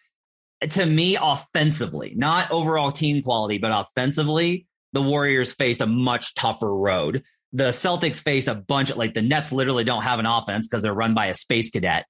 To 0.62 0.86
me, 0.86 1.17
offensively, 1.19 2.13
not 2.15 2.52
overall 2.52 2.91
team 2.91 3.24
quality, 3.24 3.58
but 3.58 3.72
offensively, 3.72 4.67
the 4.93 5.02
Warriors 5.02 5.54
faced 5.54 5.82
a 5.82 5.88
much 5.88 6.36
tougher 6.36 6.74
road. 6.76 7.24
The 7.54 7.69
Celtics 7.69 8.22
faced 8.22 8.48
a 8.48 8.56
bunch 8.56 8.89
of 8.89 8.98
like 8.98 9.13
the 9.13 9.22
Nets 9.22 9.52
literally 9.52 9.84
don't 9.84 10.04
have 10.04 10.19
an 10.19 10.26
offense 10.26 10.67
because 10.67 10.84
they're 10.84 10.93
run 10.93 11.13
by 11.13 11.28
a 11.28 11.34
space 11.34 11.69
cadet. 11.69 12.06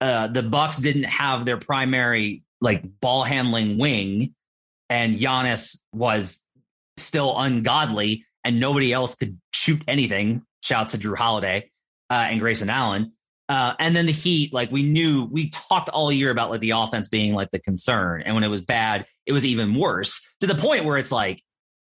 Uh, 0.00 0.26
the 0.28 0.42
Bucks 0.42 0.78
didn't 0.78 1.04
have 1.04 1.44
their 1.44 1.56
primary 1.56 2.42
like 2.60 2.82
ball 3.00 3.24
handling 3.24 3.78
wing, 3.78 4.34
and 4.88 5.16
Giannis 5.16 5.78
was 5.92 6.38
still 6.96 7.38
ungodly, 7.38 8.24
and 8.44 8.60
nobody 8.60 8.92
else 8.92 9.14
could 9.14 9.38
shoot 9.52 9.82
anything. 9.88 10.42
Shouts 10.62 10.92
to 10.92 10.98
Jrue 10.98 11.16
Holiday 11.16 11.70
uh, 12.10 12.26
and 12.28 12.40
Grayson 12.40 12.70
Allen. 12.70 13.12
Uh, 13.48 13.74
and 13.80 13.96
then 13.96 14.06
the 14.06 14.12
Heat, 14.12 14.52
like 14.52 14.70
we 14.70 14.84
knew, 14.84 15.24
we 15.24 15.50
talked 15.50 15.88
all 15.88 16.12
year 16.12 16.30
about 16.30 16.50
like 16.50 16.60
the 16.60 16.70
offense 16.70 17.08
being 17.08 17.34
like 17.34 17.50
the 17.50 17.58
concern, 17.58 18.22
and 18.22 18.34
when 18.34 18.44
it 18.44 18.48
was 18.48 18.60
bad, 18.60 19.06
it 19.26 19.32
was 19.32 19.44
even 19.44 19.74
worse 19.74 20.22
to 20.40 20.46
the 20.46 20.54
point 20.54 20.84
where 20.84 20.96
it's 20.96 21.10
like 21.10 21.42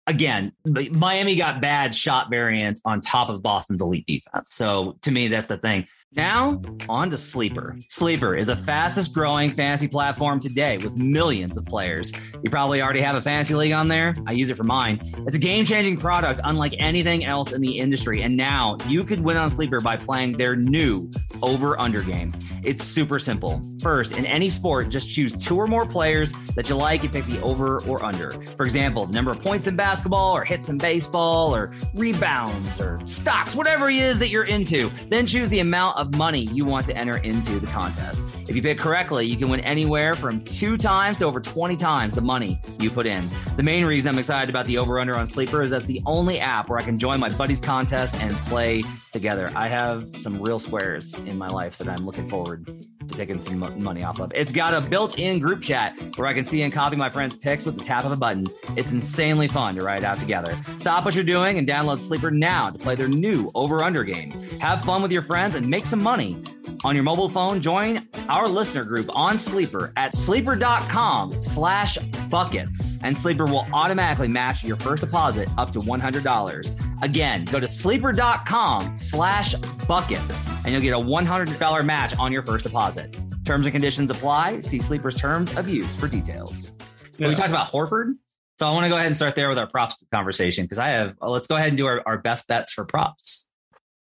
again, 0.07 0.53
Miami 0.65 1.37
got 1.37 1.61
bad 1.61 1.95
shot 1.95 2.31
variance 2.31 2.81
on 2.85 3.01
top 3.01 3.29
of 3.29 3.43
Boston's 3.43 3.81
elite 3.81 4.07
defense. 4.07 4.51
So 4.53 4.99
to 5.03 5.11
me, 5.11 5.29
that's 5.29 5.49
the 5.49 5.59
thing. 5.59 5.87
Now, 6.15 6.63
on 6.89 7.11
to 7.11 7.17
Sleeper. 7.17 7.77
Sleeper 7.91 8.37
is 8.37 8.47
the 8.47 8.57
fastest 8.57 9.13
growing 9.13 9.51
fantasy 9.51 9.89
platform 9.89 10.39
today 10.39 10.79
with 10.79 10.97
millions 10.97 11.57
of 11.59 11.67
players. 11.67 12.13
You 12.43 12.49
probably 12.49 12.81
already 12.81 13.01
have 13.01 13.17
a 13.17 13.21
fantasy 13.21 13.55
league 13.55 13.73
on 13.73 13.89
there. 13.89 14.15
I 14.27 14.33
use 14.33 14.49
it 14.49 14.57
for 14.57 14.65
mine. 14.65 15.01
It's 15.27 15.37
a 15.37 15.41
game 15.41 15.65
changing 15.65 15.99
product 15.99 16.41
unlike 16.45 16.75
anything 16.79 17.25
else 17.25 17.53
in 17.53 17.61
the 17.61 17.77
industry. 17.79 18.23
And 18.23 18.37
now 18.37 18.77
you 18.87 19.03
could 19.03 19.21
win 19.21 19.37
on 19.37 19.51
Sleeper 19.51 19.81
by 19.81 19.97
playing 19.97 20.37
their 20.37 20.55
new 20.55 21.11
over 21.43 21.79
under 21.79 22.03
game. 22.03 22.33
It's 22.63 22.85
super 22.85 23.19
simple. 23.19 23.61
First, 23.83 24.17
in 24.17 24.27
any 24.27 24.49
sport, 24.49 24.89
just 24.89 25.11
choose 25.11 25.33
two 25.35 25.57
or 25.57 25.67
more 25.67 25.87
players 25.87 26.33
that 26.55 26.69
you 26.69 26.77
like 26.77 27.03
and 27.03 27.13
pick 27.13 27.25
the 27.27 27.41
over 27.43 27.83
or 27.87 28.03
under. 28.05 28.31
For 28.57 28.65
example, 28.65 29.07
the 29.07 29.13
number 29.13 29.33
of 29.33 29.43
points 29.43 29.67
in 29.67 29.77
basketball 29.77 30.37
or 30.37 30.45
hits 30.45 30.69
in 30.69 30.79
baseball 30.79 31.55
or 31.55 31.73
rebounds 31.95 32.81
or 32.81 33.01
stocks, 33.07 33.55
whatever 33.55 33.91
it 33.91 33.97
is 33.97 34.19
that 34.19 34.29
you're 34.29 34.45
into. 34.45 34.89
Then 35.09 35.27
choose 35.27 35.51
the 35.51 35.59
amount 35.59 35.96
of 35.97 36.17
money 36.17 36.41
you 36.41 36.65
want 36.65 36.87
to 36.87 36.97
enter 36.97 37.19
into 37.19 37.59
the 37.59 37.67
contest. 37.67 38.23
If 38.49 38.55
you 38.55 38.63
pick 38.63 38.79
correctly, 38.79 39.27
you 39.27 39.37
can 39.37 39.49
win 39.49 39.61
anywhere 39.61 40.15
from 40.15 40.43
two 40.45 40.77
times 40.77 41.19
to 41.19 41.25
over 41.25 41.41
20 41.41 41.77
times 41.77 42.15
the 42.15 42.21
money 42.21 42.61
you 42.79 42.91
put 42.91 43.07
in. 43.07 43.25
The 43.57 43.63
main 43.63 43.85
reason 43.85 44.09
I'm 44.09 44.19
excited 44.19 44.49
about 44.49 44.67
the 44.67 44.79
over 44.79 44.99
under 45.01 45.17
on 45.17 45.27
Sleeper 45.27 45.63
is 45.63 45.71
that's 45.71 45.87
the 45.87 46.01
only 46.07 46.39
app 46.39 46.69
where 46.69 46.79
I 46.79 46.83
can 46.83 46.99
join 46.99 47.19
my 47.19 47.31
buddies' 47.31 47.61
contest 47.61 48.15
and 48.17 48.37
play 48.47 48.85
together. 49.11 49.51
I 49.57 49.69
have 49.69 50.17
some 50.17 50.41
real 50.41 50.59
squares 50.59 51.15
in 51.19 51.37
my 51.37 51.49
life 51.49 51.79
that 51.79 51.89
I'm 51.89 52.07
looking 52.07 52.29
forward 52.29 52.87
taking 53.09 53.39
some 53.39 53.59
money 53.83 54.03
off 54.03 54.21
of. 54.21 54.33
It's 54.35 54.53
got 54.53 54.75
a 54.75 54.81
built 54.81 55.19
in 55.19 55.39
group 55.39 55.63
chat 55.63 55.99
where 56.17 56.27
I 56.27 56.35
can 56.35 56.45
see 56.45 56.63
and 56.63 56.73
copy 56.73 56.97
my 56.97 57.11
friends' 57.11 57.37
picks 57.37 57.65
with 57.65 57.79
the 57.79 57.85
tap 57.85 58.05
of 58.05 58.13
a 58.13 58.17
button. 58.17 58.47
It's 58.77 58.93
insanely 58.93 59.49
fun 59.49 59.75
to 59.77 59.83
write 59.83 60.05
out 60.05 60.19
together. 60.19 60.57
Stop 60.79 61.05
what 61.05 61.15
you're 61.15 61.25
doing 61.25 61.59
and 61.59 61.67
download 61.67 61.99
Sleeper 61.99 62.31
now 62.31 62.71
to 62.71 62.79
play 62.79 62.95
their 62.95 63.09
new 63.09 63.51
over 63.55 63.83
under 63.83 64.05
game. 64.05 64.33
Have 64.61 64.85
fun 64.85 65.03
with 65.03 65.13
your 65.13 65.23
friends 65.23 65.55
and 65.55 65.69
make 65.69 65.87
some 65.87 66.03
money. 66.03 66.43
On 66.85 66.95
your 66.95 67.05
mobile 67.05 67.29
phone, 67.29 67.61
join 67.61 68.09
our 68.29 68.49
listener 68.49 68.85
group 68.85 69.09
on 69.15 69.39
Sleeper 69.39 69.93
at 69.97 70.15
sleeper.com 70.15 71.41
slash 71.41 71.97
buckets. 72.31 72.99
And 73.03 73.17
Sleeper 73.17 73.45
will 73.45 73.67
automatically 73.73 74.29
match 74.29 74.65
your 74.65 74.77
first 74.77 75.03
deposit 75.03 75.49
up 75.59 75.71
to 75.73 75.79
$100. 75.81 77.03
Again, 77.03 77.45
go 77.47 77.61
to 77.61 77.69
sleeper.com 77.69 78.97
slash 78.97 79.55
buckets 79.87 80.49
and 80.65 80.73
you'll 80.73 80.83
get 80.83 80.95
a 80.95 80.97
$100 80.97 81.85
match 81.85 82.17
on 82.19 82.33
your 82.33 82.43
first 82.43 82.65
deposit. 82.65 83.17
Terms 83.45 83.67
and 83.67 83.73
conditions 83.73 84.11
apply. 84.11 84.61
See 84.61 84.81
Sleeper's 84.81 85.17
terms 85.17 85.57
of 85.57 85.69
use 85.69 85.95
for 85.95 86.09
details. 86.09 86.73
Yeah. 87.19 87.29
We 87.29 87.35
talked 87.35 87.51
about 87.51 87.69
Horford. 87.69 88.15
So 88.59 88.67
I 88.67 88.73
want 88.73 88.85
to 88.85 88.89
go 88.89 88.97
ahead 88.97 89.07
and 89.07 89.17
start 89.17 89.35
there 89.35 89.49
with 89.49 89.59
our 89.59 89.67
props 89.67 90.03
conversation 90.11 90.65
because 90.65 90.79
I 90.79 90.89
have, 90.89 91.15
let's 91.21 91.47
go 91.47 91.57
ahead 91.57 91.69
and 91.69 91.77
do 91.77 91.87
our, 91.87 92.03
our 92.07 92.19
best 92.19 92.47
bets 92.49 92.73
for 92.73 92.85
props. 92.85 93.47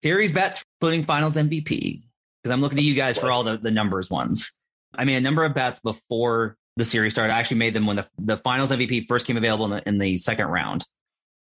Series 0.02 0.32
bets, 0.32 0.64
including 0.80 1.04
finals 1.04 1.37
MVP, 1.37 2.02
because 2.42 2.52
I'm 2.52 2.61
looking 2.61 2.78
to 2.78 2.85
you 2.85 2.94
guys 2.94 3.16
for 3.16 3.31
all 3.31 3.44
the, 3.44 3.57
the 3.57 3.70
numbers 3.70 4.11
ones. 4.11 4.52
I 4.94 5.05
made 5.05 5.16
a 5.16 5.20
number 5.20 5.44
of 5.44 5.55
bets 5.55 5.78
before 5.81 6.57
the 6.76 6.85
series 6.85 7.12
started. 7.12 7.33
I 7.33 7.38
actually 7.38 7.59
made 7.59 7.74
them 7.74 7.87
when 7.87 7.96
the, 7.96 8.09
the 8.18 8.37
finals 8.38 8.70
MVP 8.70 9.07
first 9.07 9.26
came 9.26 9.37
available 9.37 9.66
in 9.66 9.70
the, 9.70 9.88
in 9.88 9.98
the 9.98 10.18
second 10.18 10.46
round. 10.46 10.85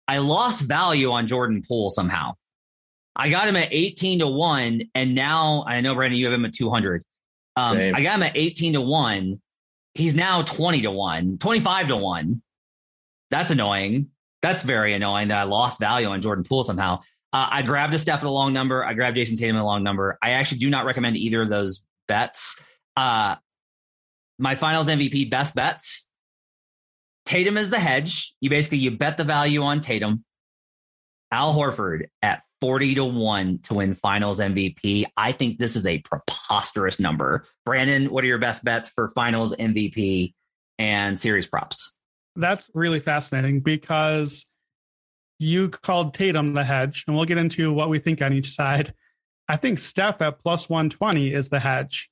I 0.07 0.19
lost 0.19 0.61
value 0.61 1.11
on 1.11 1.27
Jordan 1.27 1.63
Poole 1.67 1.91
somehow. 1.91 2.35
I 3.15 3.31
got 3.31 3.49
him 3.49 3.57
at 3.57 3.69
18 3.71 4.21
to 4.21 4.29
1, 4.29 4.83
and 4.95 5.15
now 5.15 5.65
I 5.67 5.81
know, 5.81 5.95
Brandon, 5.95 6.19
you 6.19 6.27
have 6.27 6.35
him 6.35 6.45
at 6.45 6.55
200. 6.55 7.03
Um, 7.57 7.77
I 7.79 8.03
got 8.03 8.15
him 8.17 8.23
at 8.23 8.37
18 8.37 8.75
to 8.75 8.81
1. 8.81 9.41
He's 9.95 10.15
now 10.15 10.43
20 10.43 10.83
to 10.83 10.91
1, 10.91 11.39
25 11.39 11.89
to 11.89 11.97
1. 11.97 12.43
That's 13.31 13.51
annoying. 13.51 14.09
That's 14.41 14.63
very 14.63 14.95
annoying 14.95 15.29
that 15.29 15.39
I 15.39 15.45
lost 15.45 15.79
value 15.79 16.09
on 16.09 16.23
Jordan 16.23 16.45
Poole 16.45 16.65
somehow. 16.65 17.01
Uh, 17.33 17.49
I 17.51 17.63
grabbed 17.63 17.95
a 17.95 17.99
Steph 17.99 18.21
at 18.21 18.27
a 18.27 18.31
long 18.31 18.53
number. 18.53 18.85
I 18.85 18.95
grabbed 18.95 19.17
Jayson 19.17 19.39
Tatum 19.39 19.57
at 19.57 19.63
a 19.63 19.65
long 19.65 19.83
number. 19.83 20.19
I 20.23 20.31
actually 20.31 20.59
do 20.59 20.69
not 20.69 20.85
recommend 20.85 21.17
either 21.17 21.41
of 21.41 21.49
those 21.49 21.83
bets. 22.07 22.59
Uh, 22.97 23.37
my 24.39 24.55
finals 24.55 24.89
MVP 24.89 25.31
best 25.31 25.55
bets. 25.55 26.09
Tatum 27.25 27.57
is 27.57 27.71
the 27.71 27.79
hedge. 27.79 28.35
You 28.41 28.51
basically 28.51 28.79
you 28.79 28.91
bet 28.91 29.17
the 29.17 29.25
value 29.25 29.63
on 29.63 29.81
Tatum. 29.81 30.25
Al 31.31 31.55
Horford 31.55 32.07
at 32.21 32.43
40 32.61 32.97
to 32.97 33.05
1 33.05 33.59
to 33.65 33.75
win 33.75 33.95
finals 33.95 34.39
MVP. 34.39 35.05
I 35.17 35.33
think 35.33 35.59
this 35.59 35.75
is 35.75 35.87
a 35.87 35.99
preposterous 36.01 37.01
number. 37.01 37.47
Brandon, 37.65 38.11
what 38.11 38.23
are 38.23 38.27
your 38.27 38.39
best 38.39 38.63
bets 38.63 38.89
for 38.89 39.09
finals 39.09 39.55
MVP 39.57 40.35
and 40.79 41.19
series 41.19 41.47
props? 41.47 41.97
That's 42.37 42.71
really 42.75 43.01
fascinating 43.01 43.61
because 43.61 44.47
you 45.43 45.69
called 45.69 46.15
Tatum 46.15 46.55
the 46.55 46.65
hedge, 46.65 47.05
and 47.07 47.17
we'll 47.17 47.25
get 47.25 47.39
into 47.39 47.73
what 47.73 47.89
we 47.89 47.99
think 47.99 48.23
on 48.23 48.33
each 48.33 48.51
side. 48.51 48.95
I 49.49 49.57
think 49.57 49.79
Steph 49.79 50.23
at 50.23 50.39
plus 50.39 50.69
120 50.69 51.33
is 51.33 51.49
the 51.49 51.61
hedge. 51.61 52.11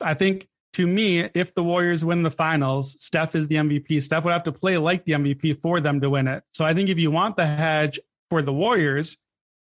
I 0.00 0.14
think 0.14 0.48
to 0.74 0.86
me, 0.86 1.20
if 1.32 1.54
the 1.54 1.64
Warriors 1.64 2.04
win 2.04 2.22
the 2.22 2.30
finals, 2.30 3.02
Steph 3.02 3.34
is 3.34 3.48
the 3.48 3.56
MVP. 3.56 4.02
Steph 4.02 4.24
would 4.24 4.32
have 4.32 4.44
to 4.44 4.52
play 4.52 4.76
like 4.76 5.04
the 5.06 5.12
MVP 5.12 5.58
for 5.58 5.80
them 5.80 6.00
to 6.02 6.10
win 6.10 6.28
it. 6.28 6.44
So 6.52 6.64
I 6.64 6.74
think 6.74 6.90
if 6.90 6.98
you 6.98 7.10
want 7.10 7.36
the 7.36 7.46
hedge 7.46 7.98
for 8.28 8.42
the 8.42 8.52
Warriors, 8.52 9.16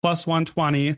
plus 0.02 0.26
120, 0.26 0.96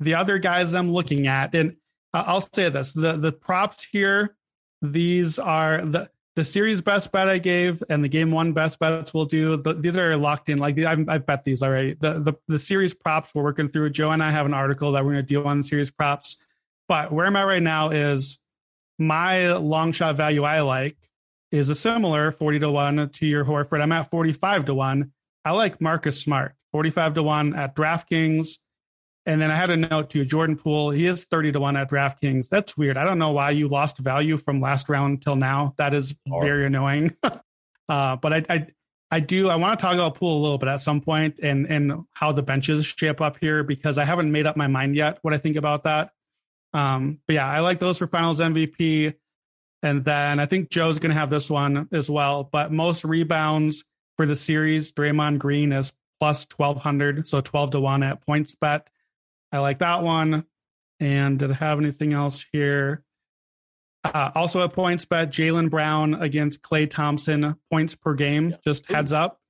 the 0.00 0.14
other 0.14 0.38
guys 0.38 0.74
I'm 0.74 0.92
looking 0.92 1.26
at, 1.26 1.54
and 1.54 1.76
I'll 2.12 2.42
say 2.42 2.68
this 2.68 2.92
the, 2.92 3.12
the 3.12 3.32
props 3.32 3.84
here, 3.90 4.36
these 4.82 5.38
are 5.38 5.84
the, 5.84 6.10
the 6.36 6.44
series 6.44 6.82
best 6.82 7.10
bet 7.12 7.30
I 7.30 7.38
gave 7.38 7.82
and 7.88 8.04
the 8.04 8.08
game 8.08 8.30
one 8.30 8.52
best 8.52 8.78
bets 8.78 9.14
we'll 9.14 9.24
do. 9.24 9.56
The, 9.56 9.72
these 9.72 9.96
are 9.96 10.16
locked 10.16 10.50
in. 10.50 10.58
Like 10.58 10.78
I've, 10.78 11.08
I've 11.08 11.26
bet 11.26 11.44
these 11.44 11.62
already. 11.62 11.94
The, 11.94 12.20
the 12.20 12.34
the 12.46 12.58
series 12.58 12.92
props 12.92 13.34
we're 13.34 13.42
working 13.42 13.68
through. 13.68 13.90
Joe 13.90 14.10
and 14.10 14.22
I 14.22 14.30
have 14.30 14.44
an 14.44 14.54
article 14.54 14.92
that 14.92 15.04
we're 15.04 15.12
going 15.12 15.24
to 15.24 15.28
deal 15.28 15.48
on 15.48 15.56
the 15.58 15.62
series 15.64 15.90
props. 15.90 16.36
But 16.88 17.10
where 17.10 17.26
I'm 17.26 17.36
at 17.36 17.46
right 17.46 17.62
now 17.62 17.88
is 17.88 18.38
my 18.98 19.54
long 19.54 19.92
shot 19.92 20.16
value 20.16 20.42
I 20.42 20.60
like 20.60 20.96
is 21.50 21.70
a 21.70 21.74
similar 21.74 22.30
40 22.32 22.60
to 22.60 22.70
1 22.70 23.10
to 23.14 23.26
your 23.26 23.44
Horford. 23.44 23.80
I'm 23.80 23.92
at 23.92 24.10
45 24.10 24.66
to 24.66 24.74
1. 24.74 25.12
I 25.44 25.50
like 25.52 25.80
Marcus 25.80 26.20
Smart, 26.20 26.54
45 26.72 27.14
to 27.14 27.22
1 27.22 27.54
at 27.54 27.74
DraftKings. 27.74 28.58
And 29.26 29.40
then 29.40 29.50
I 29.50 29.56
had 29.56 29.70
a 29.70 29.76
note 29.76 30.10
to 30.10 30.24
Jordan 30.24 30.56
Poole. 30.56 30.90
He 30.90 31.06
is 31.06 31.24
30 31.24 31.52
to 31.52 31.60
1 31.60 31.76
at 31.76 31.90
DraftKings. 31.90 32.48
That's 32.48 32.76
weird. 32.76 32.96
I 32.96 33.04
don't 33.04 33.18
know 33.18 33.32
why 33.32 33.50
you 33.50 33.66
lost 33.66 33.98
value 33.98 34.36
from 34.36 34.60
last 34.60 34.88
round 34.88 35.20
till 35.22 35.34
now. 35.34 35.74
That 35.78 35.94
is 35.94 36.14
very 36.28 36.64
annoying. 36.64 37.16
uh, 37.88 38.16
but 38.16 38.32
I, 38.32 38.44
I 38.48 38.66
I 39.10 39.20
do 39.20 39.48
I 39.48 39.56
want 39.56 39.78
to 39.78 39.82
talk 39.82 39.94
about 39.94 40.16
Poole 40.16 40.38
a 40.38 40.42
little 40.42 40.58
bit 40.58 40.68
at 40.68 40.80
some 40.80 41.00
point 41.00 41.38
and 41.42 41.66
and 41.66 42.04
how 42.12 42.32
the 42.32 42.42
benches 42.42 42.86
shape 42.86 43.20
up 43.20 43.38
here 43.40 43.62
because 43.62 43.98
I 43.98 44.04
haven't 44.04 44.32
made 44.32 44.46
up 44.46 44.56
my 44.56 44.66
mind 44.66 44.96
yet 44.96 45.18
what 45.22 45.34
I 45.34 45.38
think 45.38 45.56
about 45.56 45.84
that. 45.84 46.10
Um, 46.72 47.20
but 47.26 47.34
yeah, 47.34 47.46
I 47.46 47.60
like 47.60 47.78
those 47.78 47.98
for 47.98 48.06
finals 48.06 48.40
MVP. 48.40 49.14
And 49.82 50.04
then 50.04 50.40
I 50.40 50.46
think 50.46 50.70
Joe's 50.70 50.98
gonna 50.98 51.14
have 51.14 51.30
this 51.30 51.48
one 51.48 51.88
as 51.92 52.10
well. 52.10 52.44
But 52.44 52.72
most 52.72 53.04
rebounds 53.04 53.84
for 54.16 54.26
the 54.26 54.36
series, 54.36 54.92
Draymond 54.92 55.38
Green 55.38 55.72
is 55.72 55.92
plus 56.18 56.44
twelve 56.44 56.78
hundred, 56.78 57.28
so 57.28 57.40
twelve 57.40 57.70
to 57.72 57.80
one 57.80 58.02
at 58.02 58.26
PointsBet. 58.26 58.82
I 59.52 59.58
like 59.58 59.78
that 59.78 60.02
one. 60.02 60.44
And 61.00 61.38
did 61.38 61.50
I 61.50 61.54
have 61.54 61.78
anything 61.78 62.12
else 62.12 62.44
here? 62.52 63.02
Uh, 64.04 64.30
also 64.34 64.62
at 64.62 64.72
points 64.72 65.04
bet, 65.04 65.30
Jaylen 65.30 65.68
Brown 65.68 66.14
against 66.14 66.62
Klay 66.62 66.88
Thompson, 66.88 67.56
points 67.70 67.94
per 67.94 68.14
game. 68.14 68.50
Yeah. 68.50 68.56
Just 68.64 68.90
heads 68.90 69.12
up. 69.12 69.40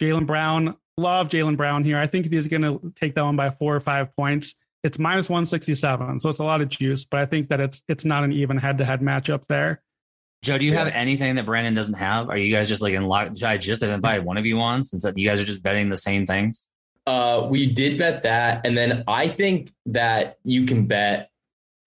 Jaylen 0.00 0.26
Brown, 0.26 0.76
love 0.96 1.28
Jaylen 1.28 1.56
Brown 1.56 1.84
here. 1.84 1.98
I 1.98 2.06
think 2.06 2.30
he's 2.30 2.48
going 2.48 2.62
to 2.62 2.92
take 2.94 3.14
that 3.14 3.24
one 3.24 3.36
by 3.36 3.50
four 3.50 3.74
or 3.74 3.80
five 3.80 4.14
points. 4.16 4.54
It's 4.84 4.98
minus 4.98 5.30
167, 5.30 6.20
so 6.20 6.28
it's 6.28 6.40
a 6.40 6.44
lot 6.44 6.60
of 6.60 6.68
juice, 6.68 7.04
but 7.04 7.20
I 7.20 7.26
think 7.26 7.48
that 7.50 7.60
it's 7.60 7.82
it's 7.86 8.04
not 8.04 8.24
an 8.24 8.32
even 8.32 8.56
head 8.56 8.78
to 8.78 8.84
head 8.84 9.00
matchup 9.00 9.46
there. 9.46 9.80
Joe, 10.42 10.58
do 10.58 10.66
you 10.66 10.74
have 10.74 10.88
anything 10.88 11.36
that 11.36 11.46
Brandon 11.46 11.74
doesn't 11.74 11.94
have? 11.94 12.28
Are 12.28 12.36
you 12.36 12.52
guys 12.52 12.68
just 12.68 12.82
like 12.82 12.94
in 12.94 13.04
lock? 13.04 13.40
I 13.44 13.58
just 13.58 13.80
have 13.80 13.90
invited 13.90 14.24
one 14.24 14.38
of 14.38 14.44
you 14.44 14.60
on 14.60 14.82
since 14.82 15.02
that 15.02 15.16
you 15.16 15.28
guys 15.28 15.38
are 15.38 15.44
just 15.44 15.62
betting 15.62 15.88
the 15.88 15.96
same 15.96 16.26
things? 16.26 16.66
Uh, 17.06 17.48
we 17.50 17.72
did 17.72 17.98
bet 17.98 18.22
that, 18.22 18.64
and 18.64 18.76
then 18.76 19.02
I 19.08 19.28
think 19.28 19.72
that 19.86 20.38
you 20.44 20.66
can 20.66 20.86
bet 20.86 21.30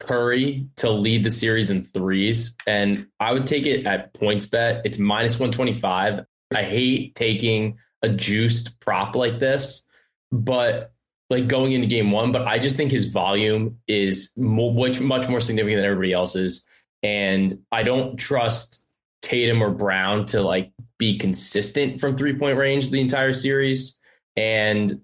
Curry 0.02 0.68
to 0.76 0.90
lead 0.90 1.24
the 1.24 1.30
series 1.30 1.70
in 1.70 1.86
threes, 1.86 2.54
and 2.68 3.08
I 3.20 3.32
would 3.32 3.48
take 3.48 3.66
it 3.66 3.86
at 3.86 4.14
PointsBet. 4.14 4.82
It's 4.84 5.00
minus 5.00 5.40
one 5.40 5.52
twenty 5.52 5.74
five. 5.74 6.26
I 6.54 6.64
hate 6.64 7.16
taking 7.16 7.78
a 8.02 8.10
juiced 8.10 8.80
prop 8.82 9.16
like 9.16 9.40
this, 9.40 9.84
but 10.32 10.92
like 11.30 11.48
going 11.48 11.72
into 11.72 11.88
game 11.88 12.12
one, 12.12 12.32
but 12.32 12.46
I 12.46 12.60
just 12.60 12.76
think 12.76 12.92
his 12.92 13.06
volume 13.06 13.78
is 13.88 14.32
much 14.36 15.00
much 15.00 15.30
more 15.30 15.40
significant 15.40 15.78
than 15.78 15.86
everybody 15.86 16.12
else's, 16.12 16.66
and 17.04 17.54
I 17.72 17.84
don't 17.84 18.18
trust 18.18 18.86
Tatum 19.22 19.64
or 19.64 19.72
Brown 19.72 20.26
to 20.28 20.42
like 20.42 20.72
be 21.00 21.18
consistent 21.18 22.02
from 22.02 22.18
three 22.18 22.38
point 22.38 22.58
range 22.58 22.90
the 22.90 23.00
entire 23.00 23.34
series, 23.34 23.98
and 24.36 25.02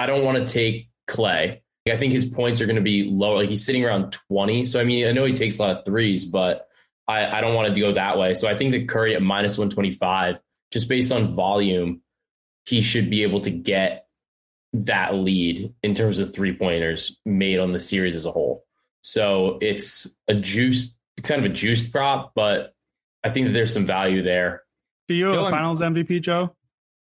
I 0.00 0.06
don't 0.06 0.24
want 0.24 0.38
to 0.38 0.50
take 0.50 0.88
Klay. 1.06 1.60
I 1.86 1.96
think 1.98 2.12
his 2.12 2.24
points 2.24 2.60
are 2.60 2.66
going 2.66 2.76
to 2.76 2.82
be 2.82 3.04
lower. 3.04 3.36
Like 3.36 3.50
he's 3.50 3.66
sitting 3.66 3.84
around 3.84 4.12
20. 4.12 4.64
So, 4.64 4.80
I 4.80 4.84
mean, 4.84 5.06
I 5.06 5.12
know 5.12 5.26
he 5.26 5.34
takes 5.34 5.58
a 5.58 5.62
lot 5.62 5.76
of 5.76 5.84
threes, 5.84 6.24
but 6.24 6.68
I, 7.06 7.38
I 7.38 7.40
don't 7.42 7.54
want 7.54 7.74
to 7.74 7.80
go 7.80 7.92
that 7.92 8.16
way. 8.16 8.32
So 8.32 8.48
I 8.48 8.56
think 8.56 8.70
that 8.70 8.88
Curry 8.88 9.14
at 9.14 9.20
minus 9.20 9.58
125, 9.58 10.40
just 10.70 10.88
based 10.88 11.12
on 11.12 11.34
volume, 11.34 12.00
he 12.64 12.80
should 12.80 13.10
be 13.10 13.24
able 13.24 13.42
to 13.42 13.50
get 13.50 14.06
that 14.72 15.14
lead 15.14 15.74
in 15.82 15.94
terms 15.94 16.18
of 16.18 16.32
three 16.32 16.56
pointers 16.56 17.18
made 17.26 17.58
on 17.58 17.72
the 17.72 17.80
series 17.80 18.16
as 18.16 18.24
a 18.24 18.30
whole. 18.30 18.64
So 19.02 19.58
it's 19.60 20.08
a 20.28 20.34
juiced, 20.34 20.96
it's 21.18 21.28
kind 21.28 21.44
of 21.44 21.50
a 21.50 21.54
juiced 21.54 21.92
prop, 21.92 22.32
but 22.34 22.72
I 23.22 23.30
think 23.30 23.48
that 23.48 23.52
there's 23.52 23.72
some 23.72 23.84
value 23.84 24.22
there. 24.22 24.62
Do 25.08 25.14
you 25.14 25.26
have 25.26 25.46
a 25.46 25.50
finals 25.50 25.82
MVP, 25.82 26.22
Joe? 26.22 26.54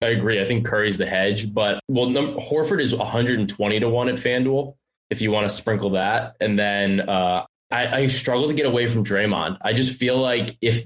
I 0.02 0.08
agree. 0.08 0.42
I 0.42 0.46
think 0.46 0.66
Curry's 0.66 0.98
the 0.98 1.06
hedge, 1.06 1.54
but 1.54 1.82
well, 1.88 2.08
Horford 2.08 2.82
is 2.82 2.96
120 2.96 3.80
to 3.80 3.90
one 3.90 4.08
at 4.08 4.16
FanDuel 4.16 4.76
if 5.10 5.22
you 5.22 5.32
want 5.32 5.50
to 5.50 5.56
sprinkle 5.56 5.92
that. 5.92 6.36
And 6.40 6.58
then 6.58 7.02
uh, 7.02 7.46
I, 7.72 7.88
I 7.88 8.08
struggle 8.08 8.48
to 8.48 8.54
get 8.54 8.66
away 8.66 8.88
from 8.88 9.04
Draymond. 9.04 9.58
I 9.62 9.74
just 9.74 9.98
feel 9.98 10.18
like 10.18 10.58
if 10.62 10.86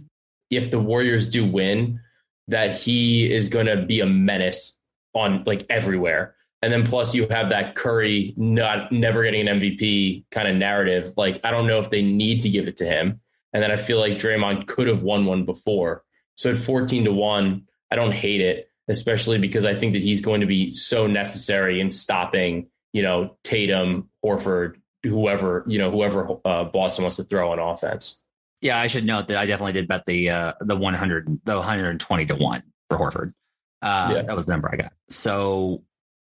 if 0.49 0.72
the 0.72 0.80
Warriors 0.80 1.28
do 1.28 1.45
win, 1.45 1.99
that 2.47 2.76
he 2.76 3.32
is 3.32 3.49
going 3.49 3.66
to 3.68 3.78
be 3.78 3.99
a 4.01 4.05
menace 4.05 4.80
on 5.14 5.43
like 5.45 5.66
everywhere. 5.70 6.36
And 6.61 6.72
then 6.72 6.86
plus 6.86 7.14
you 7.14 7.28
have 7.28 7.49
that 7.49 7.76
Curry 7.76 8.34
not 8.38 8.91
never 8.91 9.24
getting 9.24 9.47
an 9.47 9.59
MVP 9.59 10.26
kind 10.32 10.47
of 10.47 10.55
narrative. 10.55 11.14
Like 11.18 11.39
I 11.43 11.51
don't 11.51 11.68
know 11.68 11.80
if 11.80 11.89
they 11.89 12.01
need 12.01 12.41
to 12.43 12.49
give 12.49 12.68
it 12.68 12.78
to 12.78 12.86
him. 12.86 13.20
And 13.51 13.61
then 13.61 13.70
I 13.70 13.76
feel 13.76 13.99
like 13.99 14.14
Draymond 14.14 14.68
could 14.68 14.88
have 14.88 15.03
won 15.03 15.26
one 15.26 15.45
before. 15.45 16.03
So 16.36 16.49
at 16.49 16.57
14 16.57 17.05
to 17.05 17.14
1, 17.14 17.68
I 17.91 17.95
don't 17.95 18.11
hate 18.11 18.41
it, 18.41 18.68
especially 18.88 19.38
because 19.38 19.66
I 19.66 19.78
think 19.78 19.94
that 19.94 20.02
he's 20.02 20.22
going 20.22 20.42
to 20.42 20.48
be 20.48 20.72
so 20.72 21.08
necessary 21.08 21.80
in 21.80 21.90
stopping, 21.90 22.68
you 22.92 23.02
know, 23.02 23.38
Tatum, 23.44 24.10
Horford, 24.24 24.76
whoever, 25.04 25.64
you 25.68 25.78
know, 25.78 25.92
whoever 25.92 26.38
uh, 26.46 26.66
Boston 26.66 27.04
wants 27.04 27.18
to 27.18 27.24
throw 27.24 27.52
on 27.52 27.60
offense. 27.60 28.20
Yeah, 28.62 28.80
I 28.80 28.88
should 28.88 29.06
note 29.06 29.28
that 29.28 29.38
I 29.38 29.46
definitely 29.46 29.74
did 29.74 29.88
bet 29.88 30.06
the 30.06 30.30
uh, 30.30 30.54
the 30.62 30.76
100 30.76 31.42
the 31.44 31.56
120 31.58 32.26
to 32.28 32.36
1 32.36 32.64
for 32.90 32.98
Horford. 32.98 33.34
Uh, 33.82 34.14
Yeah. 34.16 34.22
That 34.22 34.36
was 34.36 34.46
the 34.46 34.54
number 34.54 34.70
I 34.72 34.78
got. 34.78 34.94
So, 35.10 35.84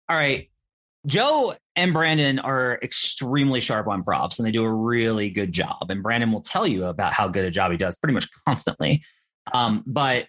all 0.09 0.17
right. 0.17 0.49
Joe 1.05 1.53
and 1.75 1.93
Brandon 1.93 2.39
are 2.39 2.79
extremely 2.81 3.61
sharp 3.61 3.87
on 3.87 4.03
props 4.03 4.39
and 4.39 4.47
they 4.47 4.51
do 4.51 4.63
a 4.63 4.73
really 4.73 5.29
good 5.29 5.51
job. 5.51 5.85
And 5.89 6.01
Brandon 6.01 6.31
will 6.31 6.41
tell 6.41 6.65
you 6.65 6.85
about 6.85 7.13
how 7.13 7.27
good 7.27 7.45
a 7.45 7.51
job 7.51 7.71
he 7.71 7.77
does 7.77 7.95
pretty 7.95 8.13
much 8.13 8.27
constantly. 8.47 9.03
Um, 9.53 9.83
but 9.85 10.27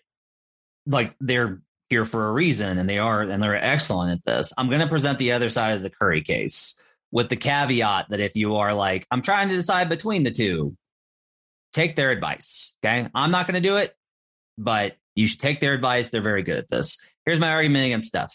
like 0.87 1.17
they're 1.19 1.63
here 1.91 2.05
for 2.05 2.29
a 2.29 2.33
reason 2.33 2.79
and 2.79 2.89
they 2.89 2.99
are 2.99 3.23
and 3.23 3.43
they're 3.43 3.63
excellent 3.63 4.13
at 4.13 4.25
this. 4.25 4.53
I'm 4.57 4.69
going 4.69 4.81
to 4.81 4.89
present 4.89 5.19
the 5.19 5.33
other 5.33 5.51
side 5.51 5.77
of 5.77 5.83
the 5.83 5.91
Curry 5.91 6.23
case 6.23 6.81
with 7.13 7.29
the 7.29 7.37
caveat 7.37 8.11
that 8.11 8.21
if 8.21 8.37
you 8.37 8.57
are 8.57 8.75
like, 8.75 9.07
I'm 9.11 9.23
trying 9.23 9.49
to 9.49 9.55
decide 9.55 9.89
between 9.89 10.23
the 10.23 10.31
two, 10.31 10.77
take 11.73 11.97
their 11.97 12.11
advice. 12.11 12.75
Okay. 12.85 13.09
I'm 13.15 13.31
not 13.31 13.47
going 13.47 13.61
to 13.61 13.69
do 13.69 13.77
it, 13.77 13.95
but 14.59 14.97
you 15.15 15.27
should 15.27 15.41
take 15.41 15.61
their 15.61 15.75
advice. 15.75 16.09
They're 16.09 16.21
very 16.21 16.43
good 16.43 16.59
at 16.59 16.71
this. 16.71 16.99
Here's 17.25 17.41
my 17.41 17.51
argument 17.51 17.87
against 17.87 18.09
Steph. 18.09 18.35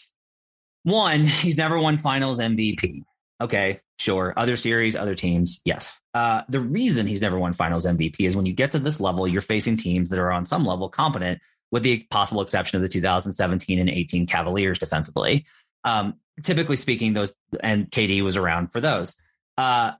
One, 0.84 1.24
he's 1.24 1.56
never 1.56 1.78
won 1.78 1.96
finals 1.96 2.40
MVP. 2.40 3.02
Okay, 3.40 3.80
sure. 3.98 4.32
Other 4.36 4.56
series, 4.56 4.94
other 4.94 5.14
teams, 5.16 5.60
yes. 5.64 6.00
Uh, 6.14 6.42
the 6.48 6.60
reason 6.60 7.06
he's 7.06 7.20
never 7.20 7.38
won 7.38 7.52
finals 7.52 7.86
MVP 7.86 8.20
is 8.20 8.36
when 8.36 8.46
you 8.46 8.52
get 8.52 8.70
to 8.72 8.78
this 8.78 9.00
level, 9.00 9.26
you're 9.26 9.42
facing 9.42 9.76
teams 9.76 10.10
that 10.10 10.18
are 10.18 10.30
on 10.30 10.44
some 10.44 10.64
level 10.64 10.88
competent, 10.88 11.40
with 11.72 11.82
the 11.82 12.06
possible 12.10 12.42
exception 12.42 12.76
of 12.76 12.82
the 12.82 12.88
2017 12.88 13.80
and 13.80 13.90
18 13.90 14.26
Cavaliers 14.26 14.78
defensively. 14.78 15.46
Um, 15.82 16.14
typically 16.42 16.76
speaking, 16.76 17.14
those 17.14 17.32
and 17.60 17.90
KD 17.90 18.22
was 18.22 18.36
around 18.36 18.70
for 18.70 18.80
those. 18.80 19.16
Uh, 19.58 19.92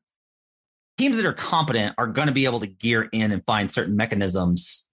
teams 0.99 1.17
that 1.17 1.27
are 1.27 1.33
competent 1.33 1.95
are 1.99 2.07
going 2.07 2.29
to 2.29 2.33
be 2.33 2.45
able 2.45 2.61
to 2.61 2.67
gear 2.67 3.09
in 3.11 3.33
and 3.33 3.45
find 3.45 3.71
certain 3.71 3.97
mechanisms 3.97 4.85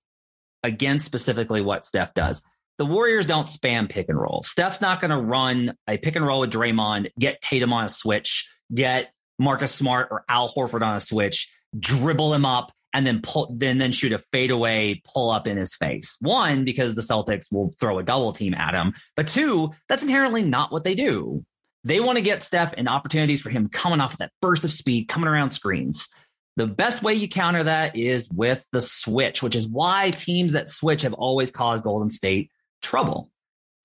against 0.64 1.06
specifically 1.06 1.62
what 1.62 1.86
Steph 1.86 2.14
does. 2.14 2.42
The 2.78 2.86
Warriors 2.86 3.28
don't 3.28 3.46
spam 3.46 3.90
pick 3.90 4.08
and 4.08 4.20
roll. 4.20 4.42
Steph's 4.44 4.80
not 4.80 5.02
going 5.02 5.12
to 5.12 5.20
run 5.20 5.76
a 5.88 5.98
pick 5.98 6.16
and 6.16 6.26
roll 6.26 6.40
with 6.40 6.52
Draymond, 6.52 7.10
get 7.20 7.42
Tatum 7.42 7.74
on 7.74 7.84
a 7.84 7.90
switch, 7.90 8.50
get 8.74 9.12
Marcus 9.38 9.74
Smart 9.74 10.08
or 10.12 10.24
Al 10.30 10.50
Horford 10.50 10.82
on 10.82 10.96
a 10.96 11.02
switch, 11.02 11.52
dribble 11.78 12.34
him 12.34 12.46
up, 12.46 12.72
and 12.94 13.06
then 13.06 13.22
pull, 13.22 13.54
then 13.56 13.78
then 13.78 13.92
shoot 13.92 14.12
a 14.12 14.24
fadeaway 14.32 15.02
pull 15.14 15.32
up 15.32 15.48
in 15.48 15.58
his 15.58 15.76
face. 15.76 16.18
One, 16.20 16.66
because 16.66 16.96
the 16.96 17.02
Celtics 17.02 17.46
will 17.52 17.74
throw 17.80 18.00
a 18.00 18.04
double 18.04 18.32
team 18.32 18.54
at 18.54 18.74
him, 18.74 18.94
but 19.16 19.28
two, 19.28 19.72
that's 19.88 20.04
inherently 20.04 20.44
not 20.44 20.72
what 20.72 20.84
they 20.84 20.96
do. 20.96 21.46
They 21.84 22.00
want 22.00 22.18
to 22.18 22.24
get 22.24 22.44
Steph 22.44 22.74
and 22.78 22.90
opportunities 22.90 23.42
for 23.42 23.50
him 23.50 23.70
coming 23.70 24.02
off 24.02 24.14
of 24.14 24.20
that 24.20 24.32
burst 24.42 24.64
of 24.64 24.72
speed, 24.72 25.08
coming 25.08 25.30
around 25.30 25.52
screens. 25.52 26.10
The 26.58 26.68
best 26.68 27.04
way 27.04 27.14
you 27.14 27.30
counter 27.30 27.64
that 27.64 27.96
is 27.96 28.28
with 28.30 28.66
the 28.74 28.82
switch, 28.82 29.42
which 29.42 29.56
is 29.56 29.68
why 29.68 30.12
teams 30.12 30.54
that 30.54 30.68
switch 30.68 31.04
have 31.04 31.14
always 31.14 31.52
caused 31.52 31.86
Golden 31.86 32.10
State 32.10 32.52
trouble. 32.82 33.32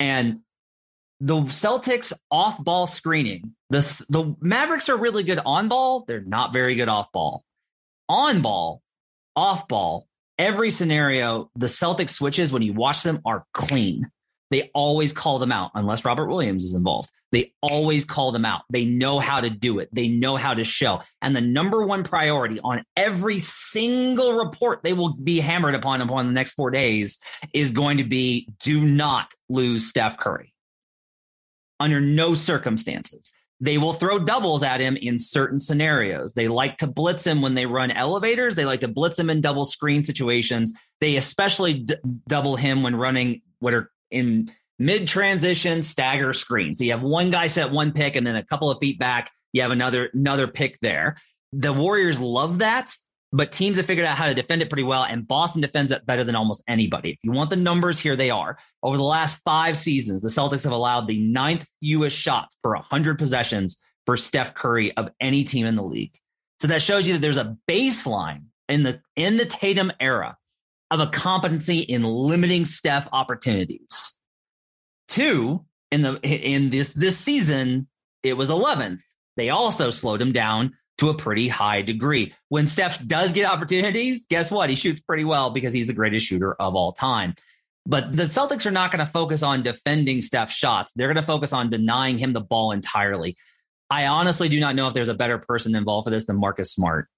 And 0.01 0.41
the 1.21 1.37
Celtics 1.37 2.13
off 2.33 2.63
ball 2.63 2.89
screening, 2.89 3.55
the, 3.71 3.79
the 4.09 4.35
Mavericks 4.41 4.89
are 4.89 4.97
really 4.97 5.23
good 5.23 5.39
on 5.47 5.69
ball. 5.69 6.05
They're 6.09 6.21
not 6.21 6.53
very 6.53 6.75
good 6.75 6.89
off 6.89 7.13
ball. 7.13 7.45
On 8.09 8.43
ball, 8.43 8.83
off 9.37 9.69
ball, 9.69 10.07
every 10.39 10.71
scenario, 10.71 11.51
the 11.55 11.67
Celtics 11.67 12.11
switches, 12.11 12.53
when 12.53 12.63
you 12.63 12.73
watch 12.73 13.03
them, 13.03 13.21
are 13.25 13.45
clean. 13.53 14.03
They 14.51 14.71
always 14.75 15.13
call 15.13 15.39
them 15.39 15.53
out, 15.53 15.73
unless 15.75 16.05
Robert 16.05 16.29
Williams 16.29 16.65
is 16.65 16.75
involved. 16.75 17.11
They 17.33 17.53
always 17.61 18.05
call 18.05 18.31
them 18.31 18.45
out. 18.45 18.63
They 18.71 18.85
know 18.85 19.19
how 19.19 19.41
to 19.41 19.51
do 19.51 19.81
it. 19.81 19.89
They 19.93 20.07
know 20.07 20.37
how 20.37 20.55
to 20.55 20.63
show. 20.63 21.03
And 21.21 21.35
the 21.35 21.41
number 21.41 21.85
one 21.85 22.05
priority 22.05 22.61
on 22.63 22.85
every 22.97 23.41
single 23.41 24.35
report 24.35 24.85
they 24.85 24.93
will 24.93 25.15
be 25.15 25.41
hammered 25.41 25.75
upon 25.75 26.01
upon 26.01 26.29
the 26.29 26.33
next 26.33 26.53
four 26.53 26.71
days 26.71 27.19
is 27.53 27.73
going 27.73 27.99
to 27.99 28.05
be 28.05 28.49
do 28.61 28.81
not 28.85 29.35
lose 29.49 29.89
Steph 29.89 30.19
Curry. 30.19 30.55
Under 31.81 32.01
no 32.01 32.35
circumstances. 32.35 33.33
They 33.65 33.79
will 33.79 33.95
throw 33.95 34.19
doubles 34.19 34.63
at 34.63 34.83
him 34.83 34.95
in 34.95 35.19
certain 35.19 35.59
scenarios. 35.59 36.35
They 36.35 36.49
like 36.49 36.77
to 36.79 36.87
blitz 36.87 37.27
him 37.27 37.41
when 37.41 37.55
they 37.55 37.65
run 37.65 37.91
elevators. 37.91 38.55
They 38.55 38.67
like 38.67 38.81
to 38.81 38.89
blitz 38.89 39.19
him 39.19 39.31
in 39.31 39.41
double 39.41 39.65
screen 39.65 40.03
situations. 40.03 40.75
They 41.01 41.17
especially 41.17 41.73
d- 41.79 41.95
double 42.29 42.57
him 42.57 42.83
when 42.83 42.95
running 42.95 43.41
what 43.61 43.73
are 43.73 43.91
in 44.11 44.53
mid 44.79 45.09
transition 45.09 45.83
stagger 45.83 46.35
screens. 46.35 46.77
So 46.77 46.85
you 46.85 46.91
have 46.91 47.03
one 47.03 47.31
guy 47.31 47.47
set 47.47 47.71
one 47.71 47.93
pick, 47.93 48.17
and 48.17 48.27
then 48.27 48.37
a 48.37 48.45
couple 48.45 48.71
of 48.71 48.77
feet 48.81 48.99
back, 48.99 49.31
you 49.55 49.63
have 49.63 49.71
another 49.71 50.11
another 50.13 50.47
pick 50.47 50.79
there. 50.81 51.17
The 51.55 51.73
Warriors 51.73 52.21
love 52.21 52.59
that, 52.59 52.95
but 53.35 53.51
teams 53.51 53.79
have 53.79 53.87
figured 53.87 54.07
out 54.07 54.17
how 54.17 54.29
to 54.29 54.35
defend 54.35 54.63
it 54.63 54.71
pretty 54.71 54.85
well, 54.85 55.03
and 55.03 55.27
Boston 55.27 55.61
defends 55.61 55.91
it 55.91 56.07
better 56.07 56.23
than 56.23 56.37
almost 56.37 56.63
anybody. 56.69 57.11
If 57.11 57.19
you 57.25 57.33
want 57.33 57.51
the 57.51 57.57
numbers, 57.57 57.99
here 57.99 58.15
they 58.15 58.31
are. 58.31 58.57
Over 58.81 58.97
the 58.97 59.03
last 59.03 59.41
five 59.45 59.77
seasons, 59.77 60.23
the 60.23 60.29
Celtics 60.29 60.63
have 60.63 60.73
allowed 60.73 61.09
the 61.09 61.21
ninth 61.21 61.67
fewest 61.81 62.17
shots 62.17 62.55
per 62.63 62.75
100 62.75 63.19
possessions 63.19 63.77
for 64.07 64.17
Steph 64.17 64.55
Curry 64.55 64.97
of 64.97 65.11
any 65.21 65.43
team 65.43 65.67
in 65.67 65.75
the 65.75 65.83
league. 65.83 66.17
So 66.61 66.69
that 66.69 66.81
shows 66.81 67.09
you 67.09 67.15
that 67.15 67.19
there's 67.19 67.37
a 67.37 67.57
baseline 67.69 68.45
in 68.69 68.85
the 68.85 69.03
in 69.17 69.37
the 69.37 69.47
Tatum 69.47 69.91
era 69.99 70.37
of 70.93 71.01
a 71.01 71.09
competency 71.09 71.81
in 71.81 72.05
limiting 72.05 72.65
Steph 72.65 73.09
opportunities. 73.13 74.15
Two, 75.09 75.65
in 75.91 76.03
the 76.03 76.21
in 76.23 76.71
this 76.71 76.93
this 76.93 77.19
season, 77.19 77.89
it 78.23 78.37
was 78.37 78.49
11th. 78.49 79.01
They 79.37 79.51
also 79.51 79.91
slowed 79.91 80.23
him 80.23 80.31
down 80.31 80.75
to 80.99 81.09
a 81.11 81.15
pretty 81.15 81.49
high 81.49 81.83
degree. 81.83 82.33
When 82.49 82.67
Steph 82.67 83.05
does 83.07 83.33
get 83.33 83.51
opportunities, 83.51 84.27
guess 84.29 84.51
what? 84.51 84.71
He 84.71 84.77
shoots 84.77 85.01
pretty 85.01 85.25
well 85.25 85.51
because 85.51 85.73
he's 85.73 85.87
the 85.87 85.93
greatest 85.93 86.27
shooter 86.27 86.55
of 86.55 86.75
all 86.75 86.93
time. 86.93 87.35
But 87.87 88.17
the 88.17 88.25
Celtics 88.25 88.65
are 88.65 88.71
not 88.71 88.91
going 88.91 89.05
to 89.05 89.11
focus 89.11 89.43
on 89.43 89.63
defending 89.63 90.23
Steph's 90.23 90.55
shots. 90.55 90.93
They're 90.97 91.09
going 91.09 91.17
to 91.17 91.23
focus 91.23 91.53
on 91.53 91.69
denying 91.69 92.17
him 92.17 92.33
the 92.33 92.41
ball 92.41 92.73
entirely. 92.73 93.37
I 93.91 94.07
honestly 94.07 94.49
do 94.49 94.59
not 94.59 94.75
know 94.75 94.89
if 94.89 94.95
there's 94.95 95.09
a 95.09 95.15
better 95.15 95.39
person 95.39 95.75
involved 95.75 96.07
for 96.07 96.11
this 96.11 96.27
than 96.27 96.37
Marcus 96.37 96.73
Smart. 96.73 97.09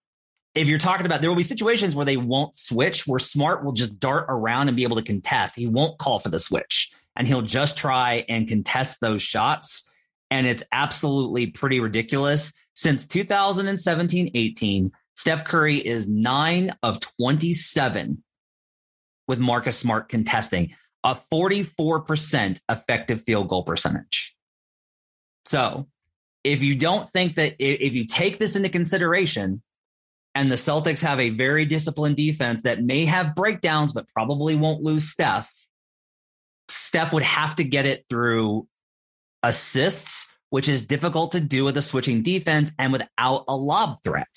If 0.54 0.68
you're 0.68 0.78
talking 0.78 1.06
about, 1.06 1.20
there 1.20 1.30
will 1.30 1.36
be 1.36 1.42
situations 1.42 1.94
where 1.94 2.06
they 2.06 2.16
won't 2.16 2.58
switch, 2.58 3.06
where 3.06 3.18
Smart 3.18 3.64
will 3.64 3.72
just 3.72 4.00
dart 4.00 4.26
around 4.28 4.68
and 4.68 4.76
be 4.76 4.82
able 4.82 4.96
to 4.96 5.02
contest. 5.02 5.54
He 5.54 5.66
won't 5.66 5.98
call 5.98 6.18
for 6.18 6.30
the 6.30 6.40
switch 6.40 6.90
and 7.16 7.26
he'll 7.26 7.42
just 7.42 7.76
try 7.76 8.24
and 8.28 8.48
contest 8.48 9.00
those 9.00 9.22
shots. 9.22 9.88
And 10.30 10.46
it's 10.46 10.62
absolutely 10.72 11.46
pretty 11.46 11.80
ridiculous. 11.80 12.52
Since 12.76 13.06
2017 13.06 14.32
18, 14.34 14.92
Steph 15.16 15.44
Curry 15.44 15.78
is 15.78 16.06
nine 16.06 16.76
of 16.82 17.00
27 17.00 18.22
with 19.26 19.38
Marcus 19.38 19.78
Smart 19.78 20.10
contesting, 20.10 20.74
a 21.02 21.16
44% 21.32 22.60
effective 22.70 23.22
field 23.22 23.48
goal 23.48 23.64
percentage. 23.64 24.36
So 25.46 25.88
if 26.44 26.62
you 26.62 26.76
don't 26.76 27.10
think 27.12 27.36
that, 27.36 27.56
if 27.58 27.94
you 27.94 28.06
take 28.06 28.38
this 28.38 28.56
into 28.56 28.68
consideration, 28.68 29.62
and 30.34 30.52
the 30.52 30.56
Celtics 30.56 31.00
have 31.00 31.18
a 31.18 31.30
very 31.30 31.64
disciplined 31.64 32.16
defense 32.16 32.62
that 32.64 32.82
may 32.82 33.06
have 33.06 33.34
breakdowns, 33.34 33.94
but 33.94 34.06
probably 34.08 34.54
won't 34.54 34.82
lose 34.82 35.10
Steph, 35.10 35.50
Steph 36.68 37.14
would 37.14 37.22
have 37.22 37.56
to 37.56 37.64
get 37.64 37.86
it 37.86 38.04
through 38.10 38.68
assists, 39.42 40.28
which 40.50 40.68
is 40.68 40.86
difficult 40.86 41.32
to 41.32 41.40
do 41.40 41.64
with 41.64 41.76
a 41.76 41.82
switching 41.82 42.22
defense 42.22 42.72
and 42.78 42.92
without 42.92 43.44
a 43.48 43.56
lob 43.56 44.02
threat. 44.02 44.28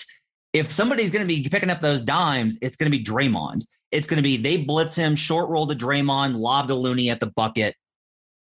If 0.52 0.72
somebody's 0.72 1.10
going 1.10 1.26
to 1.26 1.34
be 1.34 1.48
picking 1.48 1.70
up 1.70 1.80
those 1.80 2.00
dimes, 2.00 2.58
it's 2.60 2.76
going 2.76 2.90
to 2.90 2.96
be 2.96 3.04
Draymond. 3.04 3.64
It's 3.92 4.06
going 4.06 4.16
to 4.16 4.22
be 4.22 4.36
they 4.36 4.56
blitz 4.56 4.96
him, 4.96 5.14
short 5.16 5.48
roll 5.48 5.66
to 5.66 5.74
Draymond, 5.74 6.36
lob 6.36 6.68
to 6.68 6.74
Looney 6.74 7.10
at 7.10 7.20
the 7.20 7.26
bucket, 7.26 7.74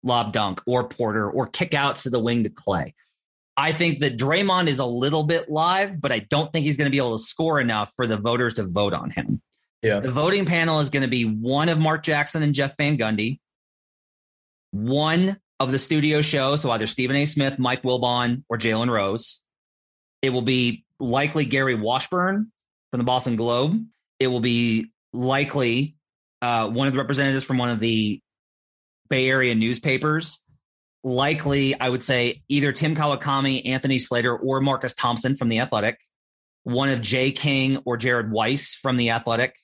lob 0.02 0.32
dunk, 0.32 0.60
or 0.66 0.88
Porter, 0.88 1.30
or 1.30 1.46
kick 1.46 1.74
outs 1.74 2.02
to 2.04 2.10
the 2.10 2.20
wing 2.20 2.44
to 2.44 2.50
Klay. 2.50 2.92
I 3.56 3.72
think 3.72 4.00
that 4.00 4.18
Draymond 4.18 4.68
is 4.68 4.78
a 4.78 4.84
little 4.84 5.22
bit 5.22 5.48
live, 5.48 6.00
but 6.00 6.12
I 6.12 6.20
don't 6.30 6.52
think 6.52 6.66
he's 6.66 6.76
going 6.76 6.86
to 6.86 6.90
be 6.90 6.98
able 6.98 7.16
to 7.16 7.24
score 7.24 7.58
enough 7.58 7.90
for 7.96 8.06
the 8.06 8.18
voters 8.18 8.54
to 8.54 8.64
vote 8.64 8.92
on 8.92 9.10
him. 9.10 9.40
Yeah. 9.82 10.00
The 10.00 10.10
voting 10.10 10.44
panel 10.44 10.80
is 10.80 10.90
going 10.90 11.04
to 11.04 11.08
be 11.08 11.24
one 11.24 11.68
of 11.68 11.78
Mark 11.78 12.02
Jackson 12.02 12.42
and 12.42 12.54
Jeff 12.54 12.76
Van 12.76 12.98
Gundy, 12.98 13.40
one 14.72 15.38
of 15.58 15.72
the 15.72 15.78
studio 15.78 16.20
show, 16.20 16.56
so 16.56 16.70
either 16.70 16.86
Stephen 16.86 17.16
A. 17.16 17.26
Smith, 17.26 17.58
Mike 17.58 17.82
Wilbon, 17.82 18.44
or 18.48 18.58
Jalen 18.58 18.90
Rose. 18.90 19.42
It 20.22 20.30
will 20.30 20.42
be 20.42 20.84
likely 20.98 21.44
Gary 21.44 21.74
Washburn 21.74 22.52
from 22.90 22.98
the 22.98 23.04
Boston 23.04 23.36
Globe. 23.36 23.84
It 24.18 24.28
will 24.28 24.40
be 24.40 24.90
likely 25.12 25.96
uh, 26.42 26.68
one 26.68 26.86
of 26.86 26.92
the 26.92 26.98
representatives 26.98 27.44
from 27.44 27.58
one 27.58 27.70
of 27.70 27.80
the 27.80 28.20
Bay 29.08 29.28
Area 29.28 29.54
newspapers. 29.54 30.42
Likely, 31.04 31.78
I 31.78 31.88
would 31.88 32.02
say 32.02 32.42
either 32.48 32.72
Tim 32.72 32.96
Kawakami, 32.96 33.66
Anthony 33.66 33.98
Slater, 33.98 34.36
or 34.36 34.60
Marcus 34.60 34.94
Thompson 34.94 35.36
from 35.36 35.48
The 35.48 35.60
Athletic. 35.60 35.98
One 36.64 36.88
of 36.88 37.00
Jay 37.00 37.30
King 37.30 37.78
or 37.84 37.96
Jared 37.96 38.32
Weiss 38.32 38.74
from 38.74 38.96
The 38.96 39.10
Athletic. 39.10 39.54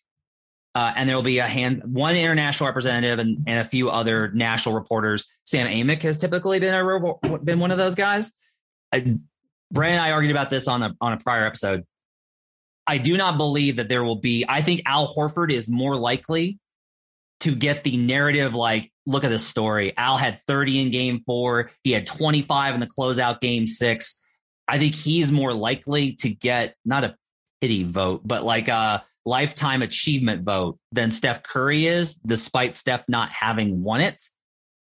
Uh, 0.75 0.93
and 0.97 1.07
there 1.09 1.17
will 1.17 1.23
be 1.23 1.39
a 1.39 1.47
hand, 1.47 1.83
one 1.85 2.17
international 2.17 2.67
representative 2.67 3.19
and, 3.19 3.45
and 3.47 3.61
a 3.61 3.65
few 3.65 3.91
other 3.91 4.31
national 4.33 4.75
reporters. 4.75 5.27
Sam 5.45 5.67
Amick 5.67 6.03
has 6.03 6.17
typically 6.17 6.61
been 6.61 6.73
a 6.73 7.39
been 7.39 7.59
one 7.59 7.71
of 7.71 7.79
those 7.79 7.95
guys. 7.95 8.33
I, 8.91 8.97
and 8.97 9.21
I 10.01 10.13
argued 10.13 10.31
about 10.31 10.49
this 10.49 10.69
on 10.69 10.83
a 10.83 10.95
on 11.01 11.13
a 11.13 11.19
prior 11.19 11.45
episode. 11.45 11.85
I 12.87 12.99
do 12.99 13.17
not 13.17 13.37
believe 13.37 13.77
that 13.77 13.89
there 13.89 14.03
will 14.03 14.17
be. 14.17 14.45
I 14.49 14.63
think 14.63 14.83
Al 14.87 15.13
Horford 15.13 15.53
is 15.53 15.69
more 15.69 15.97
likely 15.97 16.59
to 17.41 17.55
get 17.55 17.85
the 17.85 17.97
narrative. 17.97 18.55
Like, 18.55 18.91
look 19.07 19.25
at 19.25 19.31
this 19.31 19.47
story. 19.47 19.97
Al 19.97 20.17
had 20.17 20.41
30 20.47 20.83
in 20.83 20.91
game 20.91 21.23
four. 21.27 21.71
He 21.85 21.93
had 21.93 22.07
25 22.07 22.75
in 22.75 22.81
the 22.81 22.87
closeout 22.87 23.41
game 23.41 23.67
six. 23.67 24.21
I 24.67 24.79
think 24.79 24.95
he's 24.95 25.31
more 25.31 25.53
likely 25.53 26.15
to 26.17 26.31
get 26.31 26.77
not 26.85 27.05
a 27.05 27.17
pity 27.61 27.85
vote, 27.85 28.23
but 28.25 28.45
like 28.45 28.69
a 28.69 29.05
lifetime 29.25 29.83
achievement 29.83 30.43
vote 30.43 30.79
than 30.91 31.11
Steph 31.11 31.43
Curry 31.43 31.87
is, 31.87 32.15
despite 32.17 32.77
Steph 32.77 33.05
not 33.09 33.31
having 33.31 33.83
won 33.83 34.01
it. 34.01 34.21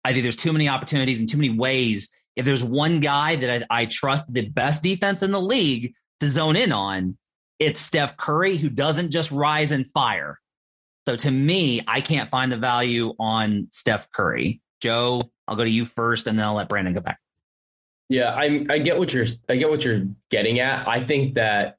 I 0.04 0.12
think 0.12 0.22
there's 0.22 0.36
too 0.36 0.52
many 0.52 0.68
opportunities 0.68 1.20
and 1.20 1.28
too 1.28 1.38
many 1.38 1.50
ways. 1.50 2.10
If 2.36 2.44
there's 2.44 2.64
one 2.64 3.00
guy 3.00 3.36
that 3.36 3.66
I, 3.70 3.82
I 3.82 3.86
trust 3.86 4.32
the 4.32 4.48
best 4.48 4.82
defense 4.82 5.22
in 5.22 5.30
the 5.30 5.40
league 5.40 5.94
to 6.20 6.26
zone 6.26 6.56
in 6.56 6.72
on, 6.72 7.16
it's 7.58 7.80
Steph 7.80 8.16
Curry, 8.16 8.56
who 8.56 8.68
doesn't 8.68 9.10
just 9.10 9.30
rise 9.30 9.70
and 9.70 9.86
fire. 9.94 10.40
So 11.06 11.16
to 11.16 11.30
me, 11.30 11.80
I 11.86 12.00
can't 12.00 12.28
find 12.28 12.50
the 12.50 12.56
value 12.56 13.14
on 13.18 13.68
Steph 13.70 14.10
Curry. 14.10 14.60
Joe, 14.80 15.22
I'll 15.46 15.56
go 15.56 15.64
to 15.64 15.70
you 15.70 15.84
first, 15.84 16.26
and 16.26 16.38
then 16.38 16.46
I'll 16.46 16.54
let 16.54 16.68
Brandon 16.68 16.94
go 16.94 17.00
back. 17.00 17.18
Yeah, 18.08 18.34
I 18.34 18.66
I 18.68 18.78
get 18.78 18.98
what 18.98 19.12
you're 19.12 19.26
I 19.48 19.56
get 19.56 19.70
what 19.70 19.84
you're 19.84 20.06
getting 20.30 20.60
at. 20.60 20.86
I 20.86 21.04
think 21.04 21.34
that 21.34 21.76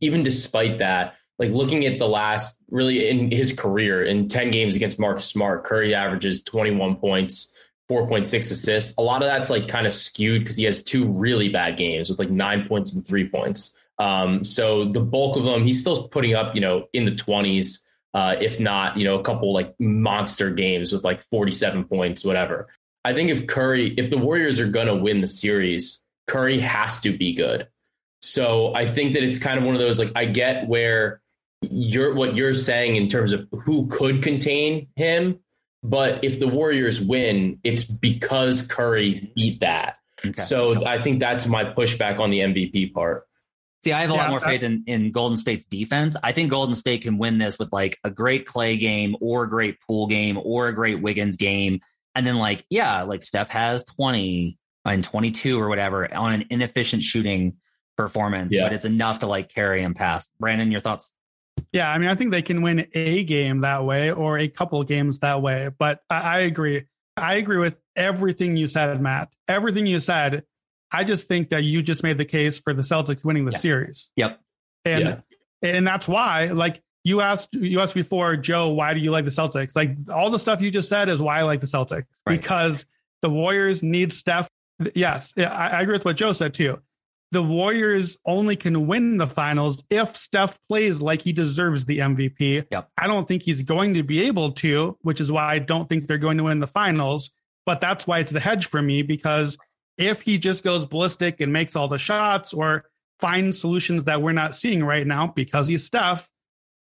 even 0.00 0.22
despite 0.22 0.78
that, 0.78 1.14
like 1.38 1.50
looking 1.50 1.84
at 1.86 1.98
the 1.98 2.08
last 2.08 2.58
really 2.70 3.08
in 3.08 3.30
his 3.30 3.52
career 3.52 4.04
in 4.04 4.28
10 4.28 4.50
games 4.50 4.76
against 4.76 4.98
Marcus 4.98 5.26
Smart, 5.26 5.64
Curry 5.64 5.94
averages 5.94 6.42
21 6.42 6.96
points, 6.96 7.52
4.6 7.90 8.38
assists. 8.38 8.94
A 8.98 9.02
lot 9.02 9.22
of 9.22 9.28
that's 9.28 9.50
like 9.50 9.68
kind 9.68 9.86
of 9.86 9.92
skewed 9.92 10.42
because 10.42 10.56
he 10.56 10.64
has 10.64 10.82
two 10.82 11.06
really 11.06 11.48
bad 11.48 11.76
games 11.76 12.08
with 12.08 12.18
like 12.18 12.30
nine 12.30 12.66
points 12.66 12.94
and 12.94 13.06
three 13.06 13.28
points. 13.28 13.74
Um, 13.98 14.44
so 14.44 14.86
the 14.86 15.00
bulk 15.00 15.36
of 15.36 15.44
them, 15.44 15.64
he's 15.64 15.80
still 15.80 16.08
putting 16.08 16.34
up, 16.34 16.54
you 16.54 16.60
know, 16.60 16.86
in 16.92 17.04
the 17.04 17.12
20s, 17.12 17.80
uh, 18.14 18.36
if 18.40 18.58
not, 18.58 18.96
you 18.96 19.04
know, 19.04 19.18
a 19.18 19.22
couple 19.22 19.52
like 19.52 19.74
monster 19.78 20.50
games 20.50 20.92
with 20.92 21.04
like 21.04 21.22
47 21.30 21.84
points, 21.84 22.24
whatever. 22.24 22.68
I 23.04 23.12
think 23.12 23.30
if 23.30 23.46
Curry, 23.46 23.94
if 23.96 24.10
the 24.10 24.18
Warriors 24.18 24.58
are 24.58 24.66
going 24.66 24.88
to 24.88 24.96
win 24.96 25.20
the 25.20 25.28
series, 25.28 26.02
Curry 26.26 26.58
has 26.60 27.00
to 27.00 27.16
be 27.16 27.34
good. 27.34 27.68
So 28.20 28.74
I 28.74 28.86
think 28.86 29.14
that 29.14 29.22
it's 29.22 29.38
kind 29.38 29.58
of 29.58 29.64
one 29.64 29.74
of 29.74 29.80
those 29.80 29.98
like 29.98 30.10
I 30.16 30.24
get 30.24 30.66
where 30.66 31.20
you're 31.62 32.14
what 32.14 32.36
you're 32.36 32.54
saying 32.54 32.96
in 32.96 33.08
terms 33.08 33.32
of 33.32 33.48
who 33.50 33.86
could 33.88 34.22
contain 34.22 34.88
him, 34.96 35.38
but 35.82 36.24
if 36.24 36.40
the 36.40 36.48
Warriors 36.48 37.00
win, 37.00 37.58
it's 37.64 37.84
because 37.84 38.62
Curry 38.62 39.32
beat 39.34 39.60
that. 39.60 39.96
Okay. 40.24 40.42
So 40.42 40.84
I 40.86 41.00
think 41.00 41.20
that's 41.20 41.46
my 41.46 41.64
pushback 41.64 42.18
on 42.18 42.30
the 42.30 42.40
MVP 42.40 42.92
part. 42.92 43.26
See, 43.84 43.92
I 43.92 44.00
have 44.00 44.10
a 44.10 44.14
yeah, 44.14 44.22
lot 44.22 44.30
more 44.30 44.40
faith 44.40 44.62
in, 44.62 44.82
in 44.86 45.12
Golden 45.12 45.36
State's 45.36 45.64
defense. 45.64 46.16
I 46.22 46.32
think 46.32 46.50
Golden 46.50 46.74
State 46.74 47.02
can 47.02 47.18
win 47.18 47.38
this 47.38 47.58
with 47.58 47.72
like 47.72 47.98
a 48.02 48.10
great 48.10 48.46
Klay 48.46 48.78
game 48.80 49.16
or 49.20 49.44
a 49.44 49.48
great 49.48 49.78
Poole 49.80 50.08
game 50.08 50.38
or 50.42 50.66
a 50.66 50.74
great 50.74 51.00
Wiggins 51.00 51.36
game. 51.36 51.80
And 52.16 52.26
then, 52.26 52.36
like, 52.36 52.64
yeah, 52.68 53.02
like 53.02 53.22
Steph 53.22 53.50
has 53.50 53.84
20 53.84 54.58
and 54.84 55.04
22 55.04 55.60
or 55.60 55.68
whatever 55.68 56.12
on 56.12 56.32
an 56.32 56.46
inefficient 56.50 57.02
shooting 57.02 57.58
performance, 57.96 58.52
yeah. 58.52 58.64
but 58.64 58.72
it's 58.72 58.84
enough 58.84 59.20
to 59.20 59.26
like 59.26 59.54
carry 59.54 59.82
him 59.82 59.94
past. 59.94 60.30
Brandon, 60.40 60.72
your 60.72 60.80
thoughts? 60.80 61.10
Yeah, 61.72 61.90
I 61.90 61.98
mean, 61.98 62.08
I 62.08 62.14
think 62.14 62.30
they 62.30 62.42
can 62.42 62.62
win 62.62 62.88
a 62.94 63.24
game 63.24 63.60
that 63.60 63.84
way 63.84 64.10
or 64.10 64.38
a 64.38 64.48
couple 64.48 64.82
games 64.84 65.18
that 65.20 65.42
way. 65.42 65.70
But 65.76 66.00
I, 66.08 66.20
I 66.20 66.38
agree. 66.40 66.84
I 67.16 67.36
agree 67.36 67.58
with 67.58 67.76
everything 67.94 68.56
you 68.56 68.66
said, 68.66 69.00
Matt. 69.00 69.28
Everything 69.48 69.86
you 69.86 70.00
said. 70.00 70.44
I 70.92 71.04
just 71.04 71.26
think 71.26 71.50
that 71.50 71.64
you 71.64 71.82
just 71.82 72.02
made 72.02 72.18
the 72.18 72.24
case 72.24 72.60
for 72.60 72.72
the 72.72 72.82
Celtics 72.82 73.24
winning 73.24 73.44
the 73.44 73.52
yeah. 73.52 73.58
series. 73.58 74.10
Yep. 74.16 74.40
And 74.84 75.04
yeah. 75.04 75.20
and 75.62 75.86
that's 75.86 76.06
why, 76.06 76.46
like 76.46 76.82
you 77.02 77.20
asked 77.20 77.54
you 77.54 77.80
asked 77.80 77.94
before, 77.94 78.36
Joe, 78.36 78.70
why 78.70 78.94
do 78.94 79.00
you 79.00 79.10
like 79.10 79.24
the 79.24 79.30
Celtics? 79.30 79.74
Like 79.74 79.90
all 80.12 80.30
the 80.30 80.38
stuff 80.38 80.62
you 80.62 80.70
just 80.70 80.88
said 80.88 81.08
is 81.08 81.20
why 81.20 81.40
I 81.40 81.42
like 81.42 81.60
the 81.60 81.66
Celtics. 81.66 82.04
Right. 82.26 82.40
Because 82.40 82.86
the 83.22 83.30
Warriors 83.30 83.82
need 83.82 84.12
Steph. 84.12 84.48
Yes, 84.94 85.32
I, 85.36 85.42
I 85.42 85.80
agree 85.82 85.94
with 85.94 86.04
what 86.04 86.16
Joe 86.16 86.32
said 86.32 86.54
too 86.54 86.80
the 87.32 87.42
Warriors 87.42 88.18
only 88.24 88.56
can 88.56 88.86
win 88.86 89.16
the 89.16 89.26
finals 89.26 89.82
if 89.90 90.16
Steph 90.16 90.58
plays 90.68 91.00
like 91.00 91.22
he 91.22 91.32
deserves 91.32 91.84
the 91.84 91.98
MVP. 91.98 92.66
Yep. 92.70 92.90
I 92.96 93.06
don't 93.06 93.26
think 93.26 93.42
he's 93.42 93.62
going 93.62 93.94
to 93.94 94.02
be 94.02 94.26
able 94.26 94.52
to, 94.52 94.96
which 95.02 95.20
is 95.20 95.32
why 95.32 95.52
I 95.52 95.58
don't 95.58 95.88
think 95.88 96.06
they're 96.06 96.18
going 96.18 96.38
to 96.38 96.44
win 96.44 96.60
the 96.60 96.66
finals. 96.66 97.30
But 97.64 97.80
that's 97.80 98.06
why 98.06 98.20
it's 98.20 98.30
the 98.30 98.40
hedge 98.40 98.66
for 98.66 98.80
me 98.80 99.02
because 99.02 99.58
if 99.98 100.22
he 100.22 100.38
just 100.38 100.62
goes 100.62 100.86
ballistic 100.86 101.40
and 101.40 101.52
makes 101.52 101.74
all 101.74 101.88
the 101.88 101.98
shots 101.98 102.54
or 102.54 102.84
finds 103.18 103.60
solutions 103.60 104.04
that 104.04 104.22
we're 104.22 104.32
not 104.32 104.54
seeing 104.54 104.84
right 104.84 105.06
now 105.06 105.26
because 105.26 105.66
he's 105.66 105.84
Steph, 105.84 106.28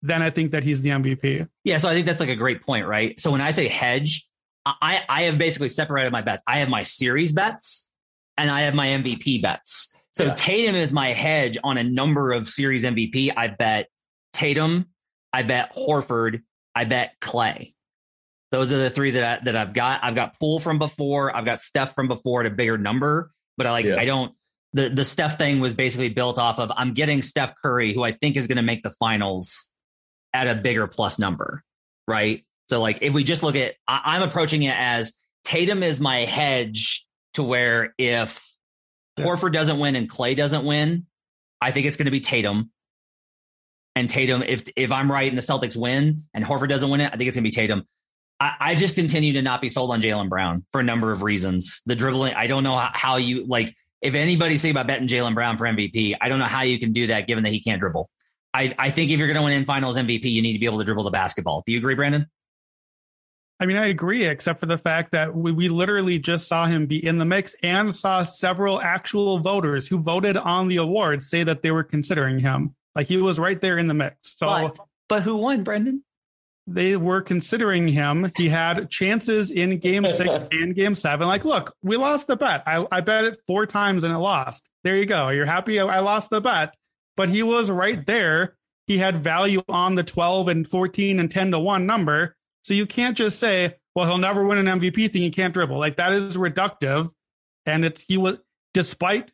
then 0.02 0.22
I 0.22 0.30
think 0.30 0.52
that 0.52 0.64
he's 0.64 0.82
the 0.82 0.90
MVP. 0.90 1.50
Yeah, 1.66 1.78
so 1.78 1.90
I 1.90 1.94
think 1.94 2.06
that's 2.06 2.20
like 2.20 2.30
a 2.30 2.36
great 2.36 2.62
point, 2.62 2.88
right? 2.88 3.20
So 3.20 3.32
when 3.32 3.42
I 3.42 3.52
say 3.52 3.68
hedge, 3.68 4.28
I 4.66 5.04
I 5.10 5.24
have 5.24 5.38
basically 5.38 5.70
separated 5.70 6.12
my 6.12 6.22
bets. 6.22 6.42
I 6.48 6.60
have 6.60 6.70
my 6.70 6.84
series 6.84 7.32
bets 7.32 7.90
and 8.38 8.50
I 8.50 8.62
have 8.62 8.76
my 8.76 8.88
MVP 8.88 9.42
bets. 9.42 9.94
So 10.14 10.26
yeah. 10.26 10.34
Tatum 10.36 10.76
is 10.76 10.92
my 10.92 11.10
hedge 11.10 11.58
on 11.64 11.78
a 11.78 11.84
number 11.84 12.32
of 12.32 12.48
series 12.48 12.84
MVP. 12.84 13.32
I 13.36 13.48
bet 13.48 13.88
Tatum, 14.34 14.86
I 15.32 15.44
bet 15.44 15.76
Horford, 15.76 16.42
I 16.76 16.86
bet 16.86 17.14
Klay. 17.22 17.74
Those 18.52 18.74
are 18.74 18.78
the 18.78 18.90
three 18.90 19.12
that 19.12 19.42
I, 19.42 19.44
that 19.46 19.56
I've 19.56 19.74
got. 19.74 20.04
I've 20.04 20.16
got 20.16 20.40
Poole 20.40 20.60
from 20.60 20.80
before. 20.80 21.36
I've 21.36 21.46
got 21.46 21.62
Steph 21.62 21.94
from 21.94 22.08
before 22.08 22.42
at 22.42 22.48
a 22.48 22.52
bigger 22.52 22.78
number, 22.78 23.32
but 23.58 23.68
I 23.68 23.72
like 23.72 23.86
yeah. 23.86 24.00
I 24.00 24.06
don't 24.06 24.34
the 24.74 24.90
the 24.90 25.06
Steph 25.06 25.38
thing 25.38 25.60
was 25.60 25.74
basically 25.74 26.10
built 26.10 26.40
off 26.40 26.60
of 26.60 26.72
I'm 26.76 26.94
getting 26.94 27.22
Steph 27.22 27.54
Curry, 27.62 27.94
who 27.94 28.04
I 28.04 28.12
think 28.12 28.36
is 28.36 28.48
going 28.48 28.58
to 28.58 28.64
make 28.64 28.84
the 28.84 28.92
finals 28.92 29.72
at 30.34 30.48
a 30.48 30.60
bigger 30.60 30.88
plus 30.88 31.20
number, 31.20 31.64
right? 32.08 32.46
So 32.70 32.82
like 32.82 33.00
if 33.02 33.14
we 33.14 33.24
just 33.24 33.42
look 33.42 33.56
at, 33.56 33.76
I, 33.88 34.18
am 34.18 34.22
approaching 34.22 34.64
it 34.64 34.76
as 34.78 35.14
Tatum 35.44 35.82
is 35.82 36.00
my 36.00 36.20
hedge 36.20 37.06
to 37.34 37.44
where 37.44 37.94
if 37.98 38.46
Horford 39.20 39.54
doesn't 39.54 39.80
win 39.80 39.96
and 39.96 40.10
Klay 40.10 40.36
doesn't 40.36 40.66
win, 40.66 41.06
I 41.62 41.72
think 41.72 41.88
it's 41.88 41.98
going 41.98 42.06
to 42.06 42.12
be 42.12 42.20
Tatum. 42.20 42.72
And 43.96 44.10
Tatum, 44.10 44.44
if 44.44 44.70
if 44.76 44.92
I'm 44.92 45.12
right 45.12 45.28
and 45.28 45.38
the 45.38 45.42
Celtics 45.42 45.76
win 45.76 46.24
and 46.34 46.46
Horford 46.46 46.70
doesn't 46.70 46.90
win 46.90 47.02
it, 47.02 47.12
I 47.14 47.18
think 47.18 47.28
it's 47.28 47.36
going 47.36 47.44
to 47.44 47.50
be 47.50 47.52
Tatum. 47.52 47.88
I, 48.40 48.56
I, 48.60 48.76
just 48.76 48.96
continue 48.96 49.34
to 49.34 49.42
not 49.42 49.62
be 49.62 49.68
sold 49.68 49.92
on 49.92 50.00
Jaylen 50.00 50.30
Brown 50.30 50.66
for 50.72 50.80
a 50.80 50.84
number 50.84 51.12
of 51.12 51.24
reasons. 51.24 51.82
The 51.86 51.96
dribbling, 51.96 52.34
I 52.36 52.48
don't 52.48 52.64
know 52.64 52.76
how, 52.76 52.92
how 52.94 53.16
you 53.18 53.46
like 53.46 53.76
if 54.02 54.14
anybody's 54.14 54.62
thinking 54.62 54.78
about 54.78 54.88
betting 54.88 55.08
Jaylen 55.08 55.34
Brown 55.34 55.58
for 55.58 55.66
MVP, 55.66 56.16
I 56.22 56.30
don't 56.30 56.40
know 56.40 56.46
how 56.46 56.62
you 56.62 56.80
can 56.80 56.94
do 56.94 57.08
that 57.08 57.28
given 57.28 57.44
that 57.44 57.52
he 57.52 57.62
can't 57.62 57.82
dribble. 57.82 58.10
I, 58.54 58.74
I 58.80 58.90
think 58.90 59.12
if 59.12 59.20
you're 59.20 59.28
going 59.28 59.38
to 59.38 59.44
win 59.44 59.54
in 59.54 59.66
finals 59.66 59.98
MVP, 59.98 60.24
you 60.24 60.42
need 60.42 60.54
to 60.54 60.60
be 60.60 60.66
able 60.66 60.80
to 60.80 60.86
dribble 60.86 61.04
the 61.04 61.12
basketball. 61.12 61.64
Do 61.66 61.72
you 61.72 61.78
agree, 61.78 61.96
Brandon? 61.96 62.28
I 63.60 63.66
mean, 63.66 63.78
I 63.78 63.88
agree, 63.88 64.26
except 64.26 64.60
for 64.60 64.68
the 64.68 64.78
fact 64.78 65.12
that 65.12 65.36
we, 65.36 65.52
we 65.52 65.68
literally 65.68 66.18
just 66.18 66.48
saw 66.48 66.66
him 66.66 66.86
be 66.86 67.06
in 67.06 67.18
the 67.18 67.26
mix 67.26 67.56
and 67.62 67.94
saw 67.94 68.24
several 68.24 68.80
actual 68.80 69.40
voters 69.40 69.88
who 69.88 70.02
voted 70.02 70.38
on 70.38 70.70
the 70.70 70.78
awards 70.78 71.30
say 71.30 71.44
that 71.44 71.62
they 71.62 71.72
were 71.72 71.84
considering 71.84 72.40
him. 72.40 72.74
Like 72.96 73.08
he 73.08 73.18
was 73.18 73.38
right 73.38 73.60
there 73.60 73.78
in 73.78 73.88
the 73.88 73.94
mix. 73.94 74.36
So, 74.38 74.48
but, 74.48 74.80
but 75.10 75.24
who 75.24 75.38
won, 75.38 75.64
Brendan? 75.64 76.04
they 76.74 76.96
were 76.96 77.22
considering 77.22 77.88
him. 77.88 78.32
He 78.38 78.48
had 78.50 78.90
chances 78.90 79.52
in 79.52 79.78
game 79.80 80.08
six 80.08 80.40
and 80.52 80.76
game 80.76 80.96
seven. 80.96 81.28
Like, 81.28 81.46
look, 81.46 81.76
we 81.82 81.98
lost 81.98 82.28
the 82.28 82.38
bet. 82.38 82.64
I, 82.66 82.86
I 82.92 83.02
bet 83.02 83.26
it 83.26 83.40
four 83.48 83.66
times 83.66 84.04
and 84.04 84.14
it 84.14 84.18
lost. 84.18 84.70
There 84.84 84.96
you 84.96 85.06
go. 85.06 85.30
You're 85.30 85.46
happy 85.46 85.80
I 85.80 86.00
lost 86.00 86.30
the 86.30 86.42
bet, 86.42 86.76
but 87.18 87.30
he 87.30 87.44
was 87.44 87.72
right 87.72 88.06
there. 88.06 88.56
He 88.88 88.98
had 88.98 89.24
value 89.24 89.62
on 89.68 89.96
the 89.96 90.04
12 90.04 90.48
and 90.48 90.68
14 90.68 91.20
and 91.20 91.30
10 91.30 91.52
to 91.52 91.60
1 91.60 91.86
number. 91.86 92.36
So 92.64 92.74
you 92.74 92.86
can't 92.86 93.18
just 93.18 93.40
say, 93.40 93.76
well, 93.96 94.06
he'll 94.06 94.18
never 94.18 94.46
win 94.46 94.58
an 94.66 94.80
MVP 94.80 95.12
thing. 95.12 95.22
He 95.22 95.32
can't 95.32 95.54
dribble. 95.54 95.78
Like 95.78 95.98
that 95.98 96.14
is 96.14 96.38
reductive. 96.38 97.10
And 97.66 97.86
it's 97.86 98.02
he 98.02 98.18
was 98.18 98.38
despite 98.74 99.32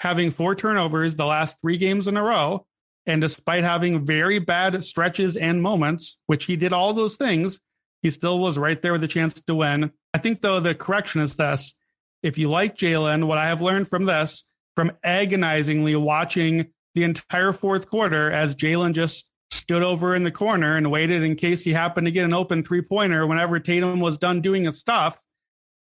having 0.00 0.30
four 0.30 0.54
turnovers 0.54 1.14
the 1.14 1.26
last 1.26 1.60
three 1.60 1.76
games 1.76 2.08
in 2.08 2.16
a 2.16 2.22
row, 2.22 2.66
and 3.06 3.20
despite 3.20 3.64
having 3.64 4.04
very 4.04 4.38
bad 4.38 4.82
stretches 4.82 5.36
and 5.36 5.62
moments, 5.62 6.18
which 6.26 6.44
he 6.44 6.56
did 6.56 6.72
all 6.72 6.92
those 6.92 7.16
things, 7.16 7.60
he 8.02 8.10
still 8.10 8.38
was 8.38 8.58
right 8.58 8.80
there 8.82 8.92
with 8.92 9.04
a 9.04 9.08
chance 9.08 9.40
to 9.40 9.54
win. 9.54 9.92
I 10.12 10.18
think, 10.18 10.40
though, 10.40 10.60
the 10.60 10.74
correction 10.74 11.20
is 11.20 11.36
this 11.36 11.74
if 12.22 12.38
you 12.38 12.48
like 12.48 12.76
Jaylen, 12.76 13.26
what 13.26 13.38
I 13.38 13.46
have 13.46 13.62
learned 13.62 13.88
from 13.88 14.04
this, 14.04 14.44
from 14.74 14.92
agonizingly 15.04 15.96
watching 15.96 16.72
the 16.94 17.04
entire 17.04 17.52
fourth 17.52 17.88
quarter 17.88 18.30
as 18.30 18.54
Jaylen 18.54 18.94
just 18.94 19.26
stood 19.66 19.82
over 19.82 20.14
in 20.14 20.22
the 20.22 20.30
corner 20.30 20.76
and 20.76 20.90
waited 20.90 21.22
in 21.22 21.34
case 21.36 21.64
he 21.64 21.72
happened 21.72 22.06
to 22.06 22.12
get 22.12 22.24
an 22.24 22.32
open 22.34 22.62
three 22.62 22.82
pointer 22.82 23.26
whenever 23.26 23.58
Tatum 23.58 24.00
was 24.00 24.16
done 24.16 24.40
doing 24.40 24.64
his 24.64 24.78
stuff. 24.78 25.20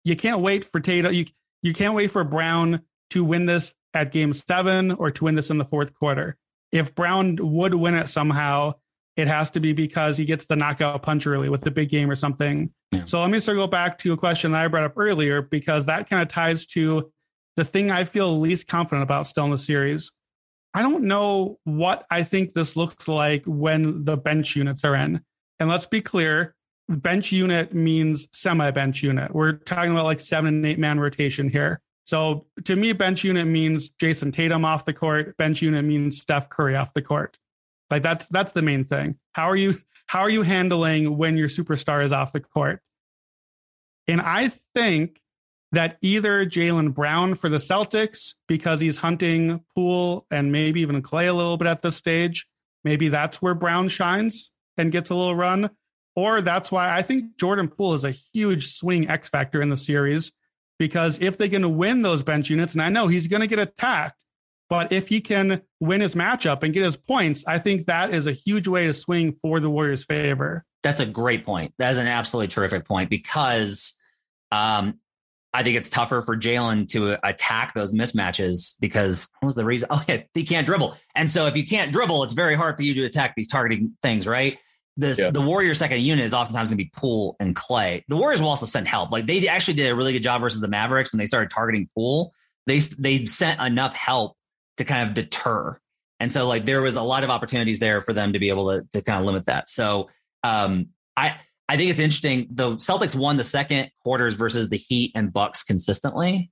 You 0.05 0.16
can't 0.16 0.41
wait 0.41 0.64
for 0.64 0.81
Tatum. 0.81 1.12
You, 1.12 1.27
you 1.62 1.74
can't 1.74 1.95
wait 1.95 2.11
for 2.11 2.24
Brown 2.24 2.83
to 3.11 3.24
win 3.24 3.47
this 3.47 3.74
at 3.95 4.12
game 4.12 4.33
seven 4.33 4.93
or 4.93 5.11
to 5.11 5.24
win 5.24 5.35
this 5.35 5.51
in 5.51 5.59
the 5.59 5.64
fourth 5.64 5.95
quarter 5.95 6.37
if 6.72 6.95
Brown 6.95 7.37
would 7.41 7.74
win 7.74 7.95
it 7.95 8.09
somehow, 8.09 8.74
it 9.16 9.29
has 9.29 9.51
to 9.53 9.61
be 9.61 9.72
because 9.72 10.16
he 10.16 10.24
gets 10.24 10.45
the 10.47 10.57
knockout 10.57 11.03
punch 11.03 11.27
early 11.27 11.49
with 11.49 11.62
the 11.62 11.70
big 11.70 11.89
game 11.89 12.11
or 12.11 12.14
something. 12.14 12.70
Yeah. 12.93 13.05
So 13.05 13.20
let 13.20 13.31
me 13.31 13.39
circle 13.39 13.66
back 13.66 13.99
to 13.99 14.12
a 14.12 14.16
question 14.16 14.53
that 14.53 14.64
I 14.64 14.68
brought 14.68 14.85
up 14.85 14.95
earlier 14.97 15.43
because 15.43 15.87
that 15.87 16.09
kind 16.09 16.22
of 16.22 16.29
ties 16.29 16.66
to 16.66 17.11
the 17.57 17.64
thing 17.64 17.91
I 17.91 18.05
feel 18.05 18.39
least 18.39 18.68
confident 18.68 19.03
about 19.03 19.27
still 19.27 19.45
in 19.45 19.51
the 19.51 19.59
series. 19.59 20.12
I 20.77 20.83
don't 20.83 21.05
know 21.05 21.59
what 21.64 22.05
I 22.11 22.22
think 22.22 22.53
this 22.53 22.77
looks 22.77 23.09
like 23.09 23.43
when 23.47 24.05
the 24.05 24.18
bench 24.18 24.55
units 24.57 24.85
are 24.85 24.95
in. 24.95 25.22
And 25.59 25.70
let's 25.70 25.87
be 25.87 26.03
clear 26.03 26.55
bench 26.87 27.33
unit 27.33 27.72
means 27.72 28.29
semi 28.33 28.70
bench 28.70 29.03
unit. 29.03 29.35
We're 29.35 29.53
talking 29.53 29.91
about 29.91 30.05
like 30.05 30.20
seven 30.20 30.57
and 30.57 30.66
eight 30.66 30.79
man 30.79 31.01
rotation 31.01 31.49
here. 31.49 31.81
So 32.05 32.45
to 32.64 32.77
me, 32.77 32.93
bench 32.93 33.24
unit 33.24 33.47
means 33.47 33.89
Jayson 33.89 34.33
Tatum 34.33 34.66
off 34.66 34.85
the 34.85 34.93
court. 34.93 35.35
Bench 35.39 35.62
unit 35.62 35.83
means 35.83 36.20
Steph 36.20 36.51
Curry 36.51 36.77
off 36.77 36.93
the 36.93 37.01
court. 37.01 37.39
Like 37.91 38.03
that's 38.03 38.27
that's 38.27 38.53
the 38.53 38.61
main 38.61 38.85
thing. 38.85 39.16
How 39.33 39.49
are 39.49 39.57
you 39.57 39.77
how 40.09 40.20
are 40.20 40.31
you 40.31 40.43
handling 40.43 41.16
when 41.16 41.39
your 41.39 41.49
superstar 41.49 42.05
is 42.05 42.12
off 42.12 42.33
the 42.33 42.41
court? 42.41 42.83
And 44.07 44.20
I 44.20 44.51
think 44.74 45.22
that 45.77 45.99
either 46.01 46.47
Jaylen 46.47 46.95
Brown 46.95 47.35
for 47.35 47.51
the 47.51 47.59
Celtics, 47.59 48.35
because 48.49 48.81
he's 48.81 48.97
hunting 48.97 49.62
Poole 49.74 50.27
and 50.31 50.51
maybe 50.51 50.81
even 50.81 51.03
Klay 51.03 51.29
a 51.29 51.33
little 51.33 51.59
bit 51.59 51.68
at 51.68 51.83
this 51.83 51.97
stage, 51.97 52.47
maybe 52.83 53.09
that's 53.09 53.43
where 53.43 53.55
Brown 53.55 53.89
shines 53.89 54.53
and 54.79 54.91
gets 54.91 55.11
a 55.11 55.14
little 55.14 55.37
run. 55.37 55.68
Or 56.14 56.41
that's 56.41 56.72
why 56.72 56.97
I 56.97 57.03
think 57.03 57.37
Jordan 57.37 57.68
Poole 57.68 57.93
is 57.93 58.07
a 58.07 58.14
huge 58.33 58.68
swing 58.68 59.11
X 59.11 59.29
factor 59.29 59.61
in 59.61 59.68
the 59.68 59.77
series 59.77 60.33
because 60.79 61.20
if 61.20 61.37
they 61.37 61.51
can 61.51 61.77
win 61.77 62.01
those 62.01 62.22
bench 62.22 62.49
units, 62.49 62.72
and 62.72 62.83
I 62.83 62.89
know 62.89 63.09
he's 63.09 63.29
going 63.29 63.43
to 63.43 63.47
get 63.47 63.59
attacked, 63.59 64.24
but 64.70 64.93
if 64.93 65.09
he 65.09 65.20
can 65.20 65.61
win 65.79 66.01
his 66.01 66.14
matchup 66.14 66.62
and 66.62 66.72
get 66.72 66.85
his 66.85 66.97
points, 66.97 67.45
I 67.47 67.59
think 67.59 67.85
that 67.87 68.14
is 68.14 68.27
a 68.27 68.33
huge 68.33 68.66
way 68.66 68.87
to 68.87 68.95
swing 68.95 69.35
for 69.43 69.61
the 69.61 69.68
Warriors' 69.68 70.05
favor. 70.05 70.64
That's 70.83 71.01
a 71.01 71.07
great 71.07 71.45
point. 71.45 71.74
That 71.77 71.93
is 71.93 71.99
an 71.99 72.07
absolutely 72.07 72.49
terrific 72.49 72.87
point 72.87 73.11
because 73.11 73.93
um, 74.51 75.01
I 75.57 75.62
think 75.62 75.76
it's 75.76 75.90
tougher 75.90 76.22
for 76.22 76.36
Jaylen 76.36 76.88
to 76.90 77.18
attack 77.26 77.74
those 77.74 77.92
mismatches 77.92 78.74
because 78.78 79.26
what 79.40 79.46
was 79.46 79.54
the 79.54 79.64
reason? 79.64 79.88
Oh, 79.90 80.04
yeah, 80.09 80.22
he 80.34 80.44
can't 80.44 80.66
dribble. 80.66 80.96
And 81.14 81.30
so 81.30 81.46
if 81.46 81.57
you 81.57 81.66
can't 81.66 81.92
dribble, 81.92 82.24
it's 82.24 82.34
very 82.34 82.54
hard 82.54 82.76
for 82.76 82.82
you 82.82 82.94
to 82.94 83.04
attack 83.04 83.34
these 83.36 83.48
targeting 83.48 83.96
things, 84.02 84.26
right? 84.26 84.59
the 84.96 85.14
yeah. 85.18 85.30
the 85.30 85.40
Warriors 85.40 85.78
second 85.78 86.00
unit 86.00 86.24
is 86.24 86.32
oftentimes 86.32 86.70
going 86.70 86.78
to 86.78 86.84
be 86.84 86.90
Poole 86.94 87.36
and 87.38 87.54
Klay. 87.54 88.02
The 88.09 88.16
Warriors 88.16 88.40
will 88.40 88.48
also 88.48 88.66
send 88.66 88.88
help. 88.88 89.12
Like 89.12 89.26
they 89.26 89.46
actually 89.48 89.74
did 89.74 89.90
a 89.90 89.94
really 89.94 90.12
good 90.12 90.22
job 90.22 90.40
versus 90.40 90.61
the 90.61 90.68
Mavericks 90.68 91.12
when 91.12 91.18
they 91.18 91.26
started 91.26 91.50
targeting 91.50 91.88
Poole. 91.94 92.32
They 92.66 92.78
they 92.78 93.26
sent 93.26 93.61
enough 93.61 93.94
help 93.94 94.36
to 94.78 94.84
kind 94.84 95.09
of 95.09 95.14
deter. 95.14 95.78
And 96.18 96.32
so 96.32 96.48
like 96.48 96.64
there 96.64 96.80
was 96.80 96.96
a 96.96 97.02
lot 97.02 97.24
of 97.24 97.30
opportunities 97.30 97.78
there 97.78 98.00
for 98.00 98.14
them 98.14 98.32
to 98.32 98.38
be 98.38 98.48
able 98.48 98.70
to 98.70 98.86
to 98.92 99.02
kind 99.02 99.20
of 99.20 99.26
limit 99.26 99.46
that. 99.46 99.68
So 99.68 100.09
um 100.42 100.88
I 101.16 101.36
I 101.68 101.76
think 101.76 101.90
it's 101.90 102.00
interesting. 102.00 102.46
The 102.50 102.76
Celtics 102.76 103.14
won 103.14 103.36
the 103.36 103.44
second 103.44 103.90
quarters 104.02 104.34
versus 104.34 104.68
the 104.68 104.76
Heat 104.76 105.12
and 105.14 105.32
Bucks 105.32 105.62
consistently. 105.62 106.50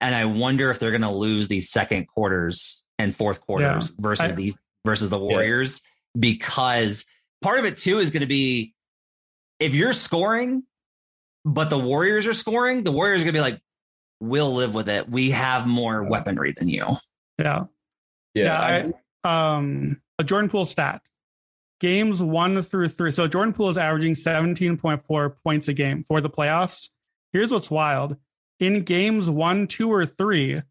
And 0.00 0.14
I 0.14 0.24
wonder 0.24 0.70
if 0.70 0.78
they're 0.78 0.90
going 0.90 1.02
to 1.02 1.10
lose 1.10 1.48
these 1.48 1.70
second 1.70 2.06
quarters 2.08 2.84
and 2.98 3.14
fourth 3.14 3.40
quarters 3.40 3.88
yeah. 3.88 3.94
versus 3.98 4.32
I, 4.32 4.34
these 4.34 4.56
versus 4.84 5.08
the 5.08 5.18
Warriors 5.18 5.80
yeah. 5.82 6.20
because 6.20 7.06
part 7.42 7.58
of 7.58 7.64
it 7.64 7.76
too 7.76 7.98
is 7.98 8.10
going 8.10 8.20
to 8.20 8.26
be 8.26 8.74
if 9.58 9.74
you're 9.74 9.92
scoring, 9.92 10.64
but 11.44 11.70
the 11.70 11.78
Warriors 11.78 12.26
are 12.26 12.34
scoring, 12.34 12.84
the 12.84 12.92
Warriors 12.92 13.22
are 13.22 13.24
going 13.24 13.34
to 13.34 13.38
be 13.38 13.42
like, 13.42 13.60
we'll 14.20 14.52
live 14.52 14.74
with 14.74 14.88
it. 14.88 15.08
We 15.08 15.30
have 15.30 15.66
more 15.66 16.02
weaponry 16.02 16.52
than 16.52 16.68
you. 16.68 16.86
Yeah. 17.38 17.64
Yeah. 18.34 18.44
yeah 18.44 18.92
I, 19.24 19.56
um, 19.56 20.00
a 20.18 20.24
Jordan 20.24 20.50
Poole 20.50 20.64
stat 20.64 21.02
games 21.80 22.22
one 22.22 22.62
through 22.62 22.88
three. 22.88 23.10
So 23.10 23.26
Jordan 23.26 23.52
Poole 23.52 23.70
is 23.70 23.78
averaging 23.78 24.14
17.4 24.14 25.34
points 25.42 25.68
a 25.68 25.72
game 25.72 26.02
for 26.02 26.20
the 26.20 26.30
playoffs. 26.30 26.88
Here's 27.32 27.52
what's 27.52 27.70
wild 27.70 28.16
in 28.58 28.82
games 28.82 29.28
one, 29.28 29.66
two, 29.66 29.92
or 29.92 30.06
three. 30.06 30.62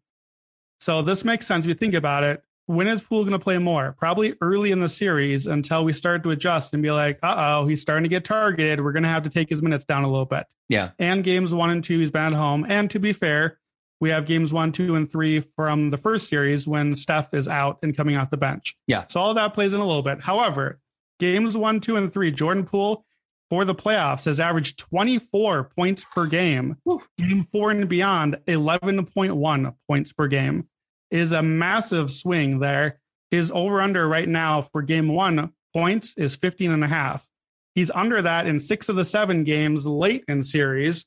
So 0.80 1.02
this 1.02 1.24
makes 1.24 1.46
sense 1.46 1.64
if 1.64 1.68
you 1.68 1.74
think 1.74 1.94
about 1.94 2.24
it 2.24 2.42
when 2.66 2.88
is 2.88 3.00
Poole 3.00 3.22
going 3.22 3.32
to 3.32 3.38
play 3.38 3.58
more? 3.58 3.94
Probably 3.98 4.34
early 4.40 4.72
in 4.72 4.80
the 4.80 4.88
series 4.88 5.46
until 5.46 5.84
we 5.84 5.92
start 5.92 6.24
to 6.24 6.30
adjust 6.30 6.74
and 6.74 6.82
be 6.82 6.90
like, 6.90 7.18
uh 7.22 7.34
oh, 7.62 7.66
he's 7.66 7.80
starting 7.80 8.02
to 8.02 8.08
get 8.08 8.24
targeted. 8.24 8.84
We're 8.84 8.92
going 8.92 9.04
to 9.04 9.08
have 9.08 9.22
to 9.22 9.30
take 9.30 9.48
his 9.48 9.62
minutes 9.62 9.84
down 9.84 10.04
a 10.04 10.10
little 10.10 10.26
bit. 10.26 10.46
Yeah. 10.68 10.90
And 10.98 11.24
games 11.24 11.54
one 11.54 11.70
and 11.70 11.82
two, 11.82 11.98
he's 11.98 12.10
been 12.10 12.22
at 12.22 12.32
home. 12.32 12.66
And 12.68 12.90
to 12.90 12.98
be 12.98 13.12
fair, 13.12 13.58
we 14.00 14.10
have 14.10 14.26
games 14.26 14.52
one, 14.52 14.72
two, 14.72 14.96
and 14.96 15.10
three 15.10 15.40
from 15.40 15.90
the 15.90 15.96
first 15.96 16.28
series 16.28 16.68
when 16.68 16.94
Steph 16.96 17.32
is 17.32 17.48
out 17.48 17.78
and 17.82 17.96
coming 17.96 18.16
off 18.16 18.30
the 18.30 18.36
bench. 18.36 18.76
Yeah. 18.86 19.04
So 19.08 19.20
all 19.20 19.32
that 19.34 19.54
plays 19.54 19.72
in 19.72 19.80
a 19.80 19.86
little 19.86 20.02
bit. 20.02 20.20
However, 20.20 20.80
games 21.18 21.56
one, 21.56 21.80
two, 21.80 21.96
and 21.96 22.12
three, 22.12 22.30
Jordan 22.30 22.64
Poole 22.64 23.04
for 23.48 23.64
the 23.64 23.74
playoffs 23.74 24.24
has 24.24 24.40
averaged 24.40 24.78
24 24.78 25.70
points 25.76 26.04
per 26.04 26.26
game. 26.26 26.76
Woo. 26.84 27.02
Game 27.18 27.42
four 27.44 27.70
and 27.70 27.88
beyond, 27.88 28.38
11.1 28.46 29.74
points 29.88 30.12
per 30.12 30.26
game 30.26 30.68
is 31.10 31.32
a 31.32 31.42
massive 31.42 32.10
swing 32.10 32.58
there. 32.58 33.00
His 33.30 33.50
over 33.50 33.80
under 33.80 34.08
right 34.08 34.28
now 34.28 34.62
for 34.62 34.82
game 34.82 35.08
one 35.08 35.52
points 35.74 36.14
is 36.16 36.36
15 36.36 36.70
and 36.70 36.84
a 36.84 36.88
half. 36.88 37.26
He's 37.74 37.90
under 37.90 38.22
that 38.22 38.46
in 38.46 38.58
six 38.58 38.88
of 38.88 38.96
the 38.96 39.04
seven 39.04 39.44
games 39.44 39.84
late 39.84 40.24
in 40.28 40.42
series. 40.42 41.04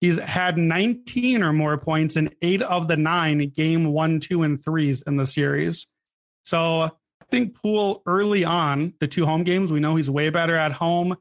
He's 0.00 0.18
had 0.18 0.56
19 0.56 1.42
or 1.42 1.52
more 1.52 1.78
points 1.78 2.16
in 2.16 2.34
eight 2.42 2.62
of 2.62 2.88
the 2.88 2.96
nine 2.96 3.50
game 3.50 3.84
one, 3.84 4.18
two, 4.18 4.42
and 4.42 4.62
threes 4.62 5.02
in 5.02 5.16
the 5.16 5.26
series. 5.26 5.86
So 6.42 6.90
think 7.30 7.54
Poole 7.54 8.02
early 8.06 8.44
on, 8.44 8.94
the 9.00 9.08
two 9.08 9.26
home 9.26 9.44
games, 9.44 9.72
we 9.72 9.80
know 9.80 9.96
he's 9.96 10.10
way 10.10 10.30
better 10.30 10.56
at 10.56 10.72
home. 10.72 11.16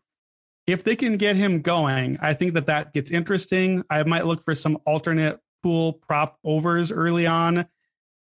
If 0.68 0.84
they 0.84 0.96
can 0.96 1.18
get 1.18 1.36
him 1.36 1.62
going, 1.62 2.18
I 2.22 2.34
think 2.34 2.54
that 2.54 2.68
that 2.68 2.94
gets 2.94 3.12
interesting. 3.12 3.84
I 3.90 4.04
might 4.04 4.26
look 4.26 4.44
for 4.44 4.56
some 4.56 4.78
alternate 4.86 5.40
Poole 5.64 5.94
prop 5.94 6.38
overs 6.44 6.92
early 6.92 7.28
on 7.28 7.66